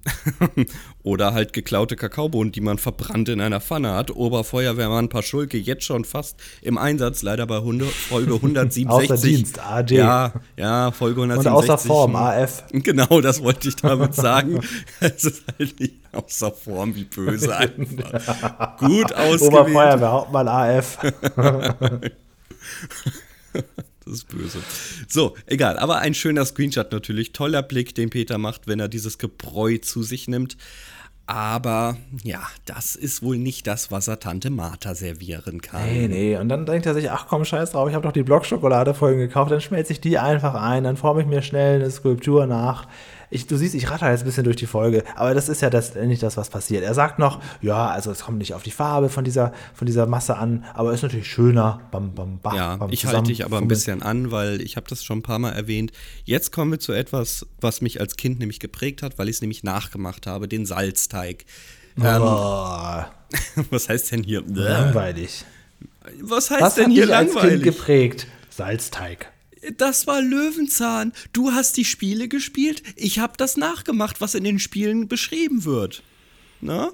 Oder 1.03 1.34
halt 1.34 1.53
geklaute 1.53 1.95
Kakaobohnen, 1.95 2.51
die 2.51 2.62
man 2.62 2.77
verbrannt 2.77 3.29
in 3.29 3.41
einer 3.41 3.60
Pfanne 3.60 3.93
hat. 3.93 4.12
Oberfeuerwehrmann 4.12 5.10
Paschulke 5.10 5.58
jetzt 5.58 5.84
schon 5.84 6.05
fast 6.05 6.38
im 6.62 6.77
Einsatz, 6.77 7.21
leider 7.21 7.47
bei 7.47 7.58
100, 7.58 7.89
Folge 7.89 8.36
167. 8.36 9.12
Außer 9.12 9.27
Dienst, 9.27 9.60
AD. 9.60 9.95
Ja, 9.95 10.34
ja, 10.58 10.91
Folge 10.91 11.21
Und 11.21 11.32
167. 11.32 11.69
außer 11.69 11.88
Form, 11.88 12.15
AF. 12.15 12.63
Genau, 12.71 13.21
das 13.21 13.43
wollte 13.43 13.69
ich 13.69 13.75
damit 13.75 14.15
sagen. 14.15 14.62
es 14.99 15.25
ist 15.25 15.43
halt 15.58 15.79
nicht 15.79 15.95
außer 16.12 16.51
Form 16.51 16.95
wie 16.95 17.03
böse 17.03 17.55
einfach. 17.55 18.77
Gut 18.77 19.13
ausgewählt. 19.13 19.41
Oberfeuerwehr, 19.41 20.12
Hauptmann 20.12 20.47
AF. 20.47 20.97
Das 24.06 24.13
ist 24.13 24.28
böse. 24.30 24.60
So, 25.08 25.36
egal. 25.45 25.78
Aber 25.78 26.00
ein 26.00 26.15
schöner 26.15 26.43
Screenshot 26.43 26.91
natürlich. 26.91 27.32
Toller 27.32 27.62
Blick, 27.62 27.93
den 27.93 28.10
Peter 28.10 28.39
macht, 28.39 28.67
wenn 28.67 28.80
er 28.80 28.88
dieses 28.88 29.19
Gebräu 29.19 29.78
zu 29.78 30.02
sich 30.02 30.28
nimmt. 30.28 30.58
Aber 31.30 31.95
ja, 32.24 32.41
das 32.65 32.95
ist 32.95 33.22
wohl 33.22 33.38
nicht 33.38 33.67
das, 33.67 33.91
was 33.91 34.08
er 34.08 34.19
Tante 34.19 34.50
Martha 34.50 34.95
servieren 34.95 35.62
kann. 35.62 35.86
Nee, 35.86 36.08
nee. 36.08 36.36
Und 36.36 36.50
dann 36.50 36.65
denkt 36.65 36.88
er 36.88 36.95
sich, 36.95 37.12
ach 37.12 37.28
komm, 37.28 37.45
scheiß 37.45 37.74
drauf, 37.74 37.88
ich 37.88 37.93
habe 37.93 38.04
doch 38.04 38.12
die 38.12 38.24
Blockschokolade 38.24 38.95
vorhin 38.95 39.19
gekauft, 39.19 39.52
dann 39.52 39.62
schmelze 39.62 39.93
ich 39.93 40.02
die 40.02 40.17
einfach 40.17 40.56
ein, 40.56 40.86
dann 40.86 40.98
forme 40.98 41.22
ich 41.22 41.28
mir 41.28 41.43
schnell 41.43 41.76
eine 41.76 41.91
Skulptur 41.91 42.48
nach. 42.48 42.88
Ich, 43.32 43.48
du 43.48 43.58
siehst, 43.58 43.76
ich 43.76 43.89
ratter 43.89 44.10
jetzt 44.12 44.22
ein 44.22 44.26
bisschen 44.26 44.44
durch 44.44 44.56
die 44.56 44.65
Folge, 44.65 45.04
aber 45.15 45.34
das 45.34 45.50
ist 45.50 45.62
ja 45.62 45.70
nicht 46.04 46.24
das, 46.24 46.36
was 46.38 46.50
passiert. 46.50 46.84
Er 46.84 46.94
sagt 46.94 47.20
noch, 47.20 47.42
ja, 47.62 47.88
also 47.89 48.12
es 48.12 48.22
kommt 48.22 48.39
nicht 48.39 48.54
auf 48.54 48.63
die 48.63 48.72
Farbe 48.72 49.10
von 49.10 49.24
dieser, 49.24 49.54
von 49.74 49.86
dieser 49.86 50.06
Masse 50.08 50.38
an, 50.38 50.65
aber 50.74 50.94
ist 50.94 51.04
natürlich 51.04 51.28
schöner. 51.28 51.82
Bam, 51.92 52.15
bam, 52.15 52.39
bam, 52.39 52.56
Ja, 52.56 52.76
bam, 52.78 52.92
ich 52.92 53.06
halte 53.06 53.24
dich 53.24 53.46
aber 53.46 53.58
ein 53.60 53.68
bisschen 53.68 54.02
an, 54.02 54.32
weil 54.32 54.62
ich 54.62 54.78
habe 54.78 54.88
das 54.89 55.04
schon 55.04 55.20
ein 55.20 55.24
paar 55.24 55.39
Mal 55.39 55.52
erwähnt. 55.52 55.92
Jetzt 56.26 56.52
kommen 56.52 56.72
wir 56.72 56.80
zu 56.80 56.92
etwas, 56.92 57.46
was 57.62 57.82
mich 57.82 58.00
als 58.02 58.15
Kind 58.15 58.39
nämlich 58.39 58.60
geprägt 58.60 59.04
hat, 59.04 59.18
weil 59.20 59.30
ich 59.30 59.36
es 59.38 59.42
nämlich 59.42 59.63
nachgemacht 59.63 60.26
habe, 60.28 60.48
den 60.48 60.65
Salzteig. 60.65 61.46
Ähm, 62.02 62.22
Oh, 62.22 63.04
was 63.70 63.89
heißt 63.89 64.12
denn 64.12 64.24
hier? 64.24 64.42
langweilig. 64.48 65.46
Was 66.22 66.50
heißt 66.50 66.62
Was 66.62 66.76
denn 66.76 66.89
hier 66.92 67.06
dich 67.08 67.15
als 67.15 67.32
Kind 67.32 67.42
langweilig? 67.44 67.63
geprägt? 67.63 68.28
Salzteig. 68.50 69.32
Das 69.78 70.08
war 70.08 70.22
Löwenzahn. 70.22 71.13
Du 71.34 71.52
hast 71.52 71.78
die 71.78 71.86
Spiele 71.86 72.28
gespielt, 72.28 72.84
ich 72.95 73.19
habe 73.19 73.34
das 73.38 73.58
nachgemacht, 73.58 74.22
was 74.22 74.36
in 74.36 74.43
den 74.43 74.60
Spielen 74.60 75.08
beschrieben 75.08 75.65
wird. 75.65 76.04
Na? 76.62 76.91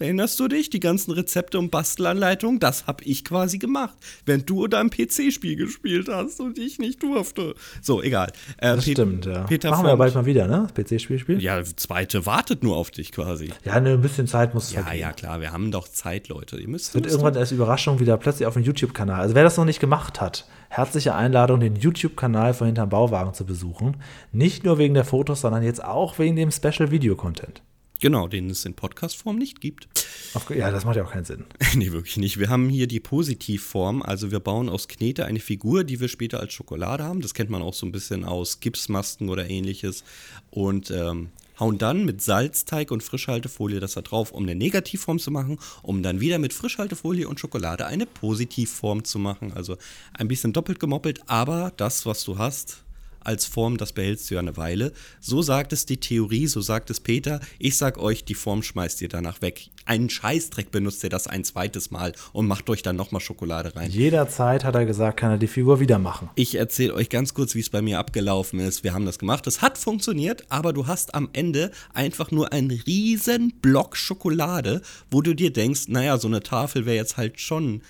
Erinnerst 0.00 0.38
du 0.38 0.48
dich? 0.48 0.70
Die 0.70 0.80
ganzen 0.80 1.10
Rezepte 1.10 1.58
und 1.58 1.70
Bastelanleitungen, 1.70 2.60
das 2.60 2.86
habe 2.86 3.02
ich 3.04 3.24
quasi 3.24 3.58
gemacht, 3.58 3.96
während 4.26 4.48
du 4.48 4.66
dein 4.68 4.90
PC-Spiel 4.90 5.56
gespielt 5.56 6.08
hast 6.08 6.40
und 6.40 6.58
ich 6.58 6.78
nicht 6.78 7.02
durfte. 7.02 7.54
So, 7.82 8.02
egal. 8.02 8.28
Äh, 8.58 8.76
Das 8.76 8.84
Pet- 8.84 8.92
stimmt, 8.92 9.26
ja. 9.26 9.42
Peter 9.44 9.70
Machen 9.70 9.84
wir 9.84 9.90
Font- 9.90 9.98
bald 9.98 10.14
mal 10.14 10.26
wieder, 10.26 10.46
ne? 10.46 10.68
Das 10.74 10.84
PC-Spiel 10.86 11.18
spielen? 11.18 11.40
Ja, 11.40 11.62
zweite 11.64 12.26
wartet 12.26 12.62
nur 12.62 12.76
auf 12.76 12.90
dich 12.90 13.10
quasi. 13.12 13.50
Ja, 13.64 13.80
ne, 13.80 13.90
ein 13.94 14.00
bisschen 14.00 14.26
Zeit 14.26 14.54
muss 14.54 14.68
es 14.68 14.72
Ja, 14.74 14.82
vergehen. 14.82 15.00
ja, 15.00 15.12
klar, 15.12 15.40
wir 15.40 15.52
haben 15.52 15.70
doch 15.72 15.88
Zeit, 15.88 16.28
Leute. 16.28 16.58
Ihr 16.60 16.68
müsst 16.68 16.94
Wird 16.94 17.06
irgendwann 17.06 17.36
als 17.36 17.50
Überraschung 17.52 17.98
wieder 18.00 18.16
plötzlich 18.18 18.46
auf 18.46 18.54
dem 18.54 18.62
YouTube-Kanal. 18.62 19.20
Also 19.20 19.34
wer 19.34 19.42
das 19.44 19.56
noch 19.56 19.64
nicht 19.64 19.80
gemacht 19.80 20.20
hat, 20.20 20.46
herzliche 20.68 21.14
Einladung, 21.14 21.60
den 21.60 21.74
YouTube-Kanal 21.76 22.54
von 22.54 22.66
Hinterm 22.66 22.88
Bauwagen 22.88 23.34
zu 23.34 23.44
besuchen. 23.44 23.96
Nicht 24.32 24.64
nur 24.64 24.78
wegen 24.78 24.94
der 24.94 25.04
Fotos, 25.04 25.40
sondern 25.40 25.62
jetzt 25.62 25.82
auch 25.82 26.18
wegen 26.18 26.36
dem 26.36 26.50
Special-Video-Content. 26.52 27.62
Genau, 28.00 28.28
den 28.28 28.48
es 28.50 28.64
in 28.64 28.74
Podcast-Form 28.74 29.36
nicht 29.36 29.60
gibt. 29.60 29.88
Auf- 30.34 30.48
Ja, 30.50 30.70
das 30.70 30.84
macht 30.84 30.96
ja 30.96 31.04
auch 31.04 31.10
keinen 31.12 31.24
Sinn. 31.24 31.44
nee, 31.74 31.90
wirklich 31.92 32.16
nicht. 32.16 32.38
Wir 32.38 32.48
haben 32.48 32.68
hier 32.68 32.86
die 32.86 33.00
Positivform. 33.00 34.02
Also 34.02 34.30
wir 34.30 34.40
bauen 34.40 34.68
aus 34.68 34.86
Knete 34.88 35.24
eine 35.24 35.40
Figur, 35.40 35.84
die 35.84 35.98
wir 36.00 36.08
später 36.08 36.40
als 36.40 36.52
Schokolade 36.52 37.02
haben. 37.04 37.20
Das 37.20 37.34
kennt 37.34 37.50
man 37.50 37.62
auch 37.62 37.74
so 37.74 37.86
ein 37.86 37.92
bisschen 37.92 38.24
aus 38.24 38.60
Gipsmasken 38.60 39.28
oder 39.28 39.50
ähnliches. 39.50 40.04
Und 40.50 40.90
ähm, 40.90 41.30
hauen 41.58 41.76
dann 41.78 42.04
mit 42.04 42.22
Salzteig 42.22 42.92
und 42.92 43.02
Frischhaltefolie 43.02 43.80
das 43.80 43.94
da 43.94 44.00
drauf, 44.02 44.30
um 44.30 44.44
eine 44.44 44.54
Negativform 44.54 45.18
zu 45.18 45.32
machen, 45.32 45.58
um 45.82 46.04
dann 46.04 46.20
wieder 46.20 46.38
mit 46.38 46.52
Frischhaltefolie 46.52 47.26
und 47.28 47.40
Schokolade 47.40 47.84
eine 47.86 48.06
Positivform 48.06 49.02
zu 49.02 49.18
machen. 49.18 49.52
Also 49.52 49.76
ein 50.14 50.28
bisschen 50.28 50.52
doppelt 50.52 50.78
gemoppelt, 50.78 51.20
aber 51.26 51.72
das, 51.76 52.06
was 52.06 52.22
du 52.22 52.38
hast, 52.38 52.84
als 53.20 53.46
Form, 53.46 53.76
das 53.76 53.92
behältst 53.92 54.30
du 54.30 54.34
ja 54.34 54.40
eine 54.40 54.56
Weile. 54.56 54.92
So 55.20 55.42
sagt 55.42 55.72
es 55.72 55.86
die 55.86 55.98
Theorie, 55.98 56.46
so 56.46 56.60
sagt 56.60 56.90
es 56.90 57.00
Peter. 57.00 57.40
Ich 57.58 57.76
sag 57.76 57.98
euch, 57.98 58.24
die 58.24 58.34
Form 58.34 58.62
schmeißt 58.62 59.02
ihr 59.02 59.08
danach 59.08 59.42
weg. 59.42 59.68
Einen 59.84 60.10
Scheißdreck 60.10 60.70
benutzt 60.70 61.02
ihr 61.02 61.10
das 61.10 61.26
ein 61.26 61.44
zweites 61.44 61.90
Mal 61.90 62.12
und 62.32 62.46
macht 62.46 62.68
euch 62.68 62.82
dann 62.82 62.96
nochmal 62.96 63.20
Schokolade 63.20 63.74
rein. 63.74 63.90
Jederzeit, 63.90 64.64
hat 64.64 64.74
er 64.74 64.84
gesagt, 64.84 65.18
kann 65.18 65.30
er 65.30 65.38
die 65.38 65.46
Figur 65.46 65.80
wieder 65.80 65.98
machen. 65.98 66.28
Ich 66.34 66.54
erzähle 66.56 66.94
euch 66.94 67.08
ganz 67.08 67.32
kurz, 67.32 67.54
wie 67.54 67.60
es 67.60 67.70
bei 67.70 67.80
mir 67.80 67.98
abgelaufen 67.98 68.60
ist. 68.60 68.84
Wir 68.84 68.92
haben 68.92 69.06
das 69.06 69.18
gemacht. 69.18 69.46
Es 69.46 69.62
hat 69.62 69.78
funktioniert, 69.78 70.44
aber 70.50 70.72
du 70.72 70.86
hast 70.86 71.14
am 71.14 71.30
Ende 71.32 71.70
einfach 71.94 72.30
nur 72.30 72.52
einen 72.52 72.70
riesen 72.70 73.54
Block 73.62 73.96
Schokolade, 73.96 74.82
wo 75.10 75.22
du 75.22 75.34
dir 75.34 75.52
denkst, 75.52 75.88
naja, 75.88 76.18
so 76.18 76.28
eine 76.28 76.42
Tafel 76.42 76.84
wäre 76.84 76.96
jetzt 76.96 77.16
halt 77.16 77.40
schon 77.40 77.82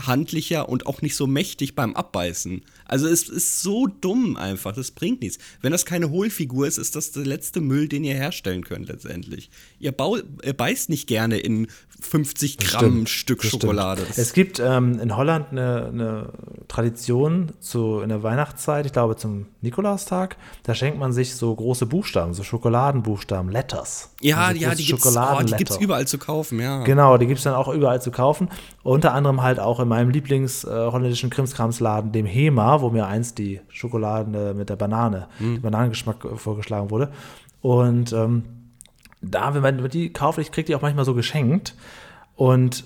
handlicher 0.00 0.68
und 0.68 0.86
auch 0.86 1.02
nicht 1.02 1.16
so 1.16 1.26
mächtig 1.26 1.74
beim 1.74 1.94
Abbeißen. 1.94 2.62
Also 2.88 3.08
es 3.08 3.28
ist 3.28 3.62
so 3.62 3.86
dumm 3.86 4.36
einfach, 4.36 4.72
das 4.72 4.90
bringt 4.90 5.20
nichts. 5.20 5.38
Wenn 5.60 5.72
das 5.72 5.84
keine 5.86 6.10
Hohlfigur 6.10 6.66
ist, 6.66 6.78
ist 6.78 6.96
das 6.96 7.12
der 7.12 7.24
letzte 7.24 7.60
Müll, 7.60 7.88
den 7.88 8.04
ihr 8.04 8.14
herstellen 8.14 8.64
könnt 8.64 8.88
letztendlich. 8.88 9.50
Ihr, 9.78 9.92
bau, 9.92 10.16
ihr 10.16 10.52
beißt 10.52 10.88
nicht 10.88 11.06
gerne 11.06 11.38
in 11.38 11.68
50 12.00 12.58
Gramm 12.58 12.80
Stimmt, 12.80 13.08
Stück 13.08 13.44
Schokolade. 13.44 14.02
Stimmt. 14.02 14.18
Es 14.18 14.32
gibt 14.32 14.60
ähm, 14.60 15.00
in 15.00 15.16
Holland 15.16 15.46
eine, 15.50 15.86
eine 15.86 16.32
Tradition 16.68 17.52
zu, 17.60 18.00
in 18.00 18.08
der 18.08 18.22
Weihnachtszeit, 18.22 18.86
ich 18.86 18.92
glaube 18.92 19.16
zum 19.16 19.46
Nikolaustag, 19.62 20.36
da 20.62 20.74
schenkt 20.74 20.98
man 20.98 21.12
sich 21.12 21.34
so 21.34 21.54
große 21.54 21.86
Buchstaben, 21.86 22.34
so 22.34 22.42
Schokoladenbuchstaben, 22.42 23.50
Letters. 23.50 24.10
ja, 24.20 24.38
also 24.38 24.60
ja, 24.60 24.68
die 24.70 24.74
oh, 24.74 24.76
die 24.76 24.84
Schokoladenletter. 24.84 25.56
gibt's 25.56 25.76
überall 25.78 26.06
zu 26.06 26.18
kaufen, 26.18 26.60
ja. 26.60 26.84
Genau, 26.84 27.16
die 27.18 27.26
gibt 27.26 27.38
es 27.38 27.44
dann 27.44 27.54
auch 27.54 27.68
überall 27.68 28.00
zu 28.00 28.10
kaufen. 28.10 28.48
Unter 28.82 29.14
anderem 29.14 29.42
halt 29.42 29.58
auch 29.58 29.80
in 29.80 29.88
meinem 29.88 30.10
Lieblings 30.10 30.64
äh, 30.64 30.90
Krimskramsladen, 31.30 32.12
dem 32.12 32.26
Hema, 32.26 32.75
wo 32.80 32.90
mir 32.90 33.06
einst 33.06 33.38
die 33.38 33.60
Schokolade 33.68 34.54
mit 34.54 34.68
der 34.68 34.76
Banane, 34.76 35.28
der 35.40 35.60
Bananengeschmack 35.60 36.26
vorgeschlagen 36.36 36.90
wurde. 36.90 37.10
Und 37.60 38.12
ähm, 38.12 38.44
da, 39.20 39.54
wenn 39.54 39.62
man 39.62 39.88
die 39.88 40.12
kauft, 40.12 40.38
ich 40.38 40.52
kriege 40.52 40.66
die 40.66 40.74
auch 40.74 40.82
manchmal 40.82 41.04
so 41.04 41.14
geschenkt. 41.14 41.74
Und 42.34 42.84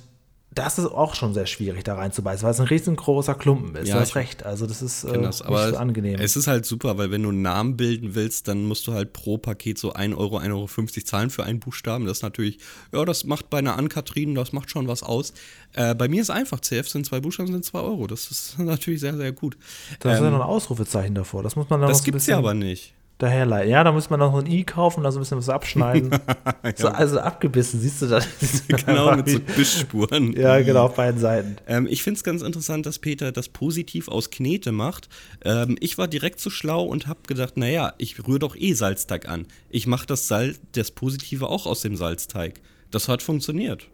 das 0.52 0.78
ist 0.78 0.86
auch 0.86 1.14
schon 1.14 1.32
sehr 1.32 1.46
schwierig, 1.46 1.84
da 1.84 1.94
reinzubeißen, 1.94 2.42
weil 2.42 2.50
es 2.50 2.60
ein 2.60 2.66
riesengroßer 2.66 3.34
Klumpen 3.36 3.76
ist. 3.76 3.88
Ja, 3.88 3.94
du 3.94 4.00
hast 4.00 4.16
recht. 4.16 4.44
Also, 4.44 4.66
das 4.66 4.82
ist 4.82 5.04
äh, 5.04 5.12
das, 5.12 5.44
nicht 5.44 5.68
so 5.68 5.76
angenehm. 5.76 6.18
es 6.18 6.34
ist 6.34 6.48
halt 6.48 6.66
super, 6.66 6.98
weil 6.98 7.12
wenn 7.12 7.22
du 7.22 7.28
einen 7.28 7.42
Namen 7.42 7.76
bilden 7.76 8.16
willst, 8.16 8.48
dann 8.48 8.64
musst 8.64 8.86
du 8.88 8.92
halt 8.92 9.12
pro 9.12 9.38
Paket 9.38 9.78
so 9.78 9.92
1 9.92 10.16
Euro, 10.16 10.38
1,50 10.38 10.50
Euro 10.52 11.04
zahlen 11.04 11.30
für 11.30 11.44
einen 11.44 11.60
Buchstaben. 11.60 12.04
Das 12.06 12.18
ist 12.18 12.22
natürlich, 12.22 12.58
ja, 12.92 13.04
das 13.04 13.24
macht 13.24 13.48
bei 13.48 13.58
einer 13.58 13.78
Ann-Kathrin, 13.78 14.34
das 14.34 14.52
macht 14.52 14.70
schon 14.70 14.88
was 14.88 15.04
aus. 15.04 15.32
Äh, 15.74 15.94
bei 15.94 16.08
mir 16.08 16.20
ist 16.20 16.30
einfach, 16.30 16.60
CF 16.60 16.88
sind 16.88 17.06
zwei 17.06 17.20
Buchstaben, 17.20 17.52
sind 17.52 17.64
2 17.64 17.78
Euro. 17.78 18.08
Das 18.08 18.30
ist 18.30 18.58
natürlich 18.58 19.00
sehr, 19.00 19.16
sehr 19.16 19.30
gut. 19.30 19.56
da 20.00 20.12
ist 20.12 20.20
ja 20.20 20.26
ähm, 20.26 20.32
noch 20.32 20.40
ein 20.40 20.46
Ausrufezeichen 20.46 21.14
davor. 21.14 21.44
Das 21.44 21.54
muss 21.54 21.70
man 21.70 21.80
dann 21.80 21.88
noch 21.88 21.88
Das 21.90 21.98
so 21.98 22.02
ein 22.02 22.06
gibt's 22.06 22.26
ja 22.26 22.38
aber 22.38 22.54
nicht. 22.54 22.94
Daherleiten. 23.22 23.70
Ja, 23.70 23.84
da 23.84 23.92
muss 23.92 24.10
man 24.10 24.20
noch 24.20 24.34
ein 24.34 24.46
I 24.46 24.64
kaufen, 24.64 25.02
da 25.02 25.12
so 25.12 25.18
ein 25.18 25.22
bisschen 25.22 25.38
was 25.38 25.48
abschneiden. 25.48 26.10
so, 26.76 26.88
also 26.88 27.20
abgebissen, 27.20 27.80
siehst 27.80 28.02
du 28.02 28.06
das? 28.06 28.26
Genau, 28.68 29.14
mit 29.16 29.28
so 29.28 29.40
Bissspuren. 29.40 30.32
Ja, 30.40 30.60
genau, 30.60 30.86
auf 30.86 30.94
beiden 30.94 31.20
Seiten. 31.20 31.56
Ähm, 31.66 31.86
ich 31.90 32.02
finde 32.02 32.18
es 32.18 32.24
ganz 32.24 32.42
interessant, 32.42 32.86
dass 32.86 32.98
Peter 32.98 33.32
das 33.32 33.48
positiv 33.48 34.08
aus 34.08 34.30
Knete 34.30 34.72
macht. 34.72 35.08
Ähm, 35.44 35.76
ich 35.80 35.98
war 35.98 36.08
direkt 36.08 36.40
so 36.40 36.50
schlau 36.50 36.84
und 36.84 37.06
habe 37.06 37.20
gedacht, 37.26 37.56
naja, 37.56 37.94
ich 37.98 38.26
rühre 38.26 38.38
doch 38.38 38.56
eh 38.56 38.72
Salzteig 38.72 39.28
an. 39.28 39.46
Ich 39.68 39.86
mache 39.86 40.06
das, 40.06 40.32
das 40.72 40.90
Positive 40.90 41.48
auch 41.48 41.66
aus 41.66 41.82
dem 41.82 41.96
Salzteig. 41.96 42.60
Das 42.90 43.08
hat 43.08 43.22
funktioniert. 43.22 43.88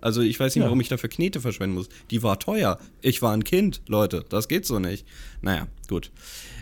Also 0.00 0.20
ich 0.22 0.38
weiß 0.40 0.54
nicht, 0.54 0.60
Ja. 0.60 0.66
warum 0.66 0.80
ich 0.80 0.88
dafür 0.88 1.08
Knete 1.08 1.40
verschwenden 1.40 1.76
muss. 1.76 1.88
Die 2.10 2.22
war 2.22 2.38
teuer. 2.38 2.78
Ich 3.02 3.22
war 3.22 3.32
ein 3.32 3.44
Kind, 3.44 3.82
Leute. 3.86 4.24
Das 4.28 4.48
geht 4.48 4.66
so 4.66 4.78
nicht. 4.78 5.06
Naja, 5.42 5.66
gut. 5.88 6.10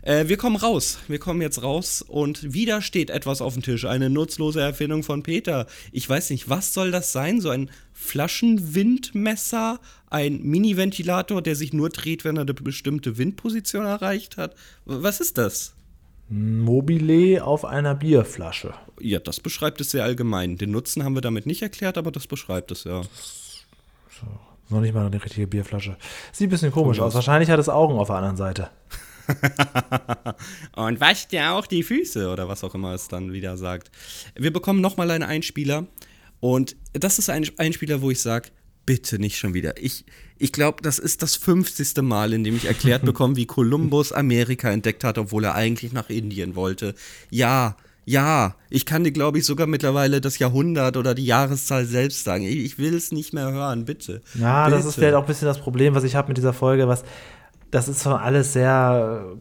Äh, 0.03 0.29
wir 0.29 0.37
kommen 0.37 0.57
raus. 0.57 0.99
Wir 1.09 1.19
kommen 1.19 1.41
jetzt 1.43 1.63
raus 1.63 2.03
und 2.07 2.53
wieder 2.55 2.83
steht 2.83 3.11
etwas 3.11 3.41
auf 3.41 3.55
dem 3.55 3.63
Tisch. 3.63 3.85
Eine 3.85 4.11
nutzlose 4.11 4.61
Erfindung 4.61 5.03
von 5.03 5.23
Peter. 5.23 5.67
Ich 5.93 6.09
weiß 6.09 6.31
nicht, 6.31 6.49
was 6.49 6.73
soll 6.75 6.91
das 6.91 7.13
sein? 7.13 7.41
So 7.41 7.51
ein 7.51 7.71
Flaschenwindmesser? 7.93 9.81
Ein 10.11 10.43
Mini-Ventilator, 10.43 11.43
der 11.43 11.55
sich 11.57 11.73
nur 11.73 11.91
dreht, 11.91 12.25
wenn 12.25 12.37
er 12.37 12.43
eine 12.43 12.55
bestimmte 12.55 13.19
Windposition 13.19 13.85
erreicht 13.85 14.37
hat? 14.37 14.55
Was 14.85 15.21
ist 15.21 15.37
das? 15.37 15.75
Mobile 16.29 17.43
auf 17.43 17.65
einer 17.65 17.95
Bierflasche. 17.95 18.75
Ja, 19.01 19.19
das 19.19 19.41
beschreibt 19.41 19.81
es 19.81 19.91
sehr 19.91 20.05
allgemein. 20.05 20.57
Den 20.57 20.71
Nutzen 20.71 21.05
haben 21.05 21.15
wir 21.15 21.23
damit 21.23 21.47
nicht 21.47 21.63
erklärt, 21.63 21.97
aber 21.97 22.11
das 22.11 22.27
beschreibt 22.27 22.71
es 22.71 22.85
ja. 22.85 23.03
Noch 24.71 24.81
nicht 24.83 24.95
mal 24.95 25.07
eine 25.07 25.23
richtige 25.23 25.47
Bierflasche. 25.47 25.97
Sieht 26.33 26.49
ein 26.49 26.51
bisschen 26.51 26.73
komisch 26.73 26.99
Komisch. 26.99 27.01
aus. 27.01 27.15
Wahrscheinlich 27.15 27.49
hat 27.49 27.59
es 27.59 27.71
Augen 27.71 27.99
auf 27.99 28.09
der 28.09 28.17
anderen 28.17 28.37
Seite. 28.37 28.69
Und 30.77 31.01
wascht 31.01 31.33
ja 31.33 31.57
auch 31.57 31.67
die 31.67 31.83
Füße 31.83 32.31
oder 32.31 32.49
was 32.49 32.65
auch 32.65 32.75
immer 32.75 32.93
es 32.93 33.09
dann 33.09 33.33
wieder 33.33 33.57
sagt. 33.57 33.91
Wir 34.35 34.53
bekommen 34.53 34.81
nochmal 34.81 35.11
einen 35.11 35.25
Einspieler. 35.25 35.87
Und 36.41 36.77
das 36.93 37.19
ist 37.19 37.31
ein 37.31 37.49
Einspieler, 37.57 38.03
wo 38.03 38.11
ich 38.11 38.21
sage, 38.21 38.51
bitte 38.89 39.19
nicht 39.19 39.37
schon 39.37 39.53
wieder. 39.53 39.75
Ich, 39.77 40.07
ich 40.39 40.51
glaube, 40.51 40.81
das 40.81 40.99
ist 40.99 41.21
das 41.21 41.37
50. 41.37 42.01
Mal, 42.01 42.33
in 42.33 42.43
dem 42.43 42.57
ich 42.57 42.65
erklärt 42.65 43.03
bekomme, 43.05 43.37
wie 43.37 43.45
Kolumbus 43.45 44.15
Amerika 44.15 44.71
entdeckt 44.71 45.05
hat, 45.05 45.19
obwohl 45.19 45.45
er 45.45 45.55
eigentlich 45.55 45.93
nach 45.93 46.09
Indien 46.09 46.57
wollte. 46.57 46.95
Ja, 47.29 47.77
ja, 48.07 48.55
ich 48.71 48.87
kann 48.87 49.05
dir, 49.05 49.13
glaube 49.13 49.37
ich, 49.37 49.45
sogar 49.45 49.67
mittlerweile 49.67 50.23
das 50.23 50.39
Jahrhundert 50.39 50.97
oder 50.97 51.15
die 51.15 51.27
Jahreszahl 51.27 51.85
selbst 51.85 52.25
sagen. 52.25 52.45
Ich, 52.45 52.57
ich 52.57 52.79
will 52.79 52.95
es 52.95 53.13
nicht 53.13 53.35
mehr 53.35 53.53
hören, 53.53 53.85
bitte. 53.85 54.23
Ja, 54.33 54.71
das 54.71 54.79
ist 54.79 54.85
Bitte. 54.87 55.01
vielleicht 55.01 55.15
auch 55.17 55.25
ein 55.25 55.27
bisschen 55.27 55.49
das 55.49 55.61
Problem, 55.61 55.95
was 55.95 56.05
ich 56.05 56.15
habe 56.15 56.29
mit 56.29 56.39
dieser 56.39 56.55
Folge. 56.55 56.89
Was, 56.89 57.05
das 57.71 57.89
ist 57.89 58.03
schon 58.03 58.15
alles 58.15 58.55
sehr 58.55 59.37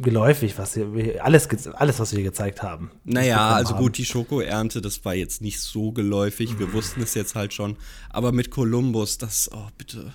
geläufig, 0.00 0.58
was 0.58 0.76
wir, 0.76 1.24
alles, 1.24 1.48
alles, 1.74 1.98
was 1.98 2.14
wir 2.14 2.22
gezeigt 2.22 2.62
haben. 2.62 2.90
Naja, 3.04 3.50
also 3.50 3.74
haben. 3.74 3.82
gut, 3.82 3.98
die 3.98 4.04
Schokoernte, 4.04 4.80
das 4.80 5.04
war 5.04 5.14
jetzt 5.14 5.40
nicht 5.42 5.60
so 5.60 5.92
geläufig. 5.92 6.58
Wir 6.58 6.72
wussten 6.72 7.02
es 7.02 7.14
jetzt 7.14 7.34
halt 7.34 7.52
schon. 7.52 7.76
Aber 8.10 8.32
mit 8.32 8.50
Kolumbus, 8.50 9.18
das, 9.18 9.50
oh, 9.52 9.68
bitte, 9.76 10.12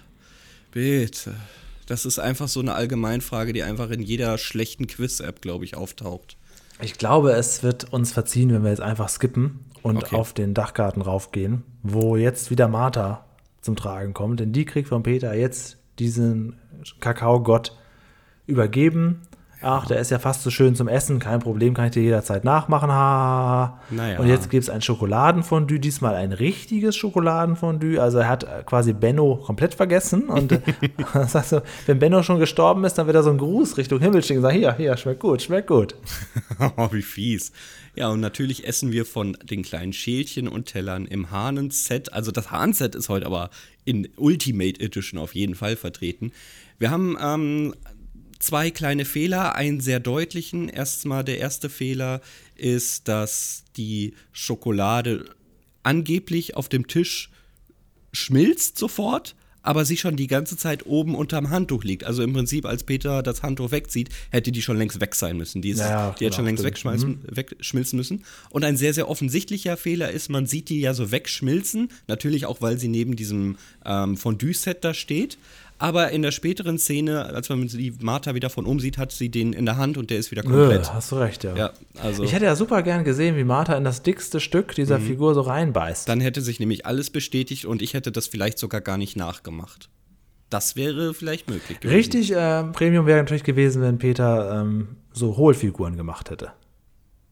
bitte. 0.72 1.36
Das 1.86 2.06
ist 2.06 2.20
einfach 2.20 2.48
so 2.48 2.62
eine 2.62 2.76
Allgemeinfrage, 2.76 3.52
die 3.54 3.64
einfach 3.64 3.90
in 3.90 4.02
jeder 4.02 4.38
schlechten 4.38 4.88
Quiz-App, 4.88 5.42
glaube 5.42 5.66
ich, 5.66 5.76
auftaucht. 5.76 6.38
Ich 6.82 6.98
glaube, 6.98 7.34
es 7.34 7.62
wird 7.62 7.92
uns 7.92 8.12
verziehen, 8.12 8.52
wenn 8.54 8.64
wir 8.64 8.70
jetzt 8.70 8.82
einfach 8.82 9.10
skippen 9.10 9.66
und 9.82 9.98
Okay. 9.98 10.16
auf 10.16 10.34
den 10.34 10.54
Dachgarten 10.54 11.02
raufgehen, 11.02 11.64
wo 11.84 12.16
jetzt 12.16 12.50
wieder 12.50 12.68
Martha 12.68 13.26
zum 13.62 13.76
Tragen 13.76 14.14
kommt. 14.14 14.40
Denn 14.40 14.54
die 14.54 14.66
kriegt 14.66 14.88
von 14.90 15.04
Peter 15.04 15.34
jetzt 15.36 15.78
diesen 16.00 16.56
Kakaogott 17.00 17.78
übergeben. 18.48 19.22
Ach, 19.64 19.86
der 19.86 20.00
ist 20.00 20.12
ja 20.12 20.20
fast 20.20 20.44
so 20.44 20.50
schön 20.50 20.76
zum 20.76 20.88
Essen, 20.88 21.20
kein 21.20 21.40
Problem, 21.40 21.74
kann 21.74 21.86
ich 21.86 21.92
dir 21.92 22.04
jederzeit 22.04 22.44
nachmachen. 22.44 22.92
Ha. 22.92 23.80
Naja. 23.90 24.20
Und 24.20 24.28
jetzt 24.28 24.50
gibt 24.50 24.64
es 24.64 24.70
ein 24.70 24.82
Schokoladenfondue, 24.82 25.80
diesmal 25.80 26.16
ein 26.16 26.34
richtiges 26.34 26.96
Schokoladenfondue. 26.96 28.00
Also 28.00 28.20
er 28.20 28.28
hat 28.28 28.44
äh, 28.44 28.64
quasi 28.66 28.94
Benno 28.94 29.38
komplett 29.38 29.74
vergessen. 29.74 30.28
Und 30.28 30.52
äh, 30.52 30.60
das 31.14 31.36
heißt 31.36 31.50
so, 31.50 31.62
wenn 31.86 32.00
Benno 32.00 32.24
schon 32.24 32.40
gestorben 32.40 32.84
ist, 32.84 32.96
dann 32.96 33.08
wird 33.08 33.16
er 33.16 33.24
so 33.24 33.30
ein 33.30 33.38
Gruß 33.38 33.78
Richtung 33.78 34.00
Himmel 34.00 34.22
schicken 34.22 34.40
und 34.40 34.44
sagen, 34.44 34.58
hier, 34.58 34.76
hier, 34.76 34.98
schmeckt 34.98 35.22
gut, 35.22 35.42
schmeckt 35.42 35.68
gut. 35.68 35.96
Oh, 36.78 36.90
wie 36.92 37.02
fies. 37.02 37.52
Ja, 37.96 38.10
und 38.10 38.20
natürlich 38.20 38.68
essen 38.68 38.92
wir 38.92 39.06
von 39.06 39.38
den 39.44 39.62
kleinen 39.62 39.94
Schälchen 39.94 40.48
und 40.48 40.66
Tellern 40.66 41.06
im 41.06 41.30
Hahnen-Set. 41.30 42.12
Also 42.12 42.32
das 42.32 42.52
Hahn-Set 42.52 42.96
ist 42.96 43.10
heute 43.10 43.26
aber 43.26 43.50
in 43.86 44.10
Ultimate 44.16 44.80
Edition 44.80 45.20
auf 45.20 45.36
jeden 45.36 45.56
Fall 45.56 45.76
vertreten. 45.76 46.32
Wir 46.80 46.90
haben 46.90 47.18
ähm, 47.22 47.76
zwei 48.44 48.72
kleine 48.72 49.06
Fehler, 49.06 49.56
einen 49.56 49.80
sehr 49.80 50.00
deutlichen. 50.00 50.70
Erstmal 50.70 51.24
der 51.24 51.40
erste 51.40 51.70
Fehler 51.70 52.22
ist, 52.56 53.08
dass 53.08 53.64
die 53.78 54.14
Schokolade 54.32 55.26
angeblich 55.84 56.56
auf 56.56 56.70
dem 56.70 56.88
Tisch 56.88 57.30
schmilzt 58.12 58.78
sofort, 58.78 59.36
aber 59.64 59.86
sie 59.86 59.98
schon 59.98 60.18
die 60.18 60.28
ganze 60.28 60.58
Zeit 60.58 60.86
oben 60.86 61.16
unterm 61.16 61.50
Handtuch 61.50 61.84
liegt. 61.84 62.04
Also 62.04 62.22
im 62.22 62.34
Prinzip, 62.34 62.66
als 62.66 62.84
Peter 62.84 63.24
das 63.24 63.44
Handtuch 63.44 63.72
wegzieht, 63.72 64.10
hätte 64.30 64.52
die 64.52 64.62
schon 64.62 64.78
längst 64.78 65.00
weg 65.00 65.16
sein 65.16 65.38
müssen. 65.38 65.62
Die, 65.62 65.70
ist, 65.70 65.80
Ja, 65.80 65.90
ja, 65.90 66.16
die 66.20 66.26
hätte 66.26 66.36
schon 66.36 66.46
längst 66.46 66.64
wegschmeißen, 66.64 67.20
wegschmilzen 67.32 67.98
müssen. 67.98 68.26
Und 68.50 68.66
ein 68.66 68.76
sehr, 68.76 68.94
sehr 68.94 69.10
offensichtlicher 69.10 69.78
Fehler 69.78 70.12
ist, 70.12 70.30
man 70.30 70.46
sieht 70.46 70.68
die 70.68 70.82
ja 70.82 70.94
so 70.94 71.12
wegschmilzen. 71.12 71.90
Natürlich 72.08 72.46
auch, 72.46 72.62
weil 72.62 72.78
sie 72.78 72.90
neben 72.90 73.16
diesem 73.16 73.58
ähm, 73.86 74.18
Fondue-Set 74.18 74.84
da 74.84 74.94
steht. 74.94 75.38
Aber 75.84 76.12
in 76.12 76.22
der 76.22 76.32
späteren 76.32 76.78
Szene, 76.78 77.26
als 77.26 77.50
man 77.50 77.68
die 77.68 77.94
Martha 78.02 78.34
wieder 78.36 78.50
von 78.50 78.66
oben 78.66 78.80
sieht, 78.80 78.98
hat 78.98 79.12
sie 79.12 79.28
den 79.30 79.52
in 79.52 79.66
der 79.66 79.76
Hand 79.76 79.98
und 79.98 80.10
der 80.12 80.18
ist 80.18 80.32
wieder 80.32 80.42
komplett. 80.44 80.86
Äh, 80.86 80.90
hast 80.94 81.12
du 81.12 81.16
recht, 81.18 81.44
ja. 81.44 81.56
Ja, 81.58 81.74
also 82.02 82.24
Ich 82.24 82.32
hätte 82.32 82.46
ja 82.46 82.56
super 82.56 82.84
gern 82.84 83.04
gesehen, 83.04 83.36
wie 83.36 83.44
Martha 83.44 83.76
in 83.76 83.84
das 83.84 84.02
dickste 84.02 84.40
Stück 84.40 84.74
dieser 84.76 85.00
Mhm. 85.00 85.04
Figur 85.08 85.34
so 85.34 85.42
reinbeißt. 85.42 86.08
dann 86.08 86.22
hätte 86.22 86.42
sich 86.42 86.60
nämlich 86.62 86.86
alles 86.86 87.10
bestätigt 87.10 87.66
und 87.66 87.82
ich 87.82 87.94
hätte 87.94 88.14
das 88.14 88.28
vielleicht 88.28 88.60
sogar 88.60 88.80
gar 88.80 88.98
nicht 88.98 89.18
nachgemacht. 89.18 89.90
Das 90.50 90.76
wäre 90.78 91.14
vielleicht 91.14 91.50
möglich 91.50 91.80
gewesen. 91.82 91.96
Richtig 91.96 92.32
äh, 92.32 92.64
Premium 92.64 93.06
wäre 93.06 93.18
natürlich 93.20 93.44
gewesen, 93.44 93.82
wenn 93.82 93.98
Peter 93.98 94.62
ähm, 94.62 94.96
so 95.12 95.36
Hohlfiguren 95.36 95.98
gemacht 95.98 96.30
hätte. 96.30 96.54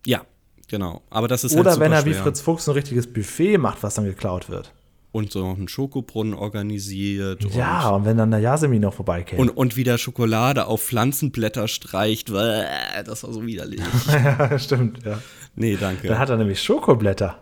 Ja, 0.05 0.25
Genau. 0.67 1.01
Aber 1.09 1.27
das 1.27 1.43
ist 1.43 1.53
Oder 1.57 1.71
halt 1.71 1.79
wenn 1.81 1.91
er 1.91 2.05
wie. 2.05 2.13
Fritz 2.13 2.39
Fuchs 2.39 2.69
ein 2.69 2.73
richtiges 2.75 3.05
Buffet 3.11 3.57
macht, 3.57 3.83
was 3.83 3.95
dann 3.95 4.05
geklaut 4.05 4.49
wird. 4.49 4.71
Und 5.13 5.31
so 5.31 5.45
noch 5.45 5.57
einen 5.57 5.67
Schokobrunnen 5.67 6.33
organisiert. 6.33 7.43
Ja, 7.53 7.89
und 7.89 8.05
wenn 8.05 8.15
dann 8.17 8.31
der 8.31 8.39
Yasemin 8.39 8.81
noch 8.81 8.93
vorbeikäme. 8.93 9.41
Und, 9.41 9.49
und, 9.49 9.57
und 9.57 9.75
wieder 9.75 9.97
Schokolade 9.97 10.67
auf 10.67 10.81
Pflanzenblätter 10.81 11.67
streicht. 11.67 12.31
Bäh, 12.31 12.63
Das 13.05 13.23
war 13.23 13.33
so 13.33 13.45
widerlich. 13.45 13.81
ja, 14.07 14.57
stimmt, 14.57 15.03
ja. 15.05 15.19
Nee, 15.55 15.75
danke. 15.77 16.07
Dann 16.07 16.17
hat 16.17 16.29
er 16.29 16.37
nämlich 16.37 16.61
Schokoblätter. 16.63 17.39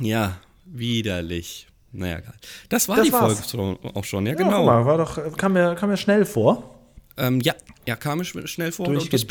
Ja, 0.00 0.38
widerlich. 0.64 1.68
Naja, 1.92 2.18
geil. 2.18 2.34
Das 2.68 2.88
war 2.88 2.96
Das 2.96 3.06
die 3.06 3.12
war's. 3.12 3.48
Folge 3.52 3.78
auch 3.94 4.02
schon, 4.04 4.26
ja, 4.26 4.32
Ja, 4.32 4.38
genau. 4.38 4.64
mal, 4.66 4.84
war 4.84 4.98
doch, 4.98 5.36
kam, 5.36 5.52
mir, 5.52 5.76
kam 5.76 5.90
mir 5.90 5.96
schnell 5.96 6.24
vor. 6.24 6.73
Ähm, 7.16 7.40
ja, 7.40 7.54
ja, 7.86 7.96
kam 7.96 8.18
mir 8.18 8.24
sch- 8.24 8.46
schnell 8.46 8.72
vor. 8.72 8.88
Und 8.88 9.12
das, 9.12 9.24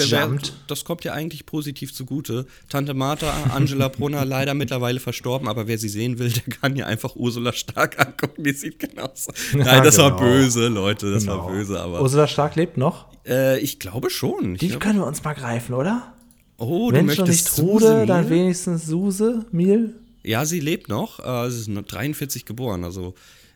das 0.68 0.86
kommt 0.86 1.04
ja 1.04 1.14
eigentlich 1.14 1.46
positiv 1.46 1.94
zugute. 1.94 2.46
Tante 2.70 2.94
Martha, 2.94 3.32
Angela 3.54 3.88
Brunner, 3.90 4.24
leider 4.36 4.54
mittlerweile 4.54 5.00
verstorben, 5.00 5.48
aber 5.48 5.68
wer 5.68 5.78
sie 5.78 5.90
sehen 5.90 6.20
will, 6.20 6.30
der 6.30 6.44
kann 6.56 6.76
ja 6.76 6.86
einfach 6.86 7.16
Ursula 7.16 7.52
Stark 7.54 8.00
angucken. 8.00 8.44
Die 8.44 8.54
sieht 8.54 8.80
genauso. 8.80 9.32
Nein, 9.54 9.84
das 9.84 9.98
war 9.98 10.12
genau. 10.12 10.22
böse, 10.22 10.68
Leute, 10.68 11.12
das 11.12 11.26
war 11.28 11.38
Genau. 11.38 11.50
böse, 11.50 11.80
aber 11.80 12.02
Ursula 12.02 12.28
Stark 12.28 12.56
lebt 12.56 12.78
noch. 12.78 13.08
äh, 13.28 13.60
ich 13.60 13.80
glaube 13.80 14.10
schon. 14.10 14.54
Ich 14.54 14.60
Die 14.60 14.68
glaub, 14.70 14.82
können 14.82 15.00
wir 15.00 15.08
uns 15.08 15.24
mal 15.24 15.34
greifen, 15.34 15.74
oder? 15.74 16.14
oh, 16.58 16.92
du 16.92 16.98
Wenn 16.98 17.08
nicht 17.08 17.18
möchtest 17.20 17.58
Trude, 17.58 17.86
Susi 17.88 18.06
dann 18.06 18.30
wenigstens 18.30 18.86
Suse, 18.86 19.46
Miel. 19.52 19.96
Ja, 20.24 20.46
sie 20.46 20.62
lebt 20.62 20.88
noch. 20.88 21.20
Äh, 21.20 21.50
sie 21.52 21.60
ist 21.62 21.68
nur 21.68 21.84
43 21.84 22.46
geboren, 22.46 22.86
also 22.86 23.14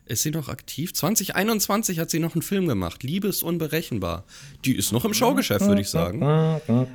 ist 0.08 0.22
sie 0.22 0.30
noch 0.30 0.48
aktiv? 0.48 0.92
2021 0.94 1.98
hat 1.98 2.10
sie 2.10 2.18
noch 2.18 2.34
einen 2.34 2.42
Film 2.42 2.66
gemacht. 2.66 3.02
Liebe 3.02 3.28
ist 3.28 3.42
unberechenbar. 3.42 4.24
Die 4.64 4.74
ist 4.74 4.92
noch 4.92 5.04
im 5.04 5.14
Showgeschäft, 5.14 5.66
würde 5.66 5.80
ich 5.80 5.88
sagen. 5.88 6.22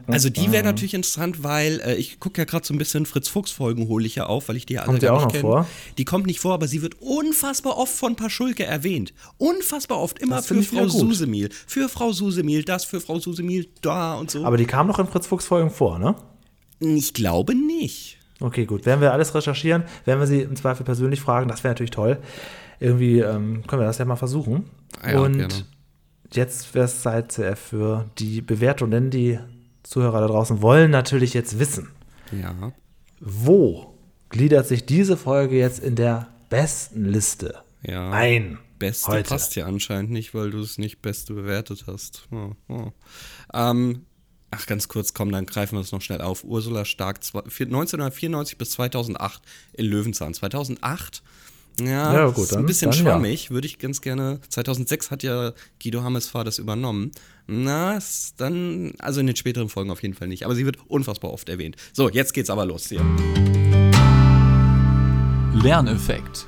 Also 0.07 0.29
die 0.29 0.51
wäre 0.51 0.63
natürlich 0.63 0.93
interessant, 0.93 1.43
weil 1.43 1.79
äh, 1.81 1.95
ich 1.95 2.19
gucke 2.19 2.41
ja 2.41 2.45
gerade 2.45 2.65
so 2.65 2.73
ein 2.73 2.77
bisschen 2.77 3.05
Fritz 3.05 3.27
Fuchs 3.27 3.51
Folgen 3.51 3.87
hole 3.87 4.05
ich 4.05 4.15
ja 4.15 4.25
auf, 4.25 4.49
weil 4.49 4.57
ich 4.57 4.65
die 4.65 4.73
ja 4.73 4.81
alle 4.81 4.87
Kommt 4.87 5.01
die 5.01 5.05
gar 5.07 5.15
auch 5.17 5.25
nicht 5.25 5.31
kenne. 5.33 5.41
vor? 5.41 5.67
Die 5.97 6.05
kommt 6.05 6.25
nicht 6.25 6.39
vor, 6.39 6.53
aber 6.53 6.67
sie 6.67 6.81
wird 6.81 6.95
unfassbar 7.01 7.77
oft 7.77 7.93
von 7.93 8.15
Paschulke 8.15 8.63
erwähnt. 8.65 9.13
Unfassbar 9.37 9.99
oft, 9.99 10.19
immer 10.19 10.37
Das 10.37 10.47
für 10.47 10.61
Frau. 10.63 10.87
Susemil. 10.87 11.49
Für 11.67 11.89
Frau 11.89 12.11
Susemil, 12.11 12.63
das 12.63 12.85
für 12.85 12.99
Frau 12.99 13.19
Susemil, 13.19 13.67
da 13.81 14.15
und 14.15 14.31
so. 14.31 14.43
Aber 14.43 14.57
die 14.57 14.65
kam 14.65 14.87
noch 14.87 14.99
in 14.99 15.07
Fritz 15.07 15.27
Fuchs 15.27 15.45
Folgen 15.45 15.69
vor, 15.71 15.99
ne? 15.99 16.15
ich 16.79 17.13
glaube 17.13 17.55
nicht. 17.55 18.17
Okay, 18.39 18.65
gut. 18.65 18.85
Werden 18.85 19.01
wir 19.01 19.13
alles 19.13 19.33
recherchieren, 19.35 19.83
werden 20.05 20.19
wir 20.19 20.27
sie 20.27 20.41
im 20.41 20.55
Zweifel 20.55 20.83
persönlich 20.83 21.21
fragen, 21.21 21.47
das 21.47 21.63
wäre 21.63 21.73
natürlich 21.73 21.91
toll. 21.91 22.17
Irgendwie 22.79 23.19
ähm, 23.19 23.65
können 23.67 23.81
wir 23.81 23.85
das 23.85 23.97
ja 23.99 24.05
mal 24.05 24.15
versuchen. 24.15 24.69
Ah 25.01 25.11
ja, 25.11 25.19
Und 25.21 25.37
gerne. 25.37 25.53
jetzt 26.33 26.73
wäre 26.73 26.85
es 26.85 27.01
Zeit 27.01 27.33
für 27.55 28.05
die 28.17 28.41
Bewertung, 28.41 28.91
denn 28.91 29.09
die 29.09 29.39
Zuhörer 29.83 30.21
da 30.21 30.27
draußen 30.27 30.61
wollen 30.61 30.91
natürlich 30.91 31.33
jetzt 31.33 31.59
wissen, 31.59 31.89
Ja. 32.31 32.73
wo 33.19 33.93
gliedert 34.29 34.67
sich 34.67 34.85
diese 34.85 35.15
Folge 35.17 35.57
jetzt 35.57 35.79
in 35.79 35.95
der 35.95 36.27
besten 36.49 37.05
Liste 37.05 37.55
Ja. 37.83 38.09
ein? 38.11 38.57
Beste 38.79 39.11
heute. 39.11 39.29
passt 39.29 39.55
ja 39.55 39.65
anscheinend 39.65 40.11
nicht, 40.11 40.33
weil 40.33 40.49
du 40.51 40.59
es 40.59 40.77
nicht 40.77 41.01
Beste 41.01 41.33
bewertet 41.33 41.85
hast. 41.87 42.27
Oh, 42.31 42.51
oh. 42.67 42.91
Ähm, 43.53 44.05
ach, 44.55 44.65
ganz 44.65 44.87
kurz, 44.87 45.13
komm, 45.13 45.31
dann 45.31 45.45
greifen 45.45 45.75
wir 45.75 45.81
es 45.81 45.91
noch 45.91 46.01
schnell 46.01 46.21
auf. 46.21 46.43
Ursula 46.43 46.85
Stark, 46.85 47.23
zwei- 47.23 47.43
vier- 47.49 47.67
1994 47.67 48.57
bis 48.57 48.71
2008 48.71 49.41
in 49.73 49.85
Löwenzahn. 49.85 50.33
2008, 50.33 51.23
ja, 51.79 52.13
Ja, 52.13 52.25
gut, 52.29 52.43
ist 52.45 52.51
ein 52.53 52.57
dann- 52.57 52.65
bisschen 52.67 52.91
dann 52.91 52.99
ja. 52.99 53.03
schwammig, 53.11 53.49
würde 53.51 53.65
ich 53.67 53.79
ganz 53.79 54.01
gerne. 54.01 54.39
2006 54.49 55.09
hat 55.11 55.23
ja 55.23 55.53
Guido 55.81 56.03
Hammesfahr 56.03 56.43
das 56.43 56.59
übernommen. 56.59 57.11
Na, 57.47 57.97
ist 57.97 58.35
dann, 58.37 58.93
also 58.99 59.19
in 59.19 59.27
den 59.27 59.35
späteren 59.35 59.67
Folgen 59.69 59.91
auf 59.91 60.01
jeden 60.01 60.13
Fall 60.13 60.27
nicht. 60.29 60.45
Aber 60.45 60.55
sie 60.55 60.65
wird 60.65 60.77
unfassbar 60.87 61.31
oft 61.33 61.49
erwähnt. 61.49 61.75
So, 61.91 62.09
jetzt 62.09 62.33
geht's 62.33 62.49
aber 62.49 62.65
los 62.65 62.87
hier. 62.89 63.01
Lerneffekt. 65.61 66.47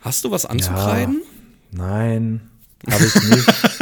Hast 0.00 0.24
du 0.24 0.30
was 0.30 0.46
anzukreiden? 0.46 1.22
Nein, 1.70 2.40
habe 2.90 3.04
ich 3.04 3.14
nicht. 3.30 3.46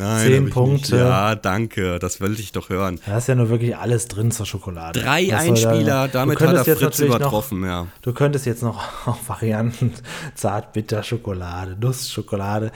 Nein, 0.00 0.26
Zehn 0.26 0.44
nicht. 0.44 0.54
Punkte. 0.54 0.96
Ja, 0.96 1.34
danke, 1.34 1.98
das 1.98 2.20
wollte 2.20 2.40
ich 2.40 2.52
doch 2.52 2.70
hören. 2.70 2.98
Da 3.06 3.18
ist 3.18 3.28
ja 3.28 3.34
nur 3.34 3.50
wirklich 3.50 3.76
alles 3.76 4.08
drin 4.08 4.30
zur 4.30 4.46
Schokolade. 4.46 4.98
Drei 5.00 5.28
Was 5.30 5.44
soll 5.44 5.54
da- 5.54 5.70
Einspieler, 5.70 6.06
Du 6.08 6.12
damit 6.14 6.40
hat 6.40 6.54
er 6.54 6.64
jetzt 6.66 6.78
Fritz 6.80 6.98
übertroffen, 7.00 7.64
ja. 7.64 7.82
Noch, 7.82 7.88
du 8.02 8.12
könntest 8.14 8.46
jetzt 8.46 8.62
noch 8.62 8.78
auch 9.06 9.18
Varianten 9.26 9.92
Zart-Bitter-Schokolade, 10.34 11.76
Nussschokolade. 11.80 12.72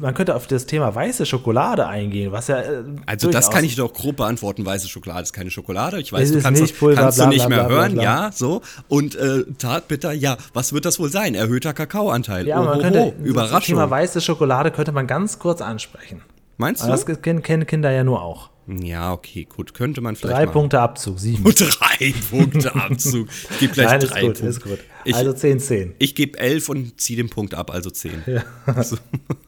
Man 0.00 0.14
könnte 0.14 0.34
auf 0.34 0.46
das 0.46 0.64
Thema 0.64 0.94
weiße 0.94 1.26
Schokolade 1.26 1.86
eingehen, 1.86 2.32
was 2.32 2.48
ja. 2.48 2.60
äh, 2.60 2.82
Also 3.04 3.30
das 3.30 3.50
kann 3.50 3.62
ich 3.62 3.76
doch 3.76 3.92
grob 3.92 4.16
beantworten. 4.16 4.64
Weiße 4.64 4.88
Schokolade 4.88 5.24
ist 5.24 5.34
keine 5.34 5.50
Schokolade. 5.50 6.00
Ich 6.00 6.12
weiß, 6.14 6.32
du 6.32 6.40
kannst, 6.40 6.62
das, 6.62 6.68
Milchpulver, 6.70 7.00
kannst 7.02 7.20
du 7.20 7.26
nicht 7.26 7.46
bla, 7.46 7.56
mehr 7.56 7.64
bla, 7.66 7.76
hören, 7.76 8.00
ja, 8.00 8.30
so. 8.32 8.62
Und 8.88 9.16
äh, 9.16 9.44
Zartbitter, 9.58 10.12
ja, 10.12 10.38
was 10.54 10.72
wird 10.72 10.86
das 10.86 10.98
wohl 10.98 11.10
sein? 11.10 11.34
Erhöhter 11.34 11.74
Kakaoanteil. 11.74 12.46
Ja, 12.46 12.56
man 12.62 12.68
Ohoho, 12.68 12.80
könnte 12.80 13.14
das 13.18 13.26
Überraschung. 13.28 13.60
Thema 13.76 13.90
weiße 13.90 14.22
Schokolade 14.22 14.70
könnte 14.70 14.92
man 14.92 15.06
ganz 15.06 15.38
kurz 15.38 15.60
ansprechen. 15.60 16.22
Meinst 16.56 16.82
Aber 16.82 16.92
das 16.92 17.04
du? 17.04 17.16
kennen 17.16 17.42
kennen 17.42 17.66
Kinder 17.66 17.90
ja 17.90 18.04
nur 18.04 18.22
auch. 18.22 18.50
Ja, 18.68 19.12
okay, 19.12 19.44
gut. 19.44 19.74
Könnte 19.74 20.00
man 20.00 20.16
vielleicht 20.16 20.36
Drei 20.36 20.46
machen. 20.46 20.52
Punkte 20.54 20.80
Abzug, 20.80 21.20
sieben. 21.20 21.44
Drei 21.54 22.12
Punkte 22.30 22.74
Abzug. 22.74 23.28
Ich 23.50 23.58
gebe 23.60 23.72
gleich 23.74 23.86
Nein, 23.86 24.00
ist 24.00 24.10
drei 24.10 24.20
gut, 24.22 24.26
Punkte. 24.32 24.46
ist 24.46 24.60
gut. 24.62 24.78
Ich, 25.04 25.14
Also 25.14 25.32
10, 25.32 25.60
10. 25.60 25.94
Ich 25.98 26.14
gebe 26.16 26.38
elf 26.38 26.68
und 26.68 27.00
ziehe 27.00 27.16
den 27.16 27.30
Punkt 27.30 27.54
ab, 27.54 27.70
also 27.70 27.90
zehn. 27.90 28.24
Ja. 28.26 28.82
So. 28.82 28.96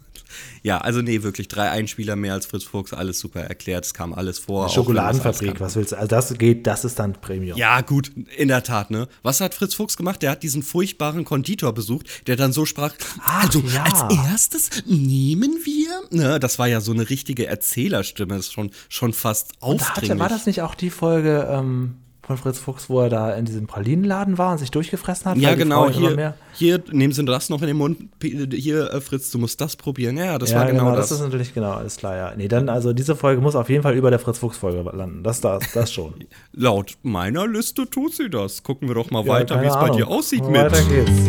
ja, 0.62 0.78
also 0.78 1.02
nee, 1.02 1.22
wirklich 1.22 1.48
drei 1.48 1.70
Einspieler 1.70 2.16
mehr 2.16 2.34
als 2.34 2.46
Fritz 2.46 2.64
Fuchs, 2.64 2.92
alles 2.92 3.18
super 3.20 3.40
erklärt, 3.40 3.84
es 3.84 3.94
kam 3.94 4.12
alles 4.12 4.38
vor. 4.38 4.68
Schokoladenfabrik, 4.68 5.60
was 5.60 5.76
willst 5.76 5.92
du? 5.92 5.96
Also 5.96 6.08
das 6.08 6.36
geht, 6.38 6.66
das 6.66 6.84
ist 6.84 6.98
dann 6.98 7.12
Premium. 7.14 7.56
Ja, 7.58 7.80
gut, 7.80 8.12
in 8.36 8.48
der 8.48 8.62
Tat, 8.62 8.90
ne? 8.90 9.08
Was 9.22 9.40
hat 9.40 9.54
Fritz 9.54 9.74
Fuchs 9.74 9.96
gemacht? 9.96 10.22
Der 10.22 10.30
hat 10.30 10.42
diesen 10.42 10.62
furchtbaren 10.62 11.24
Konditor 11.24 11.72
besucht, 11.72 12.26
der 12.26 12.36
dann 12.36 12.52
so 12.52 12.64
sprach, 12.64 12.94
Ach, 13.20 13.44
also 13.44 13.60
ja. 13.60 13.84
als 13.84 14.14
erstes 14.16 14.70
nehmen 14.86 15.58
wir, 15.64 16.02
ne, 16.10 16.38
das 16.40 16.58
war 16.58 16.66
ja 16.66 16.80
so 16.80 16.92
eine 16.92 17.08
richtige 17.10 17.46
Erzählerstimme, 17.46 18.36
ist 18.36 18.52
schon, 18.52 18.70
schon 18.88 19.12
fast 19.12 19.52
Da 19.60 19.66
hatte, 19.68 19.82
aufdringlich. 19.84 20.18
war 20.18 20.28
das 20.28 20.46
nicht 20.46 20.62
auch 20.62 20.74
die 20.74 20.90
Folge 20.90 21.48
ähm, 21.50 21.96
von 22.28 22.36
Fritz 22.36 22.58
Fuchs, 22.58 22.88
wo 22.88 23.00
er 23.00 23.08
da 23.08 23.34
in 23.34 23.46
diesem 23.46 23.66
Pralinenladen 23.66 24.36
war 24.38 24.52
und 24.52 24.58
sich 24.58 24.70
durchgefressen 24.70 25.30
hat? 25.30 25.38
ja, 25.38 25.54
genau, 25.54 25.88
hier, 25.88 26.14
mehr- 26.14 26.34
hier 26.52 26.80
nehmen 26.92 27.12
Sie 27.14 27.24
das 27.24 27.48
noch 27.48 27.62
in 27.62 27.68
den 27.68 27.76
Mund. 27.78 27.98
Hier, 28.22 28.92
äh, 28.92 29.00
Fritz, 29.00 29.30
du 29.30 29.38
musst 29.38 29.60
das 29.62 29.76
probieren. 29.76 30.16
Ja, 30.18 30.38
das 30.38 30.50
ja, 30.50 30.58
war 30.58 30.66
genau, 30.66 30.94
das. 30.94 31.08
das. 31.08 31.18
ist 31.18 31.24
natürlich 31.24 31.54
genau, 31.54 31.72
alles 31.72 31.96
klar, 31.96 32.14
ja. 32.16 32.32
Nee, 32.36 32.46
dann, 32.46 32.68
also 32.68 32.92
diese 32.92 33.16
Folge 33.16 33.40
muss 33.40 33.56
auf 33.56 33.70
jeden 33.70 33.82
Fall 33.82 33.94
über 33.96 34.10
der 34.10 34.18
Fritz 34.18 34.38
Fuchs-Folge 34.38 34.82
landen. 34.94 35.22
Das, 35.22 35.40
das, 35.40 35.72
das 35.72 35.90
schon. 35.90 36.14
Laut 36.52 36.98
meiner 37.02 37.46
Liste 37.48 37.88
tut 37.88 38.14
sie 38.14 38.28
das. 38.28 38.62
Gucken 38.62 38.88
wir 38.88 38.94
doch 38.94 39.10
mal 39.10 39.22
Ja, 39.24 39.32
weiter, 39.32 39.62
wie 39.62 39.66
es 39.66 39.74
bei 39.74 39.88
dir 39.90 40.06
aussieht 40.06 40.44
Weiter 40.44 40.78
mit. 40.84 41.06
geht's. 41.06 41.20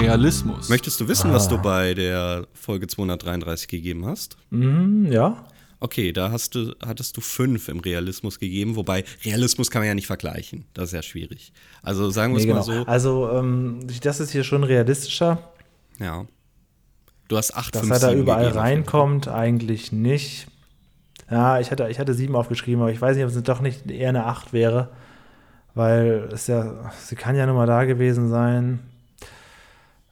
Realismus. 0.00 0.68
Möchtest 0.68 1.00
du 1.00 1.08
wissen, 1.08 1.32
was 1.32 1.48
du 1.48 1.58
bei 1.58 1.94
der 1.94 2.46
Folge 2.54 2.86
233 2.86 3.68
gegeben 3.68 4.04
hast? 4.06 4.36
Hm, 4.50 5.10
ja. 5.10 5.44
Okay, 5.78 6.12
da 6.12 6.30
hast 6.30 6.54
du, 6.54 6.74
hattest 6.84 7.16
du 7.16 7.20
fünf 7.20 7.68
im 7.68 7.80
Realismus 7.80 8.38
gegeben, 8.38 8.76
wobei 8.76 9.04
Realismus 9.24 9.70
kann 9.70 9.80
man 9.80 9.88
ja 9.88 9.94
nicht 9.94 10.06
vergleichen. 10.06 10.64
Das 10.72 10.86
ist 10.86 10.92
ja 10.92 11.02
schwierig. 11.02 11.52
Also 11.82 12.08
sagen 12.10 12.32
wir 12.34 12.38
Nee, 12.44 12.50
es 12.50 12.66
genau. 12.66 12.78
mal 12.80 12.84
so. 12.84 12.90
Also, 12.90 13.30
ähm, 13.38 13.86
das 14.02 14.20
ist 14.20 14.30
hier 14.30 14.42
schon 14.44 14.64
realistischer. 14.64 15.38
Ja. 15.98 16.26
Du 17.28 17.36
hast 17.36 17.54
acht, 17.56 17.74
Dass 17.74 17.82
fünf, 17.82 17.92
er 17.94 17.98
da 18.00 18.12
überall 18.14 18.44
gegeben. 18.44 18.58
reinkommt, 18.60 19.28
eigentlich 19.28 19.92
nicht. 19.92 20.46
Ja, 21.30 21.58
ich 21.60 21.70
hatte, 21.70 21.88
ich 21.90 21.98
hatte 21.98 22.14
sieben 22.14 22.36
aufgeschrieben, 22.36 22.80
aber 22.80 22.92
ich 22.92 23.00
weiß 23.00 23.16
nicht, 23.16 23.24
ob 23.24 23.30
es 23.32 23.42
doch 23.42 23.60
nicht 23.60 23.90
eher 23.90 24.10
eine 24.10 24.24
acht 24.26 24.52
wäre. 24.52 24.90
Weil 25.74 26.28
es 26.32 26.46
ja, 26.46 26.90
sie 27.04 27.16
kann 27.16 27.36
ja 27.36 27.44
nur 27.44 27.54
mal 27.56 27.66
da 27.66 27.84
gewesen 27.84 28.30
sein. 28.30 28.78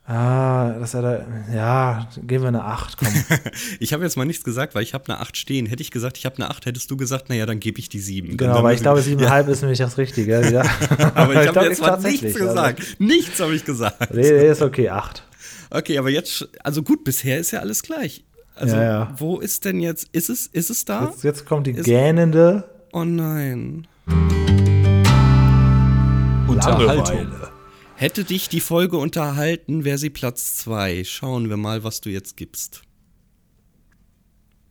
Ah, 0.07 0.75
dass 0.81 0.93
er 0.93 1.01
da, 1.01 1.25
ja, 1.55 2.09
geben 2.23 2.45
wir 2.45 2.49
eine 2.49 2.63
acht, 2.65 2.99
komm. 2.99 3.09
Ich 3.81 3.95
habe 3.95 4.03
jetzt 4.05 4.17
mal 4.19 4.27
nichts 4.27 4.45
gesagt, 4.45 4.75
weil 4.75 4.83
ich 4.83 4.93
habe 4.93 5.05
eine 5.09 5.19
acht 5.19 5.35
stehen. 5.39 5.65
Hätte 5.65 5.83
ich 5.83 5.91
gesagt, 5.91 6.19
ich 6.19 6.27
habe 6.27 6.37
eine 6.37 6.51
acht, 6.51 6.67
hättest 6.67 6.91
du 6.91 6.97
gesagt, 6.99 7.31
naja, 7.31 7.47
dann 7.47 7.59
gebe 7.59 7.79
ich 7.79 7.89
die 7.89 8.01
sieben. 8.01 8.37
genau, 8.37 8.55
Dann- 8.57 8.65
weil 8.65 8.75
ich 8.75 8.83
glaube, 8.83 9.01
siebeneinhalb 9.03 9.49
ist 9.49 9.63
nämlich 9.63 9.79
das 9.79 9.97
Richtige. 9.97 10.51
Ja. 10.51 10.61
Aber 11.15 11.33
ich 11.33 11.39
habe 11.49 11.53
glaub, 11.53 11.65
jetzt 11.65 11.81
mal 11.81 11.99
nichts 12.01 12.23
also- 12.35 12.39
gesagt. 12.49 12.97
Nichts 12.99 13.41
habe 13.41 13.55
ich 13.55 13.65
gesagt. 13.65 14.13
Nee, 14.15 14.31
nee, 14.31 14.49
ist 14.49 14.61
okay, 14.61 14.91
acht. 14.91 15.23
Okay, 15.71 15.99
aber 15.99 16.11
jetzt, 16.11 16.47
also 16.63 16.83
gut, 16.85 17.03
bisher 17.03 17.39
ist 17.41 17.51
ja 17.51 17.59
alles 17.61 17.83
gleich. 17.83 18.23
Also, 18.55 18.77
Ja, 18.77 18.83
ja. 18.83 19.15
wo 19.17 19.41
ist 19.41 19.65
denn 19.65 19.81
jetzt, 19.81 20.09
ist 20.13 20.29
es, 20.31 20.47
ist 20.47 20.71
es 20.71 20.85
da? 20.85 21.07
Jetzt, 21.07 21.25
jetzt 21.25 21.47
kommt 21.47 21.67
die 21.67 21.73
Ist- 21.73 21.85
gähnende 21.87 22.63
Oh 22.93 23.03
nein. 23.05 23.87
Unterhaltung. 26.47 27.27
Hätte 27.97 28.25
dich 28.25 28.49
die 28.49 28.61
Folge 28.61 28.97
unterhalten, 28.97 29.85
wäre 29.85 29.99
sie 29.99 30.11
Platz 30.11 30.57
zwei. 30.57 31.05
Schauen 31.05 31.49
wir 31.49 31.57
mal, 31.57 31.85
was 31.85 32.01
du 32.01 32.11
jetzt 32.11 32.37
gibst. 32.37 32.83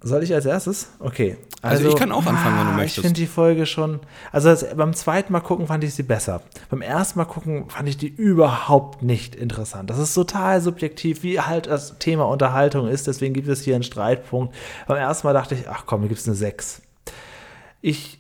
Soll 0.05 0.21
ich 0.21 0.33
als 0.33 0.45
erstes? 0.45 0.89
Okay. 0.99 1.37
Also 1.61 1.87
ich 1.87 1.95
kann 1.95 2.11
auch 2.11 2.25
anfangen, 2.25 2.59
wenn 2.59 2.65
du 2.65 2.73
ah, 2.73 2.75
möchtest. 2.75 2.97
Ich 2.97 3.03
finde 3.05 3.21
die 3.21 3.27
Folge 3.27 3.65
schon. 3.65 4.01
Also 4.33 4.49
das, 4.49 4.75
beim 4.75 4.93
zweiten 4.93 5.31
Mal 5.31 5.39
gucken 5.39 5.67
fand 5.67 5.85
ich 5.85 5.93
sie 5.93 6.03
besser. 6.03 6.41
Beim 6.69 6.81
ersten 6.81 7.19
Mal 7.19 7.25
gucken 7.25 7.69
fand 7.69 7.87
ich 7.87 7.95
die 7.95 8.09
überhaupt 8.09 9.01
nicht 9.01 9.33
interessant. 9.33 9.89
Das 9.89 9.99
ist 9.99 10.13
total 10.13 10.59
subjektiv, 10.59 11.23
wie 11.23 11.39
halt 11.39 11.67
das 11.67 11.99
Thema 11.99 12.25
Unterhaltung 12.25 12.89
ist. 12.89 13.07
Deswegen 13.07 13.33
gibt 13.33 13.47
es 13.47 13.61
hier 13.61 13.75
einen 13.75 13.85
Streitpunkt. 13.85 14.53
Beim 14.87 14.97
ersten 14.97 15.25
Mal 15.25 15.33
dachte 15.33 15.55
ich, 15.55 15.69
ach 15.69 15.85
komm, 15.85 16.01
hier 16.01 16.09
gibt 16.09 16.19
es 16.19 16.27
eine 16.27 16.35
6. 16.35 16.81
Ich 17.79 18.19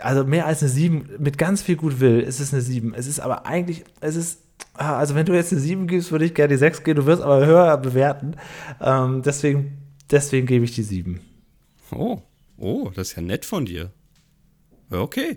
also 0.00 0.24
mehr 0.24 0.46
als 0.46 0.62
eine 0.62 0.70
7, 0.70 1.10
mit 1.18 1.38
ganz 1.38 1.62
viel 1.62 1.76
Gutwill 1.76 2.20
ist 2.20 2.40
es 2.40 2.52
eine 2.52 2.62
7. 2.62 2.94
Es 2.94 3.06
ist 3.06 3.20
aber 3.20 3.46
eigentlich, 3.46 3.84
es 4.00 4.16
ist, 4.16 4.40
ah, 4.74 4.98
also 4.98 5.14
wenn 5.14 5.26
du 5.26 5.34
jetzt 5.34 5.52
eine 5.52 5.60
7 5.60 5.86
gibst, 5.86 6.12
würde 6.12 6.24
ich 6.24 6.34
gerne 6.34 6.54
die 6.54 6.58
6 6.58 6.82
geben, 6.82 7.00
du 7.00 7.06
wirst 7.06 7.22
aber 7.22 7.44
höher 7.44 7.76
bewerten. 7.78 8.36
Ähm, 8.80 9.22
deswegen, 9.22 9.78
deswegen 10.10 10.46
gebe 10.46 10.64
ich 10.64 10.74
die 10.74 10.82
7. 10.82 11.20
Oh, 11.92 12.22
oh, 12.56 12.90
das 12.94 13.10
ist 13.10 13.16
ja 13.16 13.22
nett 13.22 13.44
von 13.44 13.66
dir. 13.66 13.90
Okay. 14.90 15.36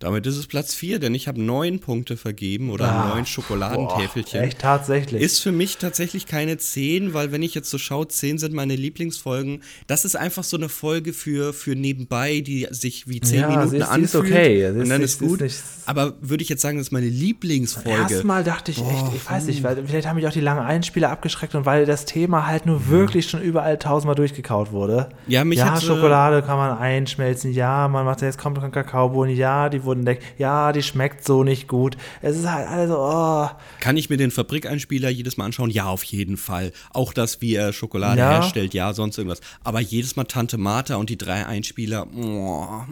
Damit 0.00 0.26
ist 0.26 0.36
es 0.36 0.46
Platz 0.46 0.74
4, 0.74 1.00
denn 1.00 1.12
ich 1.14 1.26
habe 1.26 1.42
neun 1.42 1.80
Punkte 1.80 2.16
vergeben 2.16 2.70
oder 2.70 2.88
Ah, 2.88 3.14
neun 3.14 3.26
Schokoladentäfelchen. 3.26 4.40
Boah, 4.40 4.46
echt 4.46 4.58
tatsächlich. 4.60 5.20
Ist 5.20 5.40
für 5.40 5.50
mich 5.50 5.78
tatsächlich 5.78 6.26
keine 6.26 6.56
10, 6.56 7.14
weil 7.14 7.32
wenn 7.32 7.42
ich 7.42 7.54
jetzt 7.54 7.68
so 7.68 7.78
schaue, 7.78 8.06
10 8.06 8.38
sind 8.38 8.54
meine 8.54 8.76
Lieblingsfolgen. 8.76 9.62
Das 9.88 10.04
ist 10.04 10.16
einfach 10.16 10.44
so 10.44 10.56
eine 10.56 10.68
Folge 10.68 11.12
für, 11.12 11.52
für 11.52 11.74
nebenbei, 11.74 12.40
die 12.40 12.68
sich 12.70 13.08
wie 13.08 13.20
10 13.20 13.40
Ja, 13.40 13.48
Minuten 13.48 13.70
sie 13.70 13.76
ist- 13.78 13.88
anfühlt. 13.88 14.04
ist 14.04 14.14
okay. 14.14 14.72
Sie 14.72 14.80
Und 14.80 14.88
dann 14.88 15.02
ist- 15.02 15.14
ist 15.14 15.22
ist 15.22 15.28
gut. 15.28 15.40
nicht- 15.40 15.62
Aber 15.86 16.14
würde 16.20 16.42
ich 16.42 16.48
jetzt 16.48 16.62
sagen, 16.62 16.78
das 16.78 16.88
ist 16.88 16.92
meine 16.92 17.08
Lieblingsfolge. 17.08 17.90
Erstmal 18.12 18.44
dachte 18.44 18.70
ich 18.70 18.78
echt, 18.78 19.04
ich 19.16 19.28
weiß 19.30 19.46
nicht, 19.46 19.62
weil 19.64 19.82
vielleicht 19.86 20.06
haben 20.06 20.16
mich 20.16 20.26
auch 20.28 20.32
die 20.32 20.40
langen 20.40 20.64
Einspieler 20.64 21.10
abgeschreckt 21.10 21.54
und 21.54 21.66
weil 21.66 21.86
das 21.86 22.04
Thema 22.04 22.46
halt 22.46 22.66
nur 22.66 22.88
wirklich 22.88 23.28
schon 23.28 23.40
überall 23.42 23.78
tausendmal 23.78 24.14
durchgekaut 24.14 24.70
wurde. 24.70 25.08
Ja, 25.26 25.44
mich 25.44 25.58
ja 25.58 25.76
äh, 25.76 25.80
Schokolade 25.80 26.42
kann 26.42 26.56
man 26.58 26.76
einschmelzen, 26.78 27.52
ja, 27.52 27.88
man 27.88 28.04
macht 28.04 28.22
jetzt 28.22 28.38
kommt 28.38 28.58
Kakaobohnen, 28.58 29.34
ja, 29.34 29.68
die 29.68 29.82
wurden 29.88 30.04
leck, 30.04 30.20
ja, 30.38 30.70
die 30.70 30.84
schmeckt 30.84 31.24
so 31.24 31.42
nicht 31.42 31.66
gut. 31.66 31.96
Es 32.22 32.36
ist 32.36 32.48
halt 32.48 32.68
also, 32.68 32.96
oh, 33.00 33.48
Kann 33.80 33.96
ich 33.96 34.08
mir 34.08 34.16
den 34.18 34.30
Fabrikeinspieler 34.30 35.08
jedes 35.08 35.36
Mal 35.36 35.46
anschauen? 35.46 35.70
Ja, 35.70 35.86
auf 35.86 36.04
jeden 36.04 36.36
Fall. 36.36 36.70
Auch 36.92 37.12
das, 37.12 37.40
wie 37.40 37.56
er 37.56 37.72
Schokolade 37.72 38.20
Ja. 38.20 38.30
herstellt, 38.30 38.72
ja, 38.74 38.92
sonst 38.92 39.18
irgendwas. 39.18 39.40
Aber 39.64 39.80
jedes 39.80 40.14
Mal 40.14 40.24
Tante 40.24 40.58
Martha 40.58 40.94
und 40.94 41.10
die 41.10 41.18
drei 41.18 41.44
Einspieler, 41.44 42.06
oh, 42.14 42.84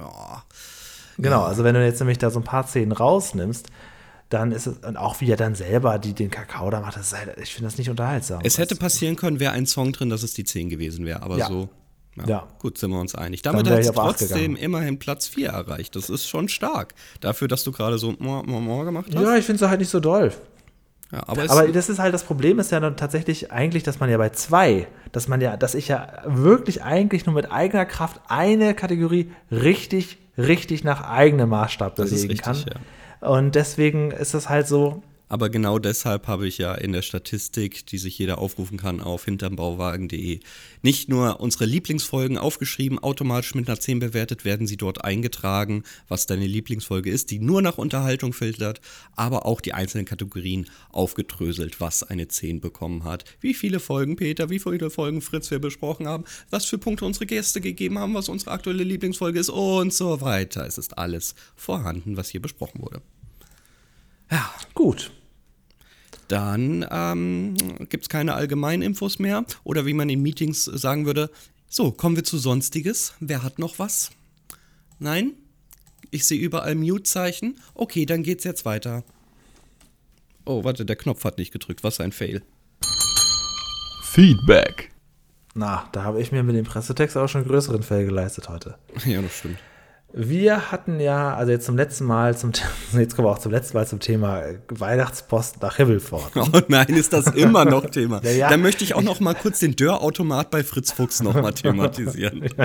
ja. 0.00 0.44
Genau, 1.18 1.42
also 1.42 1.64
wenn 1.64 1.74
du 1.74 1.84
jetzt 1.84 1.98
nämlich 1.98 2.18
da 2.18 2.30
so 2.30 2.38
ein 2.40 2.44
paar 2.44 2.66
Szenen 2.66 2.92
rausnimmst, 2.92 3.66
dann 4.28 4.52
ist 4.52 4.66
es, 4.66 4.76
und 4.84 4.96
auch 4.96 5.20
wie 5.20 5.30
er 5.30 5.36
dann 5.36 5.54
selber 5.54 5.98
die, 5.98 6.12
den 6.12 6.30
Kakao 6.30 6.70
da 6.70 6.80
macht, 6.80 6.96
das 6.96 7.12
ist 7.12 7.18
halt, 7.18 7.36
ich 7.42 7.52
finde 7.54 7.70
das 7.70 7.78
nicht 7.78 7.88
unterhaltsam. 7.90 8.40
Es 8.44 8.58
hätte 8.58 8.74
Das- 8.74 8.78
passieren 8.78 9.16
können, 9.16 9.40
wäre 9.40 9.52
ein 9.52 9.66
Song 9.66 9.92
drin, 9.92 10.10
dass 10.10 10.22
es 10.22 10.34
die 10.34 10.44
10 10.44 10.68
gewesen 10.68 11.06
wäre. 11.06 11.22
Aber 11.22 11.38
Ja. 11.38 11.46
so, 11.48 11.70
ja, 12.20 12.26
Ja. 12.28 12.48
gut, 12.58 12.78
sind 12.78 12.90
wir 12.90 13.00
uns 13.00 13.14
einig. 13.14 13.42
Damit 13.42 13.68
hat 13.68 13.86
acht 13.86 13.94
trotzdem 13.94 14.56
immerhin 14.56 14.98
Platz 14.98 15.28
4 15.28 15.48
erreicht. 15.48 15.96
Das 15.96 16.10
ist 16.10 16.28
schon 16.28 16.48
stark. 16.48 16.94
Dafür, 17.20 17.48
dass 17.48 17.64
du 17.64 17.72
gerade 17.72 17.98
so 17.98 18.14
mo, 18.18 18.42
mo, 18.44 18.60
mo 18.60 18.84
gemacht 18.84 19.06
hast. 19.14 19.22
Ja, 19.22 19.36
ich 19.36 19.44
finde 19.44 19.64
es 19.64 19.70
halt 19.70 19.80
nicht 19.80 19.90
so 19.90 20.00
doll. 20.00 20.32
Ja, 21.10 21.22
aber 21.26 21.50
Aber 21.50 21.68
das 21.68 21.88
ist 21.88 21.98
halt 21.98 22.12
das 22.12 22.24
Problem 22.24 22.58
ist 22.58 22.70
ja 22.70 22.80
dann 22.80 22.96
tatsächlich 22.96 23.50
eigentlich, 23.50 23.82
dass 23.82 23.98
man 23.98 24.10
ja 24.10 24.18
bei 24.18 24.28
zwei, 24.30 24.86
dass 25.12 25.26
man 25.26 25.40
ja, 25.40 25.56
dass 25.56 25.74
ich 25.74 25.88
ja 25.88 26.06
wirklich 26.26 26.82
eigentlich 26.82 27.24
nur 27.24 27.34
mit 27.34 27.50
eigener 27.50 27.86
Kraft 27.86 28.20
eine 28.28 28.74
Kategorie 28.74 29.30
richtig, 29.50 30.18
richtig 30.36 30.84
nach 30.84 31.08
eigenem 31.08 31.48
Maßstab 31.48 31.96
Das 31.96 32.12
ist 32.12 32.26
bewegen 32.28 32.40
richtig, 32.44 32.66
kann. 32.66 32.82
Und 33.20 33.54
deswegen 33.54 34.10
ist 34.10 34.34
das 34.34 34.48
halt 34.50 34.68
so, 34.68 35.02
Aber 35.28 35.50
genau 35.50 35.78
deshalb 35.78 36.26
habe 36.26 36.48
ich 36.48 36.58
ja 36.58 36.74
in 36.74 36.92
der 36.92 37.02
Statistik, 37.02 37.86
die 37.86 37.98
sich 37.98 38.18
jeder 38.18 38.38
aufrufen 38.38 38.78
kann, 38.78 39.00
auf 39.00 39.24
hintermbauwagen.de 39.26 40.40
nicht 40.82 41.08
nur 41.08 41.40
unsere 41.40 41.66
Lieblingsfolgen 41.66 42.38
aufgeschrieben, 42.38 42.98
automatisch 42.98 43.54
mit 43.54 43.68
einer 43.68 43.78
10 43.78 43.98
bewertet, 43.98 44.44
werden 44.44 44.66
sie 44.66 44.76
dort 44.76 45.04
eingetragen, 45.04 45.82
was 46.08 46.26
deine 46.26 46.46
Lieblingsfolge 46.46 47.10
ist, 47.10 47.30
die 47.30 47.40
nur 47.40 47.62
nach 47.62 47.78
Unterhaltung 47.78 48.32
filtert, 48.32 48.80
aber 49.16 49.44
auch 49.44 49.60
die 49.60 49.74
einzelnen 49.74 50.06
Kategorien 50.06 50.68
aufgedröselt, 50.90 51.80
was 51.80 52.02
eine 52.02 52.28
10 52.28 52.60
bekommen 52.60 53.04
hat. 53.04 53.24
Wie 53.40 53.54
viele 53.54 53.80
Folgen, 53.80 54.16
Peter, 54.16 54.50
wie 54.50 54.58
viele 54.58 54.90
Folgen 54.90 55.20
Fritz 55.20 55.50
wir 55.50 55.58
besprochen 55.58 56.06
haben, 56.06 56.24
was 56.50 56.64
für 56.64 56.78
Punkte 56.78 57.04
unsere 57.04 57.26
Gäste 57.26 57.60
gegeben 57.60 57.98
haben, 57.98 58.14
was 58.14 58.28
unsere 58.28 58.52
aktuelle 58.52 58.84
Lieblingsfolge 58.84 59.38
ist 59.38 59.50
und 59.50 59.92
so 59.92 60.20
weiter. 60.20 60.66
Es 60.66 60.78
ist 60.78 60.96
alles 60.96 61.34
vorhanden, 61.56 62.16
was 62.16 62.30
hier 62.30 62.40
besprochen 62.40 62.82
wurde. 62.82 63.02
Ja, 64.30 64.50
gut. 64.74 65.10
Dann 66.28 66.86
ähm, 66.90 67.54
gibt 67.88 68.04
es 68.04 68.08
keine 68.08 68.34
allgemeinen 68.34 68.82
Infos 68.82 69.18
mehr. 69.18 69.44
Oder 69.64 69.86
wie 69.86 69.94
man 69.94 70.08
in 70.08 70.22
Meetings 70.22 70.64
sagen 70.64 71.06
würde, 71.06 71.30
so, 71.68 71.90
kommen 71.90 72.16
wir 72.16 72.24
zu 72.24 72.38
Sonstiges. 72.38 73.14
Wer 73.20 73.42
hat 73.42 73.58
noch 73.58 73.78
was? 73.78 74.10
Nein? 74.98 75.32
Ich 76.10 76.26
sehe 76.26 76.38
überall 76.38 76.74
Mute-Zeichen. 76.74 77.60
Okay, 77.74 78.06
dann 78.06 78.22
geht's 78.22 78.44
jetzt 78.44 78.64
weiter. 78.64 79.04
Oh, 80.46 80.64
warte, 80.64 80.86
der 80.86 80.96
Knopf 80.96 81.24
hat 81.24 81.36
nicht 81.36 81.52
gedrückt. 81.52 81.84
Was 81.84 82.00
ein 82.00 82.12
Fail. 82.12 82.42
Feedback. 84.02 84.90
Na, 85.54 85.88
da 85.92 86.04
habe 86.04 86.20
ich 86.22 86.32
mir 86.32 86.42
mit 86.42 86.56
dem 86.56 86.64
Pressetext 86.64 87.16
auch 87.16 87.28
schon 87.28 87.42
einen 87.42 87.50
größeren 87.50 87.82
Fell 87.82 88.06
geleistet 88.06 88.48
heute. 88.48 88.78
Ja, 89.04 89.20
das 89.20 89.38
stimmt. 89.38 89.58
Wir 90.10 90.72
hatten 90.72 91.00
ja, 91.00 91.34
also 91.34 91.52
jetzt 91.52 91.66
zum 91.66 91.76
letzten 91.76 92.06
Mal, 92.06 92.34
zum, 92.34 92.52
jetzt 92.94 93.14
kommen 93.14 93.28
wir 93.28 93.32
auch 93.32 93.38
zum 93.38 93.52
letzten 93.52 93.76
Mal 93.76 93.86
zum 93.86 94.00
Thema 94.00 94.42
Weihnachtspost 94.68 95.60
nach 95.60 95.76
Himmelfort. 95.76 96.32
Oh 96.38 96.60
nein, 96.68 96.86
ist 96.88 97.12
das 97.12 97.26
immer 97.26 97.66
noch 97.66 97.90
Thema. 97.90 98.22
Ja, 98.24 98.30
ja. 98.30 98.48
Dann 98.48 98.62
möchte 98.62 98.82
ich 98.84 98.94
auch 98.94 99.02
noch 99.02 99.20
mal 99.20 99.34
kurz 99.34 99.58
den 99.58 99.76
Dörrautomat 99.76 100.50
bei 100.50 100.64
Fritz 100.64 100.92
Fuchs 100.92 101.22
noch 101.22 101.34
mal 101.34 101.52
thematisieren. 101.52 102.48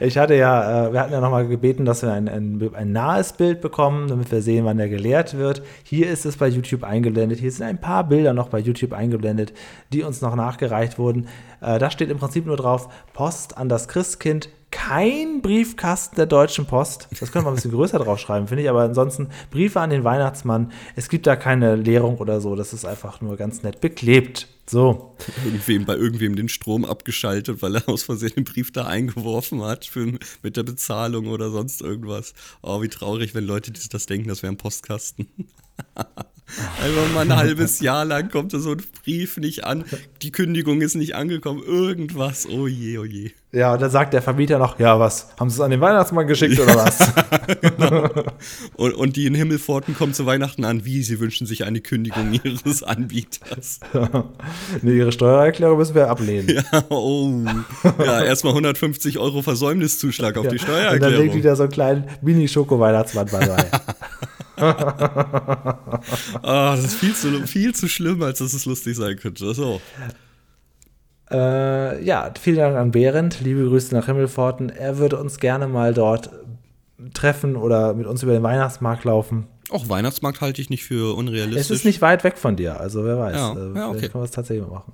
Ich 0.00 0.16
hatte 0.18 0.34
ja, 0.34 0.88
äh, 0.88 0.92
wir 0.92 1.00
hatten 1.00 1.12
ja 1.12 1.20
nochmal 1.20 1.48
gebeten, 1.48 1.84
dass 1.84 2.02
wir 2.02 2.12
ein, 2.12 2.28
ein, 2.28 2.70
ein 2.74 2.92
nahes 2.92 3.32
Bild 3.32 3.60
bekommen, 3.60 4.08
damit 4.08 4.30
wir 4.30 4.42
sehen, 4.42 4.64
wann 4.64 4.76
der 4.76 4.88
geleert 4.88 5.36
wird. 5.36 5.62
Hier 5.82 6.08
ist 6.10 6.24
es 6.24 6.36
bei 6.36 6.48
YouTube 6.48 6.84
eingeblendet. 6.84 7.40
Hier 7.40 7.50
sind 7.50 7.66
ein 7.66 7.80
paar 7.80 8.04
Bilder 8.04 8.32
noch 8.32 8.48
bei 8.48 8.58
YouTube 8.58 8.92
eingeblendet, 8.92 9.52
die 9.92 10.02
uns 10.02 10.20
noch 10.20 10.36
nachgereicht 10.36 10.98
wurden. 10.98 11.28
Äh, 11.60 11.78
da 11.78 11.90
steht 11.90 12.10
im 12.10 12.18
Prinzip 12.18 12.46
nur 12.46 12.56
drauf: 12.56 12.88
Post 13.12 13.56
an 13.56 13.68
das 13.68 13.88
Christkind. 13.88 14.50
Kein 14.70 15.40
Briefkasten 15.42 16.16
der 16.16 16.26
Deutschen 16.26 16.66
Post. 16.66 17.08
Das 17.18 17.32
könnte 17.32 17.44
man 17.44 17.54
ein 17.54 17.56
bisschen 17.56 17.70
größer 17.72 17.98
draufschreiben, 17.98 18.48
finde 18.48 18.62
ich. 18.62 18.70
Aber 18.70 18.82
ansonsten 18.82 19.28
Briefe 19.50 19.80
an 19.80 19.90
den 19.90 20.04
Weihnachtsmann. 20.04 20.72
Es 20.96 21.08
gibt 21.08 21.26
da 21.26 21.36
keine 21.36 21.76
Leerung 21.76 22.18
oder 22.18 22.40
so. 22.40 22.56
Das 22.56 22.72
ist 22.72 22.84
einfach 22.84 23.20
nur 23.20 23.36
ganz 23.36 23.62
nett 23.62 23.80
beklebt. 23.80 24.48
So. 24.68 25.16
Irgendwem 25.44 25.84
bei 25.84 25.94
irgendwem 25.94 26.34
den 26.34 26.48
Strom 26.48 26.84
abgeschaltet, 26.84 27.62
weil 27.62 27.76
er 27.76 27.88
aus 27.88 28.02
Versehen 28.02 28.34
den 28.34 28.44
Brief 28.44 28.72
da 28.72 28.86
eingeworfen 28.86 29.62
hat 29.62 29.84
für, 29.84 30.18
mit 30.42 30.56
der 30.56 30.64
Bezahlung 30.64 31.28
oder 31.28 31.50
sonst 31.50 31.82
irgendwas. 31.82 32.34
Oh, 32.62 32.82
wie 32.82 32.88
traurig, 32.88 33.34
wenn 33.34 33.44
Leute 33.44 33.72
das 33.72 34.06
denken, 34.06 34.28
das 34.28 34.42
wäre 34.42 34.52
ein 34.52 34.56
Postkasten. 34.56 35.28
Einfach 36.80 37.12
mal 37.12 37.22
ein 37.22 37.36
halbes 37.36 37.80
Jahr 37.80 38.04
lang 38.04 38.30
kommt 38.30 38.54
da 38.54 38.60
so 38.60 38.70
ein 38.70 38.82
Brief 39.02 39.36
nicht 39.36 39.64
an, 39.64 39.84
die 40.22 40.30
Kündigung 40.30 40.80
ist 40.80 40.94
nicht 40.94 41.16
angekommen, 41.16 41.60
irgendwas, 41.64 42.46
oh 42.48 42.68
je, 42.68 42.98
oh 42.98 43.04
je. 43.04 43.32
Ja, 43.50 43.72
und 43.72 43.80
dann 43.80 43.90
sagt 43.90 44.12
der 44.12 44.22
Vermieter 44.22 44.58
noch: 44.58 44.78
Ja, 44.78 45.00
was? 45.00 45.30
Haben 45.40 45.50
Sie 45.50 45.54
es 45.54 45.60
an 45.60 45.70
den 45.70 45.80
Weihnachtsmann 45.80 46.26
geschickt 46.26 46.60
oder 46.60 46.76
was? 46.76 46.98
Und, 48.76 48.94
und 48.94 49.16
die 49.16 49.26
in 49.26 49.34
Himmelforten 49.34 49.94
kommen 49.94 50.12
zu 50.12 50.26
Weihnachten 50.26 50.64
an, 50.64 50.84
wie 50.84 51.02
sie 51.02 51.20
wünschen 51.20 51.46
sich 51.46 51.64
eine 51.64 51.80
Kündigung 51.80 52.32
ihres 52.44 52.82
Anbieters. 52.82 53.80
Nee, 54.82 54.96
Ihre 54.96 55.12
Steuererklärung 55.12 55.78
müssen 55.78 55.94
wir 55.94 56.08
ablehnen. 56.08 56.46
Ja, 56.72 56.82
oh. 56.88 57.42
Ja, 57.98 58.24
erstmal 58.24 58.52
150 58.52 59.18
Euro 59.18 59.42
Versäumniszuschlag 59.42 60.36
auf 60.36 60.48
die 60.48 60.58
Und 60.58 60.68
dann 60.68 60.78
legt 60.78 61.00
Steuererklärung. 61.00 61.42
da 61.42 61.56
so 61.56 61.62
einen 61.64 61.72
kleinen 61.72 62.04
Mini-Schoko-Weihnachtsmann 62.22 63.26
bei. 63.30 63.70
Ah, 66.42 66.76
das 66.76 66.84
ist 66.84 66.94
viel 66.94 67.14
zu, 67.14 67.46
viel 67.46 67.74
zu 67.74 67.88
schlimm, 67.88 68.22
als 68.22 68.38
dass 68.38 68.54
es 68.54 68.64
lustig 68.64 68.96
sein 68.96 69.16
könnte. 69.16 69.52
So. 69.52 69.82
äh, 71.30 72.02
ja, 72.02 72.32
vielen 72.40 72.56
Dank 72.56 72.76
an 72.76 72.90
Behrendt. 72.90 73.40
Liebe 73.42 73.66
Grüße 73.66 73.94
nach 73.94 74.06
Himmelforten. 74.06 74.70
Er 74.70 74.96
würde 74.96 75.18
uns 75.18 75.40
gerne 75.40 75.68
mal 75.68 75.92
dort 75.92 76.30
treffen 77.12 77.56
oder 77.56 77.92
mit 77.92 78.06
uns 78.06 78.22
über 78.22 78.32
den 78.32 78.42
Weihnachtsmarkt 78.42 79.04
laufen. 79.04 79.46
Auch 79.70 79.88
Weihnachtsmarkt 79.88 80.40
halte 80.40 80.62
ich 80.62 80.70
nicht 80.70 80.84
für 80.84 81.16
unrealistisch. 81.16 81.60
Es 81.60 81.70
ist 81.70 81.84
nicht 81.84 82.00
weit 82.00 82.22
weg 82.22 82.38
von 82.38 82.54
dir, 82.54 82.78
also 82.78 83.04
wer 83.04 83.18
weiß. 83.18 83.36
Ja, 83.36 83.52
äh, 83.52 83.56
ja, 83.56 83.72
vielleicht 83.72 83.88
okay. 83.88 84.08
können 84.08 84.22
wir 84.22 84.24
es 84.24 84.30
tatsächlich 84.30 84.68
machen. 84.68 84.92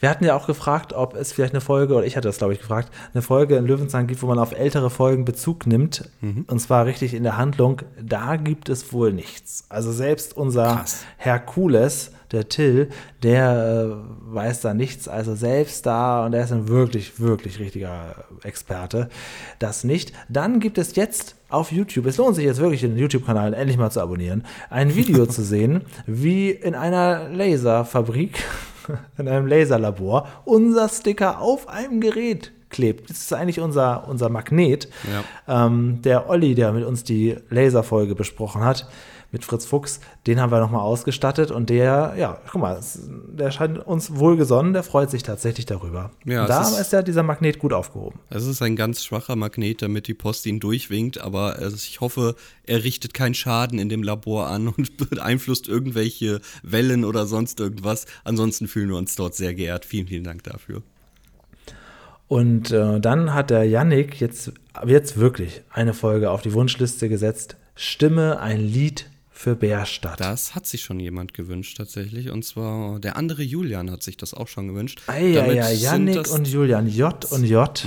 Wir 0.00 0.10
hatten 0.10 0.24
ja 0.24 0.34
auch 0.34 0.48
gefragt, 0.48 0.92
ob 0.92 1.14
es 1.14 1.32
vielleicht 1.32 1.54
eine 1.54 1.60
Folge, 1.60 1.94
oder 1.94 2.04
ich 2.04 2.16
hatte 2.16 2.26
das 2.26 2.38
glaube 2.38 2.52
ich 2.52 2.58
gefragt, 2.58 2.92
eine 3.14 3.22
Folge 3.22 3.56
in 3.56 3.66
Löwenzahn 3.66 4.08
gibt, 4.08 4.20
wo 4.22 4.26
man 4.26 4.40
auf 4.40 4.52
ältere 4.52 4.90
Folgen 4.90 5.24
Bezug 5.24 5.68
nimmt. 5.68 6.10
Mhm. 6.20 6.46
Und 6.48 6.58
zwar 6.58 6.86
richtig 6.86 7.14
in 7.14 7.22
der 7.22 7.36
Handlung. 7.36 7.82
Da 8.02 8.36
gibt 8.36 8.68
es 8.68 8.92
wohl 8.92 9.12
nichts. 9.12 9.64
Also 9.68 9.92
selbst 9.92 10.36
unser 10.36 10.76
Krass. 10.76 11.04
Herkules, 11.16 12.10
der 12.32 12.48
Till, 12.48 12.88
der 13.22 13.90
äh, 13.90 14.34
weiß 14.34 14.60
da 14.60 14.74
nichts. 14.74 15.08
Also 15.08 15.34
selbst 15.34 15.86
da, 15.86 16.24
und 16.26 16.34
er 16.34 16.44
ist 16.44 16.52
ein 16.52 16.68
wirklich, 16.68 17.20
wirklich 17.20 17.58
richtiger 17.58 18.24
Experte, 18.42 19.08
das 19.58 19.84
nicht. 19.84 20.12
Dann 20.28 20.60
gibt 20.60 20.78
es 20.78 20.96
jetzt 20.96 21.36
auf 21.48 21.72
YouTube, 21.72 22.06
es 22.06 22.18
lohnt 22.18 22.36
sich 22.36 22.44
jetzt 22.44 22.60
wirklich, 22.60 22.82
den 22.82 22.96
YouTube-Kanal 22.96 23.54
endlich 23.54 23.78
mal 23.78 23.90
zu 23.90 24.00
abonnieren, 24.00 24.44
ein 24.70 24.94
Video 24.94 25.26
zu 25.26 25.42
sehen, 25.42 25.82
wie 26.06 26.50
in 26.50 26.74
einer 26.74 27.28
Laserfabrik, 27.30 28.42
in 29.18 29.28
einem 29.28 29.46
Laserlabor, 29.46 30.28
unser 30.44 30.88
Sticker 30.88 31.40
auf 31.40 31.68
einem 31.68 32.00
Gerät 32.00 32.52
klebt. 32.70 33.08
Das 33.10 33.18
ist 33.18 33.32
eigentlich 33.32 33.60
unser, 33.60 34.06
unser 34.08 34.28
Magnet. 34.28 34.88
Ähm, 35.46 36.02
der 36.02 36.28
Olli, 36.28 36.54
der 36.54 36.72
mit 36.72 36.84
uns 36.84 37.04
die 37.04 37.36
Laserfolge 37.48 38.14
besprochen 38.14 38.62
hat, 38.62 38.88
mit 39.30 39.44
Fritz 39.44 39.66
Fuchs, 39.66 40.00
den 40.26 40.40
haben 40.40 40.50
wir 40.50 40.58
nochmal 40.60 40.80
ausgestattet 40.80 41.50
und 41.50 41.68
der, 41.68 42.14
ja, 42.16 42.40
guck 42.50 42.62
mal, 42.62 42.80
der 43.36 43.50
scheint 43.50 43.78
uns 43.78 44.16
wohlgesonnen, 44.16 44.72
der 44.72 44.82
freut 44.82 45.10
sich 45.10 45.22
tatsächlich 45.22 45.66
darüber. 45.66 46.10
Ja, 46.24 46.46
da 46.46 46.62
ist- 46.62 46.78
ist 46.80 46.92
ja 46.92 47.02
dieser 47.02 47.22
Magnet 47.22 47.58
gut 47.58 47.72
aufgehoben. 47.74 48.18
Es 48.30 48.46
ist 48.46 48.62
ein 48.62 48.74
ganz 48.74 49.04
schwacher 49.04 49.36
Magnet, 49.36 49.82
damit 49.82 50.08
die 50.08 50.14
Post 50.14 50.46
ihn 50.46 50.60
durchwinkt, 50.60 51.20
aber 51.20 51.60
ich 51.66 52.00
hoffe, 52.00 52.36
er 52.64 52.84
richtet 52.84 53.12
keinen 53.12 53.34
Schaden 53.34 53.78
in 53.78 53.90
dem 53.90 54.02
Labor 54.02 54.46
an 54.48 54.68
und 54.68 54.96
beeinflusst 55.10 55.68
irgendwelche 55.68 56.40
Wellen 56.62 57.04
oder 57.04 57.26
sonst 57.26 57.60
irgendwas. 57.60 58.06
Ansonsten 58.24 58.66
fühlen 58.66 58.88
wir 58.88 58.96
uns 58.96 59.14
dort 59.14 59.34
sehr 59.34 59.52
geehrt. 59.54 59.84
Vielen, 59.84 60.06
vielen 60.06 60.24
Dank 60.24 60.44
dafür. 60.44 60.82
Und 62.28 62.70
äh, 62.72 63.00
dann 63.00 63.32
hat 63.32 63.50
der 63.50 63.64
Yannick 63.64 64.20
jetzt, 64.20 64.52
jetzt 64.86 65.18
wirklich 65.18 65.62
eine 65.70 65.94
Folge 65.94 66.30
auf 66.30 66.42
die 66.42 66.52
Wunschliste 66.52 67.08
gesetzt. 67.08 67.56
Stimme 67.74 68.40
ein 68.40 68.60
Lied 68.60 69.08
für 69.38 69.54
Bärstadt. 69.54 70.20
Das 70.20 70.56
hat 70.56 70.66
sich 70.66 70.82
schon 70.82 70.98
jemand 70.98 71.32
gewünscht 71.32 71.76
tatsächlich. 71.76 72.30
Und 72.30 72.44
zwar 72.44 72.98
der 72.98 73.16
andere 73.16 73.44
Julian 73.44 73.88
hat 73.88 74.02
sich 74.02 74.16
das 74.16 74.34
auch 74.34 74.48
schon 74.48 74.66
gewünscht. 74.66 75.00
Damit 75.06 75.16
ei, 75.16 75.62
ei, 75.62 75.74
sind 75.76 75.82
Yannick 76.08 76.30
und 76.32 76.48
Julian, 76.48 76.88
J 76.88 77.24
und 77.30 77.44
J. 77.44 77.86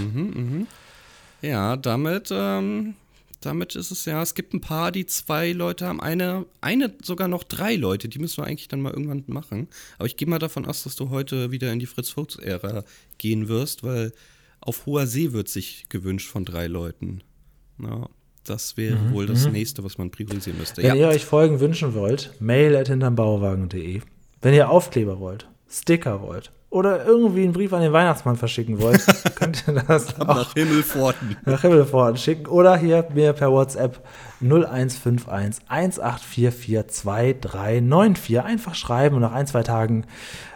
Ja, 1.41 1.75
damit, 1.75 2.29
ähm, 2.31 2.93
damit 3.41 3.75
ist 3.75 3.91
es 3.91 4.05
ja, 4.05 4.21
es 4.21 4.33
gibt 4.33 4.53
ein 4.53 4.61
paar, 4.61 4.93
die 4.93 5.05
zwei 5.05 5.51
Leute 5.51 5.87
haben, 5.87 5.99
eine, 5.99 6.45
eine 6.61 6.93
sogar 7.03 7.27
noch 7.27 7.43
drei 7.43 7.75
Leute, 7.75 8.07
die 8.07 8.19
müssen 8.19 8.37
wir 8.37 8.47
eigentlich 8.47 8.69
dann 8.69 8.81
mal 8.81 8.93
irgendwann 8.93 9.23
machen. 9.27 9.67
Aber 9.97 10.05
ich 10.05 10.15
gehe 10.15 10.29
mal 10.29 10.39
davon 10.39 10.65
aus, 10.65 10.83
dass 10.83 10.95
du 10.95 11.09
heute 11.09 11.51
wieder 11.51 11.73
in 11.73 11.79
die 11.79 11.85
Fritz-Fuchs-Ära 11.85 12.85
gehen 13.17 13.49
wirst, 13.49 13.83
weil 13.83 14.13
auf 14.61 14.85
hoher 14.85 15.05
See 15.05 15.33
wird 15.33 15.49
sich 15.49 15.87
gewünscht 15.89 16.29
von 16.29 16.45
drei 16.45 16.67
Leuten. 16.67 17.23
Ja, 17.81 18.07
das 18.45 18.75
wäre 18.77 18.97
wohl 19.11 19.25
das 19.27 19.47
nächste, 19.47 19.83
was 19.83 19.97
man 19.97 20.09
priorisieren 20.11 20.57
müsste. 20.59 20.81
Wenn 20.81 20.89
Ja, 20.89 20.95
ihr 20.95 21.07
euch 21.07 21.25
Folgen 21.25 21.59
wünschen 21.59 21.93
wollt, 21.93 22.33
mail 22.39 22.75
at 22.75 22.87
hintermbauwagen.de. 22.87 24.01
Wenn 24.41 24.53
ihr 24.53 24.69
Aufkleber 24.69 25.19
wollt, 25.19 25.47
Sticker 25.69 26.21
wollt 26.21 26.51
oder 26.71 27.05
irgendwie 27.05 27.43
einen 27.43 27.51
Brief 27.53 27.73
an 27.73 27.81
den 27.81 27.91
Weihnachtsmann 27.93 28.37
verschicken 28.37 28.81
wollt, 28.81 29.05
könnt 29.35 29.65
ihr 29.67 29.73
das 29.87 30.19
auch 30.19 30.25
nach 30.27 30.53
Himmelforten. 30.53 31.37
nach 31.45 31.61
Himmelfort 31.61 32.17
schicken 32.19 32.47
oder 32.47 32.77
hier 32.77 33.05
mir 33.13 33.33
per 33.33 33.51
WhatsApp 33.51 33.99
0151 34.41 35.61
1844 35.67 36.87
2394 36.87 38.41
einfach 38.41 38.75
schreiben 38.75 39.15
und 39.17 39.21
nach 39.21 39.33
ein, 39.33 39.47
zwei 39.47 39.63
Tagen 39.63 40.05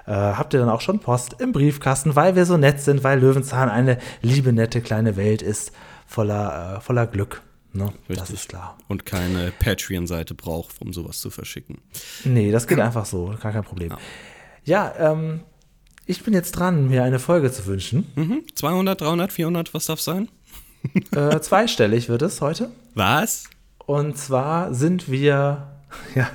äh, 0.07 0.11
habt 0.11 0.53
ihr 0.53 0.59
dann 0.59 0.69
auch 0.69 0.81
schon 0.81 0.99
Post 0.99 1.35
im 1.39 1.51
Briefkasten, 1.51 2.15
weil 2.15 2.35
wir 2.35 2.45
so 2.45 2.57
nett 2.57 2.79
sind, 2.81 3.03
weil 3.03 3.19
Löwenzahn 3.19 3.69
eine 3.69 3.97
liebe, 4.21 4.53
nette 4.53 4.81
kleine 4.81 5.17
Welt 5.17 5.41
ist, 5.41 5.71
voller, 6.07 6.77
äh, 6.77 6.81
voller 6.81 7.07
Glück. 7.07 7.41
Ne? 7.75 7.93
Das 8.07 8.29
ist 8.29 8.49
klar. 8.49 8.77
Und 8.87 9.05
keine 9.05 9.51
Patreon-Seite 9.59 10.33
braucht, 10.33 10.81
um 10.81 10.93
sowas 10.93 11.19
zu 11.19 11.29
verschicken. 11.29 11.79
Nee, 12.23 12.51
das 12.51 12.67
geht 12.67 12.79
einfach 12.79 13.05
so, 13.05 13.35
gar 13.41 13.51
kein 13.51 13.63
Problem. 13.63 13.93
Ja, 14.63 14.93
ähm, 14.97 15.41
ich 16.05 16.23
bin 16.23 16.33
jetzt 16.33 16.53
dran, 16.53 16.87
mir 16.87 17.03
eine 17.03 17.19
Folge 17.19 17.51
zu 17.51 17.65
wünschen. 17.65 18.11
Mhm. 18.15 18.43
200, 18.55 19.01
300, 19.01 19.33
400, 19.33 19.73
was 19.73 19.85
darf 19.87 19.99
sein? 19.99 20.29
äh, 21.15 21.39
zweistellig 21.39 22.09
wird 22.09 22.21
es 22.21 22.41
heute. 22.41 22.71
Was? 22.93 23.45
Und 23.85 24.17
zwar 24.17 24.73
sind 24.73 25.11
wir 25.11 25.74
ja, 26.15 26.29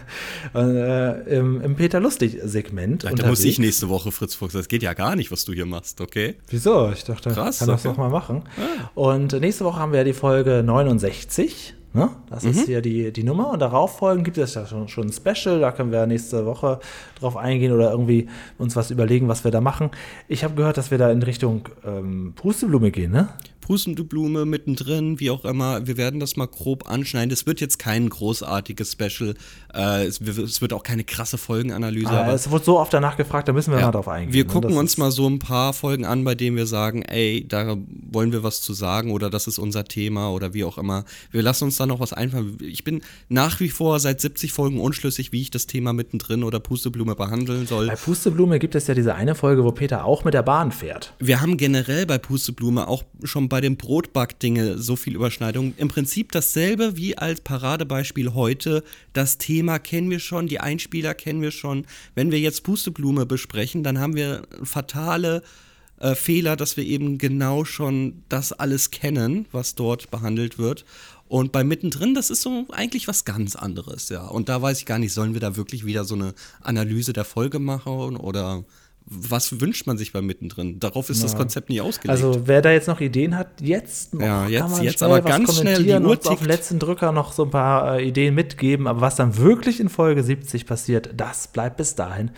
äh, 0.54 1.36
im, 1.36 1.60
im 1.60 1.76
Peter 1.76 2.00
Lustig-Segment. 2.00 3.04
Da 3.04 3.26
muss 3.26 3.44
ich 3.44 3.58
nächste 3.58 3.88
Woche, 3.88 4.12
Fritz 4.12 4.34
Fuchs. 4.34 4.52
Das 4.52 4.68
geht 4.68 4.82
ja 4.82 4.94
gar 4.94 5.16
nicht, 5.16 5.30
was 5.30 5.44
du 5.44 5.52
hier 5.52 5.66
machst, 5.66 6.00
okay? 6.00 6.36
Wieso? 6.48 6.90
Ich 6.92 7.04
dachte, 7.04 7.30
Krass, 7.30 7.56
ich 7.56 7.58
kann 7.60 7.68
das 7.68 7.80
okay. 7.84 7.88
noch 7.88 7.96
mal 7.98 8.10
machen. 8.10 8.42
Und 8.94 9.32
nächste 9.40 9.64
Woche 9.64 9.78
haben 9.78 9.92
wir 9.92 9.98
ja 9.98 10.04
die 10.04 10.12
Folge 10.12 10.62
69. 10.64 11.74
Ne? 11.92 12.08
Das 12.28 12.44
Mhm. 12.44 12.50
ist 12.50 12.66
hier 12.66 12.82
die, 12.82 13.12
die 13.12 13.24
Nummer. 13.24 13.50
Und 13.50 13.58
darauf 13.58 13.98
folgen 13.98 14.22
gibt 14.22 14.38
es 14.38 14.54
ja 14.54 14.64
schon, 14.64 14.86
schon 14.88 15.08
ein 15.08 15.12
Special. 15.12 15.58
Da 15.58 15.72
können 15.72 15.90
wir 15.90 16.06
nächste 16.06 16.46
Woche 16.46 16.78
drauf 17.18 17.36
eingehen 17.36 17.72
oder 17.72 17.90
irgendwie 17.90 18.28
uns 18.58 18.76
was 18.76 18.92
überlegen, 18.92 19.26
was 19.26 19.42
wir 19.42 19.50
da 19.50 19.60
machen. 19.60 19.90
Ich 20.28 20.44
habe 20.44 20.54
gehört, 20.54 20.76
dass 20.76 20.92
wir 20.92 20.98
da 20.98 21.10
in 21.10 21.22
Richtung 21.22 21.68
ähm, 21.84 22.32
Pusteblume 22.36 22.92
gehen, 22.92 23.10
ne? 23.10 23.28
Pustende 23.60 24.02
Blume 24.02 24.46
mittendrin, 24.46 25.20
wie 25.20 25.30
auch 25.30 25.44
immer. 25.44 25.86
Wir 25.86 25.96
werden 25.96 26.20
das 26.20 26.36
mal 26.36 26.46
grob 26.46 26.88
anschneiden. 26.88 27.30
Es 27.30 27.46
wird 27.46 27.60
jetzt 27.60 27.78
kein 27.78 28.08
großartiges 28.08 28.92
Special. 28.92 29.34
Äh, 29.74 30.06
es, 30.06 30.20
es 30.20 30.62
wird 30.62 30.72
auch 30.72 30.82
keine 30.82 31.04
krasse 31.04 31.38
Folgenanalyse. 31.38 32.08
Aber 32.08 32.30
aber 32.30 32.36
es 32.36 32.50
wurde 32.50 32.64
so 32.64 32.78
oft 32.78 32.92
danach 32.92 33.16
gefragt, 33.16 33.48
da 33.48 33.52
müssen 33.52 33.72
wir 33.72 33.80
ja, 33.80 33.86
mal 33.86 33.92
drauf 33.92 34.08
eingehen. 34.08 34.32
wir 34.32 34.44
ne? 34.44 34.50
gucken 34.50 34.76
uns 34.76 34.96
mal 34.96 35.10
so 35.10 35.28
ein 35.28 35.38
paar 35.38 35.72
Folgen 35.72 36.04
an, 36.04 36.24
bei 36.24 36.34
denen 36.34 36.56
wir 36.56 36.66
sagen, 36.66 37.02
ey, 37.02 37.46
da 37.46 37.76
wollen 38.10 38.32
wir 38.32 38.42
was 38.42 38.62
zu 38.62 38.72
sagen 38.72 39.10
oder 39.10 39.30
das 39.30 39.46
ist 39.46 39.58
unser 39.58 39.84
Thema 39.84 40.30
oder 40.30 40.54
wie 40.54 40.64
auch 40.64 40.78
immer. 40.78 41.04
Wir 41.30 41.42
lassen 41.42 41.64
uns 41.64 41.76
da 41.76 41.86
noch 41.86 42.00
was 42.00 42.12
einfallen. 42.12 42.58
Ich 42.60 42.84
bin 42.84 43.02
nach 43.28 43.60
wie 43.60 43.68
vor 43.68 43.98
seit 44.00 44.20
70 44.20 44.52
Folgen 44.52 44.80
unschlüssig, 44.80 45.32
wie 45.32 45.42
ich 45.42 45.50
das 45.50 45.66
Thema 45.66 45.92
mittendrin 45.92 46.44
oder 46.44 46.60
Pusteblume 46.60 47.14
behandeln 47.14 47.66
soll. 47.66 47.88
Bei 47.88 47.96
Pusteblume 47.96 48.58
gibt 48.58 48.74
es 48.74 48.86
ja 48.86 48.94
diese 48.94 49.14
eine 49.14 49.34
Folge, 49.34 49.64
wo 49.64 49.72
Peter 49.72 50.04
auch 50.04 50.24
mit 50.24 50.34
der 50.34 50.42
Bahn 50.42 50.72
fährt. 50.72 51.14
Wir 51.18 51.40
haben 51.40 51.56
generell 51.56 52.06
bei 52.06 52.18
Pusteblume 52.18 52.88
auch 52.88 53.04
schon 53.24 53.48
bei 53.50 53.60
dem 53.60 53.76
Brotback-Dinge 53.76 54.78
so 54.78 54.96
viel 54.96 55.14
Überschneidung. 55.14 55.74
Im 55.76 55.88
Prinzip 55.88 56.32
dasselbe 56.32 56.96
wie 56.96 57.18
als 57.18 57.42
Paradebeispiel 57.42 58.32
heute. 58.32 58.82
Das 59.12 59.36
Thema 59.36 59.78
kennen 59.78 60.08
wir 60.08 60.20
schon, 60.20 60.46
die 60.46 60.60
Einspieler 60.60 61.12
kennen 61.12 61.42
wir 61.42 61.50
schon. 61.50 61.84
Wenn 62.14 62.30
wir 62.30 62.40
jetzt 62.40 62.62
Pusteblume 62.62 63.26
besprechen, 63.26 63.82
dann 63.82 63.98
haben 63.98 64.16
wir 64.16 64.46
fatale 64.62 65.42
äh, 65.98 66.14
Fehler, 66.14 66.56
dass 66.56 66.78
wir 66.78 66.84
eben 66.84 67.18
genau 67.18 67.66
schon 67.66 68.22
das 68.30 68.52
alles 68.52 68.90
kennen, 68.90 69.46
was 69.52 69.74
dort 69.74 70.10
behandelt 70.10 70.58
wird. 70.58 70.86
Und 71.28 71.52
bei 71.52 71.62
mittendrin, 71.62 72.14
das 72.14 72.30
ist 72.30 72.42
so 72.42 72.66
eigentlich 72.70 73.06
was 73.06 73.24
ganz 73.24 73.54
anderes, 73.54 74.08
ja. 74.08 74.26
Und 74.26 74.48
da 74.48 74.62
weiß 74.62 74.78
ich 74.78 74.86
gar 74.86 74.98
nicht, 74.98 75.12
sollen 75.12 75.34
wir 75.34 75.40
da 75.40 75.56
wirklich 75.56 75.84
wieder 75.84 76.04
so 76.04 76.16
eine 76.16 76.34
Analyse 76.60 77.12
der 77.12 77.24
Folge 77.24 77.58
machen 77.58 78.16
oder 78.16 78.64
was 79.06 79.60
wünscht 79.60 79.86
man 79.86 79.98
sich 79.98 80.12
bei 80.12 80.22
mittendrin? 80.22 80.78
Darauf 80.78 81.10
ist 81.10 81.24
das 81.24 81.36
Konzept 81.36 81.68
nicht 81.68 81.80
ausgelegt. 81.80 82.10
Also 82.10 82.46
wer 82.46 82.62
da 82.62 82.70
jetzt 82.70 82.86
noch 82.86 83.00
Ideen 83.00 83.36
hat, 83.36 83.60
jetzt 83.60 84.14
noch 84.14 84.20
Ja, 84.22 84.46
jetzt- 84.46 84.60
kann 84.60 84.70
man 84.70 84.82
jetzt 84.84 84.98
schnell 84.98 85.10
aber 85.10 85.20
ganz 85.22 85.58
schnell, 85.58 85.82
die 85.82 85.90
Uhr 85.90 85.96
und 85.96 86.06
auf 86.06 86.20
dem 86.20 86.30
tickt. 86.36 86.46
letzten 86.46 86.78
Drücker 86.78 87.10
noch 87.10 87.32
so 87.32 87.44
ein 87.44 87.50
paar 87.50 87.98
äh, 87.98 88.06
Ideen 88.06 88.34
mitgeben. 88.36 88.86
Aber 88.86 89.00
was 89.00 89.16
dann 89.16 89.36
wirklich 89.36 89.80
in 89.80 89.88
Folge 89.88 90.22
70 90.22 90.64
passiert, 90.66 91.10
das 91.16 91.48
bleibt 91.48 91.76
bis 91.78 91.96
dahin 91.96 92.30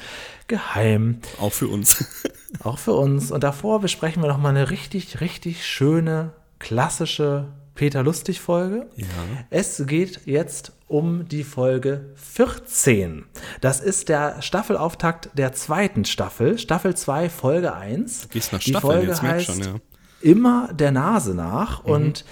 geheim. 0.48 1.18
auch 1.40 1.52
für 1.52 1.68
uns. 1.68 2.04
Auch 2.64 2.78
für 2.78 2.92
uns. 2.92 3.30
Und 3.32 3.42
davor 3.44 3.80
besprechen 3.80 4.22
wir 4.22 4.28
noch 4.28 4.36
mal 4.36 4.50
eine 4.50 4.68
richtig, 4.70 5.22
richtig 5.22 5.64
schöne, 5.66 6.32
klassische 6.58 7.48
Peter 7.74 8.02
Lustig-Folge. 8.02 8.88
Ja. 8.96 9.06
Es 9.50 9.82
geht 9.86 10.26
jetzt 10.26 10.72
um 10.88 11.26
die 11.28 11.42
Folge 11.42 12.10
14. 12.16 13.24
Das 13.60 13.80
ist 13.80 14.08
der 14.08 14.42
Staffelauftakt 14.42 15.30
der 15.34 15.52
zweiten 15.52 16.04
Staffel, 16.04 16.58
Staffel 16.58 16.94
2, 16.94 17.30
Folge 17.30 17.74
1. 17.74 18.28
gehst 18.28 18.52
nach 18.52 18.60
die 18.60 18.70
Staffeln, 18.70 18.92
Folge 18.92 19.06
jetzt 19.08 19.22
heißt 19.22 19.46
schon, 19.46 19.60
ja. 19.60 19.74
Immer 20.20 20.68
der 20.72 20.92
Nase 20.92 21.34
nach. 21.34 21.84
Mhm. 21.84 21.90
Und 21.90 22.24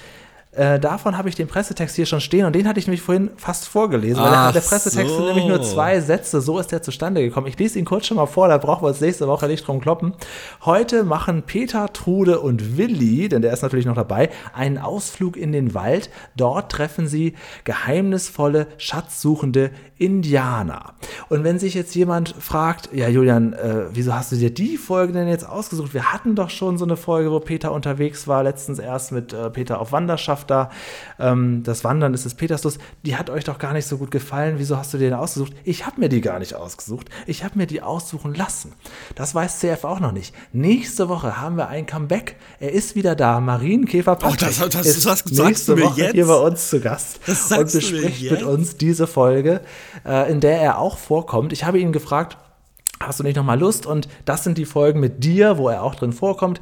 äh, 0.53 0.81
davon 0.81 1.17
habe 1.17 1.29
ich 1.29 1.37
den 1.37 1.47
Pressetext 1.47 1.95
hier 1.95 2.07
schon 2.07 2.21
stehen 2.21 2.45
und 2.45 2.55
den 2.55 2.67
hatte 2.67 2.81
ich 2.81 2.87
nämlich 2.89 3.03
vorhin 3.03 3.31
fast 3.37 3.69
vorgelesen, 3.69 4.21
weil 4.21 4.31
der, 4.31 4.39
Ach 4.41 4.53
der 4.53 4.61
Pressetext 4.61 5.15
sind 5.15 5.19
so. 5.19 5.27
nämlich 5.27 5.47
nur 5.47 5.63
zwei 5.63 6.01
Sätze, 6.01 6.41
so 6.41 6.59
ist 6.59 6.73
der 6.73 6.83
zustande 6.83 7.23
gekommen. 7.23 7.47
Ich 7.47 7.57
lese 7.57 7.79
ihn 7.79 7.85
kurz 7.85 8.07
schon 8.07 8.17
mal 8.17 8.27
vor, 8.27 8.49
da 8.49 8.59
brauchen 8.59 8.83
wir 8.83 8.89
uns 8.89 9.01
nächste 9.01 9.29
Woche 9.29 9.47
nicht 9.47 9.65
drum 9.65 9.81
kloppen. 9.81 10.13
Heute 10.65 11.05
machen 11.05 11.45
Peter, 11.45 11.93
Trude 11.93 12.41
und 12.41 12.77
Willi, 12.77 13.29
denn 13.29 13.43
der 13.43 13.53
ist 13.53 13.63
natürlich 13.63 13.87
noch 13.87 13.95
dabei, 13.95 14.29
einen 14.53 14.79
Ausflug 14.79 15.37
in 15.37 15.53
den 15.53 15.73
Wald. 15.75 16.11
Dort 16.37 16.73
treffen 16.73 17.07
sie 17.07 17.35
geheimnisvolle, 17.63 18.67
schatzsuchende 18.77 19.71
Indianer. 20.01 20.95
Und 21.29 21.45
wenn 21.45 21.59
sich 21.59 21.75
jetzt 21.75 21.95
jemand 21.95 22.35
fragt, 22.39 22.89
ja 22.93 23.09
Julian, 23.09 23.53
äh, 23.53 23.85
wieso 23.93 24.15
hast 24.15 24.33
du 24.33 24.37
dir 24.37 24.51
die 24.53 24.77
Folge 24.77 25.13
denn 25.13 25.29
jetzt 25.29 25.47
ausgesucht? 25.49 25.93
Wir 25.95 26.13
hatten 26.13 26.35
doch 26.35 26.51
schon 26.51 26.79
so 26.79 26.85
eine 26.85 26.97
Folge, 26.97 27.31
wo 27.31 27.39
Peter 27.39 27.71
unterwegs 27.73 28.27
war, 28.27 28.43
letztens 28.43 28.79
erst 28.79 29.13
mit 29.13 29.33
äh, 29.33 29.51
Peter 29.51 29.81
auf 29.81 29.93
Wanderschaft 29.93 30.51
da. 30.51 30.71
Ähm, 31.19 31.63
das 31.65 31.85
Wandern 31.85 32.15
ist 32.15 32.25
des 32.25 32.35
Peterslust. 32.35 32.81
Die 33.05 33.17
hat 33.17 33.31
euch 33.31 33.45
doch 33.45 33.59
gar 33.59 33.73
nicht 33.73 33.87
so 33.87 33.99
gut 33.99 34.11
gefallen. 34.11 34.55
Wieso 34.59 34.77
hast 34.79 34.93
du 34.95 34.99
dir 34.99 35.11
denn 35.11 35.19
ausgesucht? 35.19 35.53
Ich 35.65 35.87
habe 35.87 36.01
mir 36.01 36.09
die 36.09 36.21
gar 36.23 36.39
nicht 36.39 36.55
ausgesucht. 36.55 37.09
Ich 37.27 37.45
habe 37.45 37.59
mir 37.59 37.67
die 37.67 37.83
aussuchen 37.83 38.35
lassen. 38.35 38.73
Das 39.15 39.35
weiß 39.35 39.61
CF 39.61 39.85
auch 39.85 40.01
noch 40.01 40.13
nicht. 40.13 40.35
Nächste 40.53 41.09
Woche 41.09 41.41
haben 41.41 41.57
wir 41.57 41.69
ein 41.69 41.87
Comeback. 41.87 42.37
Er 42.59 42.73
ist 42.73 42.95
wieder 42.97 43.15
da. 43.15 43.41
Marienkäfer 43.41 44.17
Patrick 44.17 44.41
Oh, 44.43 44.47
das- 44.47 44.59
das- 44.71 44.87
ist 44.87 44.97
das 44.97 45.03
sagst 45.21 45.33
nächste 45.33 45.75
du 45.75 45.81
mir 45.81 45.87
Woche 45.89 46.01
jetzt? 46.01 46.13
hier 46.15 46.27
bei 46.27 46.35
uns 46.37 46.71
zu 46.71 46.81
Gast 46.81 47.21
und 47.29 47.73
bespricht 47.73 48.31
mit 48.31 48.43
uns 48.43 48.77
diese 48.77 49.07
Folge, 49.07 49.61
äh, 50.07 50.30
in 50.30 50.41
der 50.41 50.61
er 50.61 50.78
auch 50.78 50.99
vorkommt. 50.99 51.53
Ich 51.53 51.64
habe 51.64 51.78
ihn 51.78 51.93
gefragt, 51.93 52.36
hast 53.01 53.20
du 53.20 53.24
nicht 53.24 53.36
noch 53.36 53.45
mal 53.45 53.59
Lust? 53.59 53.86
Und 53.86 54.09
das 54.24 54.45
sind 54.45 54.59
die 54.59 54.64
Folgen 54.64 55.01
mit 55.01 55.24
dir, 55.24 55.59
wo 55.59 55.68
er 55.68 55.82
auch 55.82 55.95
drin 55.95 56.12
vorkommt. 56.12 56.61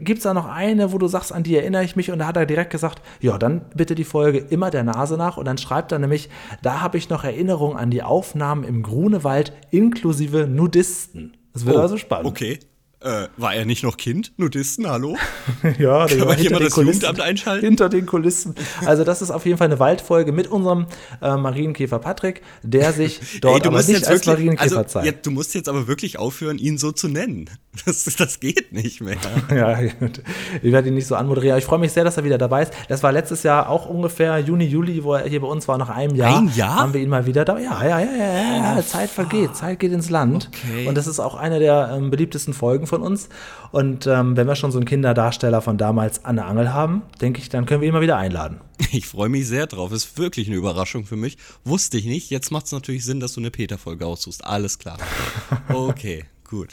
Gibt 0.00 0.18
es 0.18 0.24
da 0.24 0.32
noch 0.32 0.46
eine, 0.46 0.92
wo 0.92 0.98
du 0.98 1.06
sagst, 1.06 1.32
an 1.32 1.42
die 1.42 1.56
erinnere 1.56 1.84
ich 1.84 1.96
mich? 1.96 2.10
Und 2.10 2.20
da 2.20 2.26
hat 2.26 2.36
er 2.36 2.46
direkt 2.46 2.70
gesagt, 2.70 3.02
ja, 3.20 3.36
dann 3.36 3.62
bitte 3.74 3.94
die 3.94 4.04
Folge 4.04 4.38
immer 4.38 4.70
der 4.70 4.84
Nase 4.84 5.16
nach. 5.16 5.36
Und 5.36 5.44
dann 5.44 5.58
schreibt 5.58 5.92
er 5.92 5.98
nämlich, 5.98 6.30
da 6.62 6.80
habe 6.80 6.98
ich 6.98 7.10
noch 7.10 7.24
Erinnerungen 7.24 7.76
an 7.76 7.90
die 7.90 8.02
Aufnahmen 8.02 8.64
im 8.64 8.82
Grunewald 8.82 9.52
inklusive 9.70 10.46
Nudisten. 10.46 11.36
Das 11.52 11.66
wird 11.66 11.76
also 11.76 11.98
spannend. 11.98 12.26
Okay. 12.26 12.58
Äh, 13.02 13.28
war 13.36 13.54
er 13.54 13.64
nicht 13.64 13.82
noch 13.82 13.96
Kind? 13.96 14.32
Nudisten, 14.36 14.88
hallo? 14.88 15.16
ja, 15.78 16.06
Kann 16.06 16.18
man 16.20 16.36
hier 16.36 16.52
mal 16.52 16.60
das 16.60 16.72
Kulissen- 16.72 17.00
Jugendamt 17.02 17.20
einschalten? 17.20 17.66
Hinter 17.66 17.88
den 17.88 18.06
Kulissen. 18.06 18.54
Also 18.86 19.02
das 19.02 19.22
ist 19.22 19.30
auf 19.32 19.44
jeden 19.44 19.58
Fall 19.58 19.66
eine 19.66 19.80
Waldfolge 19.80 20.30
mit 20.30 20.46
unserem 20.46 20.86
äh, 21.20 21.36
Marienkäfer 21.36 21.98
Patrick, 21.98 22.42
der 22.62 22.92
sich 22.92 23.20
dort 23.40 23.66
aber 23.66 23.82
nicht 23.82 24.06
als 24.06 24.26
Marienkäfer 24.26 24.62
also, 24.78 24.82
zeigt. 24.84 25.06
jetzt, 25.06 25.26
du 25.26 25.32
musst 25.32 25.54
jetzt 25.54 25.68
aber 25.68 25.88
wirklich 25.88 26.18
aufhören, 26.18 26.58
ihn 26.58 26.78
so 26.78 26.92
zu 26.92 27.08
nennen. 27.08 27.50
Das, 27.86 28.04
das 28.04 28.38
geht 28.38 28.74
nicht 28.74 29.00
mehr. 29.00 29.16
Ja, 29.50 29.80
gut. 29.98 30.20
ich 30.62 30.72
werde 30.72 30.88
ihn 30.88 30.94
nicht 30.94 31.06
so 31.06 31.14
anmoderieren. 31.14 31.56
Ich 31.58 31.64
freue 31.64 31.78
mich 31.78 31.90
sehr, 31.90 32.04
dass 32.04 32.18
er 32.18 32.24
wieder 32.24 32.36
dabei 32.36 32.64
ist. 32.64 32.72
Das 32.88 33.02
war 33.02 33.12
letztes 33.12 33.44
Jahr 33.44 33.70
auch 33.70 33.86
ungefähr 33.86 34.38
Juni, 34.40 34.66
Juli, 34.66 35.02
wo 35.02 35.14
er 35.14 35.26
hier 35.26 35.40
bei 35.40 35.46
uns 35.46 35.66
war, 35.68 35.78
nach 35.78 35.88
einem 35.88 36.14
Jahr. 36.14 36.36
Ein 36.36 36.52
Jahr? 36.54 36.76
Haben 36.80 36.92
wir 36.92 37.00
ihn 37.00 37.08
mal 37.08 37.24
wieder 37.24 37.46
da. 37.46 37.58
Ja, 37.58 37.82
ja, 37.82 37.98
ja, 37.98 38.06
ja, 38.14 38.32
ja, 38.34 38.76
ja. 38.76 38.86
Zeit 38.86 39.08
vergeht, 39.08 39.56
Zeit 39.56 39.80
geht 39.80 39.90
ins 39.92 40.10
Land. 40.10 40.50
Okay. 40.52 40.86
Und 40.86 40.98
das 40.98 41.06
ist 41.06 41.18
auch 41.18 41.34
eine 41.34 41.60
der 41.60 41.94
ähm, 41.96 42.10
beliebtesten 42.10 42.52
Folgen 42.52 42.86
von 42.92 43.02
uns. 43.02 43.30
Und 43.70 44.06
ähm, 44.06 44.36
wenn 44.36 44.46
wir 44.46 44.54
schon 44.54 44.70
so 44.70 44.78
einen 44.78 44.84
Kinderdarsteller 44.84 45.62
von 45.62 45.78
damals 45.78 46.26
an 46.26 46.36
der 46.36 46.46
Angel 46.46 46.74
haben, 46.74 47.02
denke 47.22 47.40
ich, 47.40 47.48
dann 47.48 47.64
können 47.64 47.80
wir 47.80 47.88
ihn 47.88 47.94
mal 47.94 48.02
wieder 48.02 48.18
einladen. 48.18 48.60
Ich 48.94 49.06
freue 49.06 49.30
mich 49.30 49.46
sehr 49.46 49.66
drauf. 49.66 49.90
Ist 49.90 50.18
wirklich 50.18 50.48
eine 50.48 50.56
Überraschung 50.56 51.06
für 51.06 51.16
mich. 51.16 51.38
Wusste 51.64 51.96
ich 51.96 52.04
nicht. 52.04 52.28
Jetzt 52.28 52.50
macht 52.50 52.66
es 52.66 52.72
natürlich 52.72 53.06
Sinn, 53.06 53.20
dass 53.20 53.32
du 53.32 53.40
eine 53.40 53.50
Peter-Folge 53.50 54.04
aussuchst. 54.04 54.44
Alles 54.44 54.78
klar. 54.78 54.98
Okay, 55.68 56.24
gut. 56.52 56.68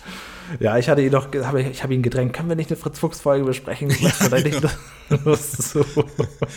Ja, 0.60 0.78
ich 0.78 0.90
hatte 0.90 1.02
ihn 1.02 1.12
doch, 1.12 1.28
hab, 1.34 1.56
ich 1.56 1.82
habe 1.82 1.94
ihn 1.94 2.04
gedrängt, 2.04 2.34
können 2.34 2.50
wir 2.50 2.56
nicht 2.56 2.70
eine 2.70 2.78
Fritz-Fuchs-Folge 2.78 3.46
besprechen? 3.46 3.96
Oder 4.26 4.42
nicht. 4.42 4.62
so. 5.40 5.86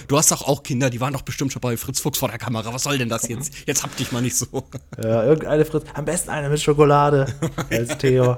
Du 0.08 0.18
hast 0.18 0.32
doch 0.32 0.42
auch 0.42 0.62
Kinder, 0.62 0.90
die 0.90 1.00
waren 1.00 1.12
doch 1.12 1.22
bestimmt 1.22 1.52
schon 1.52 1.60
bei 1.60 1.76
Fritz 1.76 2.00
Fuchs 2.00 2.18
vor 2.18 2.28
der 2.28 2.38
Kamera. 2.38 2.74
Was 2.74 2.82
soll 2.82 2.98
denn 2.98 3.08
das 3.08 3.28
jetzt? 3.28 3.66
Jetzt 3.66 3.82
hab 3.82 3.96
dich 3.96 4.12
mal 4.12 4.20
nicht 4.20 4.36
so. 4.36 4.64
Ja, 5.02 5.24
irgendeine 5.24 5.64
Fritz, 5.64 5.84
am 5.94 6.04
besten 6.04 6.30
eine 6.30 6.48
mit 6.48 6.60
Schokolade 6.60 7.32
als 7.70 7.96
Theo. 7.98 8.36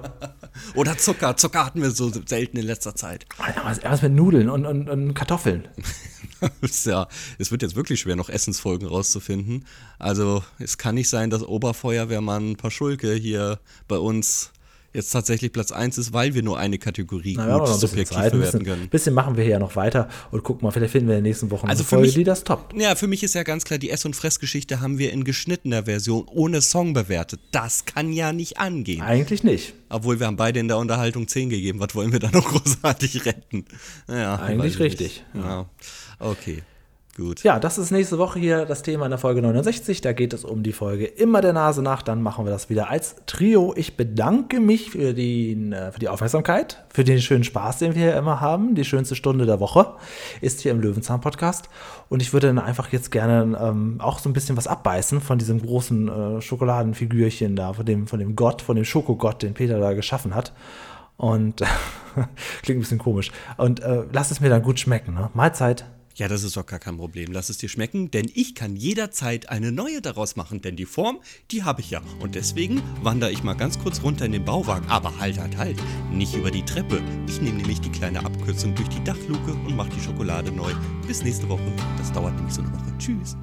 Oder 0.74 0.96
Zucker. 0.98 1.36
Zucker 1.36 1.64
hatten 1.64 1.82
wir 1.82 1.90
so 1.90 2.12
selten 2.26 2.58
in 2.58 2.64
letzter 2.64 2.94
Zeit. 2.94 3.26
Was, 3.64 3.82
was 3.82 4.02
mit 4.02 4.12
Nudeln 4.12 4.50
und, 4.50 4.66
und, 4.66 4.88
und 4.88 5.14
Kartoffeln. 5.14 5.66
ja, 6.84 7.08
es 7.38 7.50
wird 7.50 7.62
jetzt 7.62 7.74
wirklich 7.74 8.00
schwer, 8.00 8.16
noch 8.16 8.28
Essensfolgen 8.28 8.86
rauszufinden. 8.86 9.64
Also, 9.98 10.44
es 10.58 10.78
kann 10.78 10.94
nicht 10.94 11.08
sein, 11.08 11.30
dass 11.30 11.42
Oberfeuerwehrmann 11.42 12.56
Paschulke 12.56 13.14
hier 13.14 13.58
bei 13.88 13.96
uns 13.96 14.52
jetzt 14.94 15.10
tatsächlich 15.10 15.52
Platz 15.52 15.72
1 15.72 15.98
ist, 15.98 16.12
weil 16.14 16.34
wir 16.34 16.42
nur 16.42 16.58
eine 16.58 16.78
Kategorie 16.78 17.34
Na, 17.36 17.58
gut 17.58 17.68
subjektiv 17.68 18.16
Zeit, 18.16 18.32
bewerten 18.32 18.60
bisschen, 18.60 18.64
können. 18.64 18.88
bisschen 18.88 19.12
machen 19.14 19.36
wir 19.36 19.44
hier 19.44 19.54
ja 19.54 19.58
noch 19.58 19.76
weiter 19.76 20.08
und 20.30 20.42
gucken 20.44 20.64
mal, 20.64 20.70
vielleicht 20.70 20.92
finden 20.92 21.08
wir 21.08 21.16
in 21.18 21.24
den 21.24 21.30
nächsten 21.30 21.50
Wochen 21.50 21.66
Also 21.68 21.80
eine 21.80 21.84
für 21.84 21.88
Folge, 21.96 22.06
mich- 22.06 22.14
die 22.14 22.24
das 22.24 22.44
toppt. 22.44 22.74
Ja, 22.80 22.94
für 22.94 23.06
mich 23.08 23.22
ist 23.22 23.34
ja 23.34 23.42
ganz 23.42 23.64
klar, 23.64 23.78
die 23.78 23.90
Ess- 23.90 24.04
und 24.06 24.16
Fressgeschichte 24.16 24.80
haben 24.80 24.96
wir 24.98 25.12
in 25.12 25.24
geschnittener 25.24 25.84
Version 25.84 26.24
ohne 26.28 26.62
Song 26.62 26.92
bewertet. 26.94 27.40
Das 27.50 27.84
kann 27.84 28.12
ja 28.12 28.32
nicht 28.32 28.58
angehen. 28.58 29.02
Eigentlich 29.02 29.44
nicht. 29.44 29.74
Obwohl 29.90 30.18
wir 30.20 30.26
haben 30.26 30.36
beide 30.36 30.60
in 30.60 30.68
der 30.68 30.78
Unterhaltung 30.78 31.28
10 31.28 31.50
gegeben. 31.50 31.80
Was 31.80 31.94
wollen 31.94 32.12
wir 32.12 32.18
da 32.20 32.30
noch 32.30 32.44
großartig 32.48 33.26
retten? 33.26 33.64
Ja, 34.08 34.36
Eigentlich 34.36 34.78
richtig, 34.78 35.24
nicht. 35.34 35.44
Ja. 35.44 35.66
Okay, 36.20 36.62
gut. 37.14 37.42
Ja, 37.42 37.58
das 37.58 37.78
ist 37.78 37.90
nächste 37.90 38.18
Woche 38.18 38.38
hier 38.38 38.64
das 38.64 38.82
Thema 38.82 39.06
in 39.06 39.10
der 39.10 39.18
Folge 39.18 39.40
69. 39.42 40.00
Da 40.00 40.12
geht 40.12 40.32
es 40.32 40.44
um 40.44 40.62
die 40.62 40.72
Folge 40.72 41.06
Immer 41.06 41.40
der 41.40 41.52
Nase 41.52 41.82
nach. 41.82 42.02
Dann 42.02 42.22
machen 42.22 42.44
wir 42.44 42.50
das 42.50 42.70
wieder 42.70 42.90
als 42.90 43.16
Trio. 43.26 43.72
Ich 43.76 43.96
bedanke 43.96 44.60
mich 44.60 44.90
für 44.90 45.14
die, 45.14 45.52
äh, 45.72 45.92
für 45.92 46.00
die 46.00 46.08
Aufmerksamkeit, 46.08 46.84
für 46.92 47.04
den 47.04 47.20
schönen 47.20 47.44
Spaß, 47.44 47.78
den 47.78 47.94
wir 47.94 48.02
hier 48.02 48.16
immer 48.16 48.40
haben. 48.40 48.74
Die 48.74 48.84
schönste 48.84 49.14
Stunde 49.14 49.46
der 49.46 49.60
Woche 49.60 49.94
ist 50.40 50.60
hier 50.60 50.72
im 50.72 50.80
Löwenzahn-Podcast. 50.80 51.68
Und 52.08 52.22
ich 52.22 52.32
würde 52.32 52.48
dann 52.48 52.58
einfach 52.58 52.92
jetzt 52.92 53.10
gerne 53.10 53.58
ähm, 53.60 54.00
auch 54.00 54.18
so 54.18 54.28
ein 54.28 54.32
bisschen 54.32 54.56
was 54.56 54.66
abbeißen 54.66 55.20
von 55.20 55.38
diesem 55.38 55.62
großen 55.62 56.08
äh, 56.08 56.40
Schokoladenfigürchen 56.42 57.56
da, 57.56 57.72
von 57.72 57.86
dem, 57.86 58.06
von 58.06 58.18
dem 58.18 58.36
Gott, 58.36 58.62
von 58.62 58.76
dem 58.76 58.84
Schokogott, 58.84 59.42
den 59.42 59.54
Peter 59.54 59.78
da 59.78 59.92
geschaffen 59.92 60.34
hat. 60.34 60.52
Und 61.16 61.60
klingt 62.62 62.78
ein 62.78 62.80
bisschen 62.80 62.98
komisch. 62.98 63.30
Und 63.56 63.80
äh, 63.80 64.04
lass 64.12 64.30
es 64.30 64.40
mir 64.40 64.50
dann 64.50 64.62
gut 64.62 64.80
schmecken. 64.80 65.14
Ne? 65.14 65.30
Mahlzeit. 65.32 65.84
Ja, 66.16 66.28
das 66.28 66.44
ist 66.44 66.56
doch 66.56 66.64
gar 66.64 66.78
kein 66.78 66.96
Problem. 66.96 67.32
Lass 67.32 67.48
es 67.48 67.58
dir 67.58 67.68
schmecken, 67.68 68.10
denn 68.10 68.30
ich 68.34 68.54
kann 68.54 68.76
jederzeit 68.76 69.48
eine 69.48 69.72
neue 69.72 70.00
daraus 70.00 70.36
machen, 70.36 70.60
denn 70.60 70.76
die 70.76 70.86
Form, 70.86 71.20
die 71.50 71.64
habe 71.64 71.80
ich 71.80 71.90
ja. 71.90 72.02
Und 72.20 72.36
deswegen 72.36 72.82
wandere 73.02 73.32
ich 73.32 73.42
mal 73.42 73.54
ganz 73.54 73.80
kurz 73.80 74.02
runter 74.02 74.24
in 74.24 74.32
den 74.32 74.44
Bauwagen. 74.44 74.88
Aber 74.88 75.18
halt, 75.18 75.38
halt, 75.38 75.56
halt, 75.56 75.76
nicht 76.12 76.34
über 76.34 76.52
die 76.52 76.64
Treppe. 76.64 77.02
Ich 77.26 77.40
nehme 77.40 77.56
nämlich 77.58 77.80
die 77.80 77.90
kleine 77.90 78.24
Abkürzung 78.24 78.76
durch 78.76 78.88
die 78.90 79.02
Dachluke 79.02 79.54
und 79.54 79.74
mache 79.74 79.90
die 79.90 80.00
Schokolade 80.00 80.52
neu. 80.52 80.72
Bis 81.06 81.24
nächste 81.24 81.48
Woche. 81.48 81.72
Das 81.98 82.12
dauert 82.12 82.36
nämlich 82.36 82.54
so 82.54 82.62
eine 82.62 82.72
Woche. 82.72 82.96
Tschüss. 82.98 83.36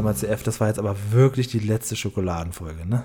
Sag 0.00 0.04
mal, 0.06 0.14
CF, 0.14 0.42
das 0.44 0.60
war 0.60 0.68
jetzt 0.68 0.78
aber 0.78 0.96
wirklich 1.10 1.48
die 1.48 1.58
letzte 1.58 1.94
Schokoladenfolge, 1.94 2.86
ne? 2.86 3.04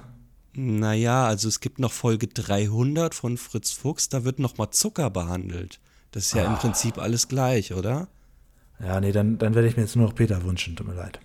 Naja, 0.54 1.26
also 1.26 1.50
es 1.50 1.60
gibt 1.60 1.78
noch 1.78 1.92
Folge 1.92 2.28
300 2.28 3.14
von 3.14 3.36
Fritz 3.36 3.72
Fuchs, 3.72 4.08
da 4.08 4.24
wird 4.24 4.40
nochmal 4.40 4.70
Zucker 4.70 5.10
behandelt. 5.10 5.82
Das 6.12 6.28
ist 6.28 6.36
ja 6.36 6.46
im 6.46 6.56
Prinzip 6.56 6.98
alles 6.98 7.28
gleich, 7.28 7.74
oder? 7.74 8.08
Ja, 8.80 9.02
nee, 9.02 9.12
dann, 9.12 9.38
dann 9.38 9.56
werde 9.56 9.68
ich 9.68 9.76
mir 9.76 9.84
jetzt 9.84 9.98
nur 9.98 10.06
noch 10.06 10.16
Peter 10.16 10.42
wünschen, 10.46 10.78
tut 10.78 10.88
mir 10.88 10.94
leid. 10.94 11.20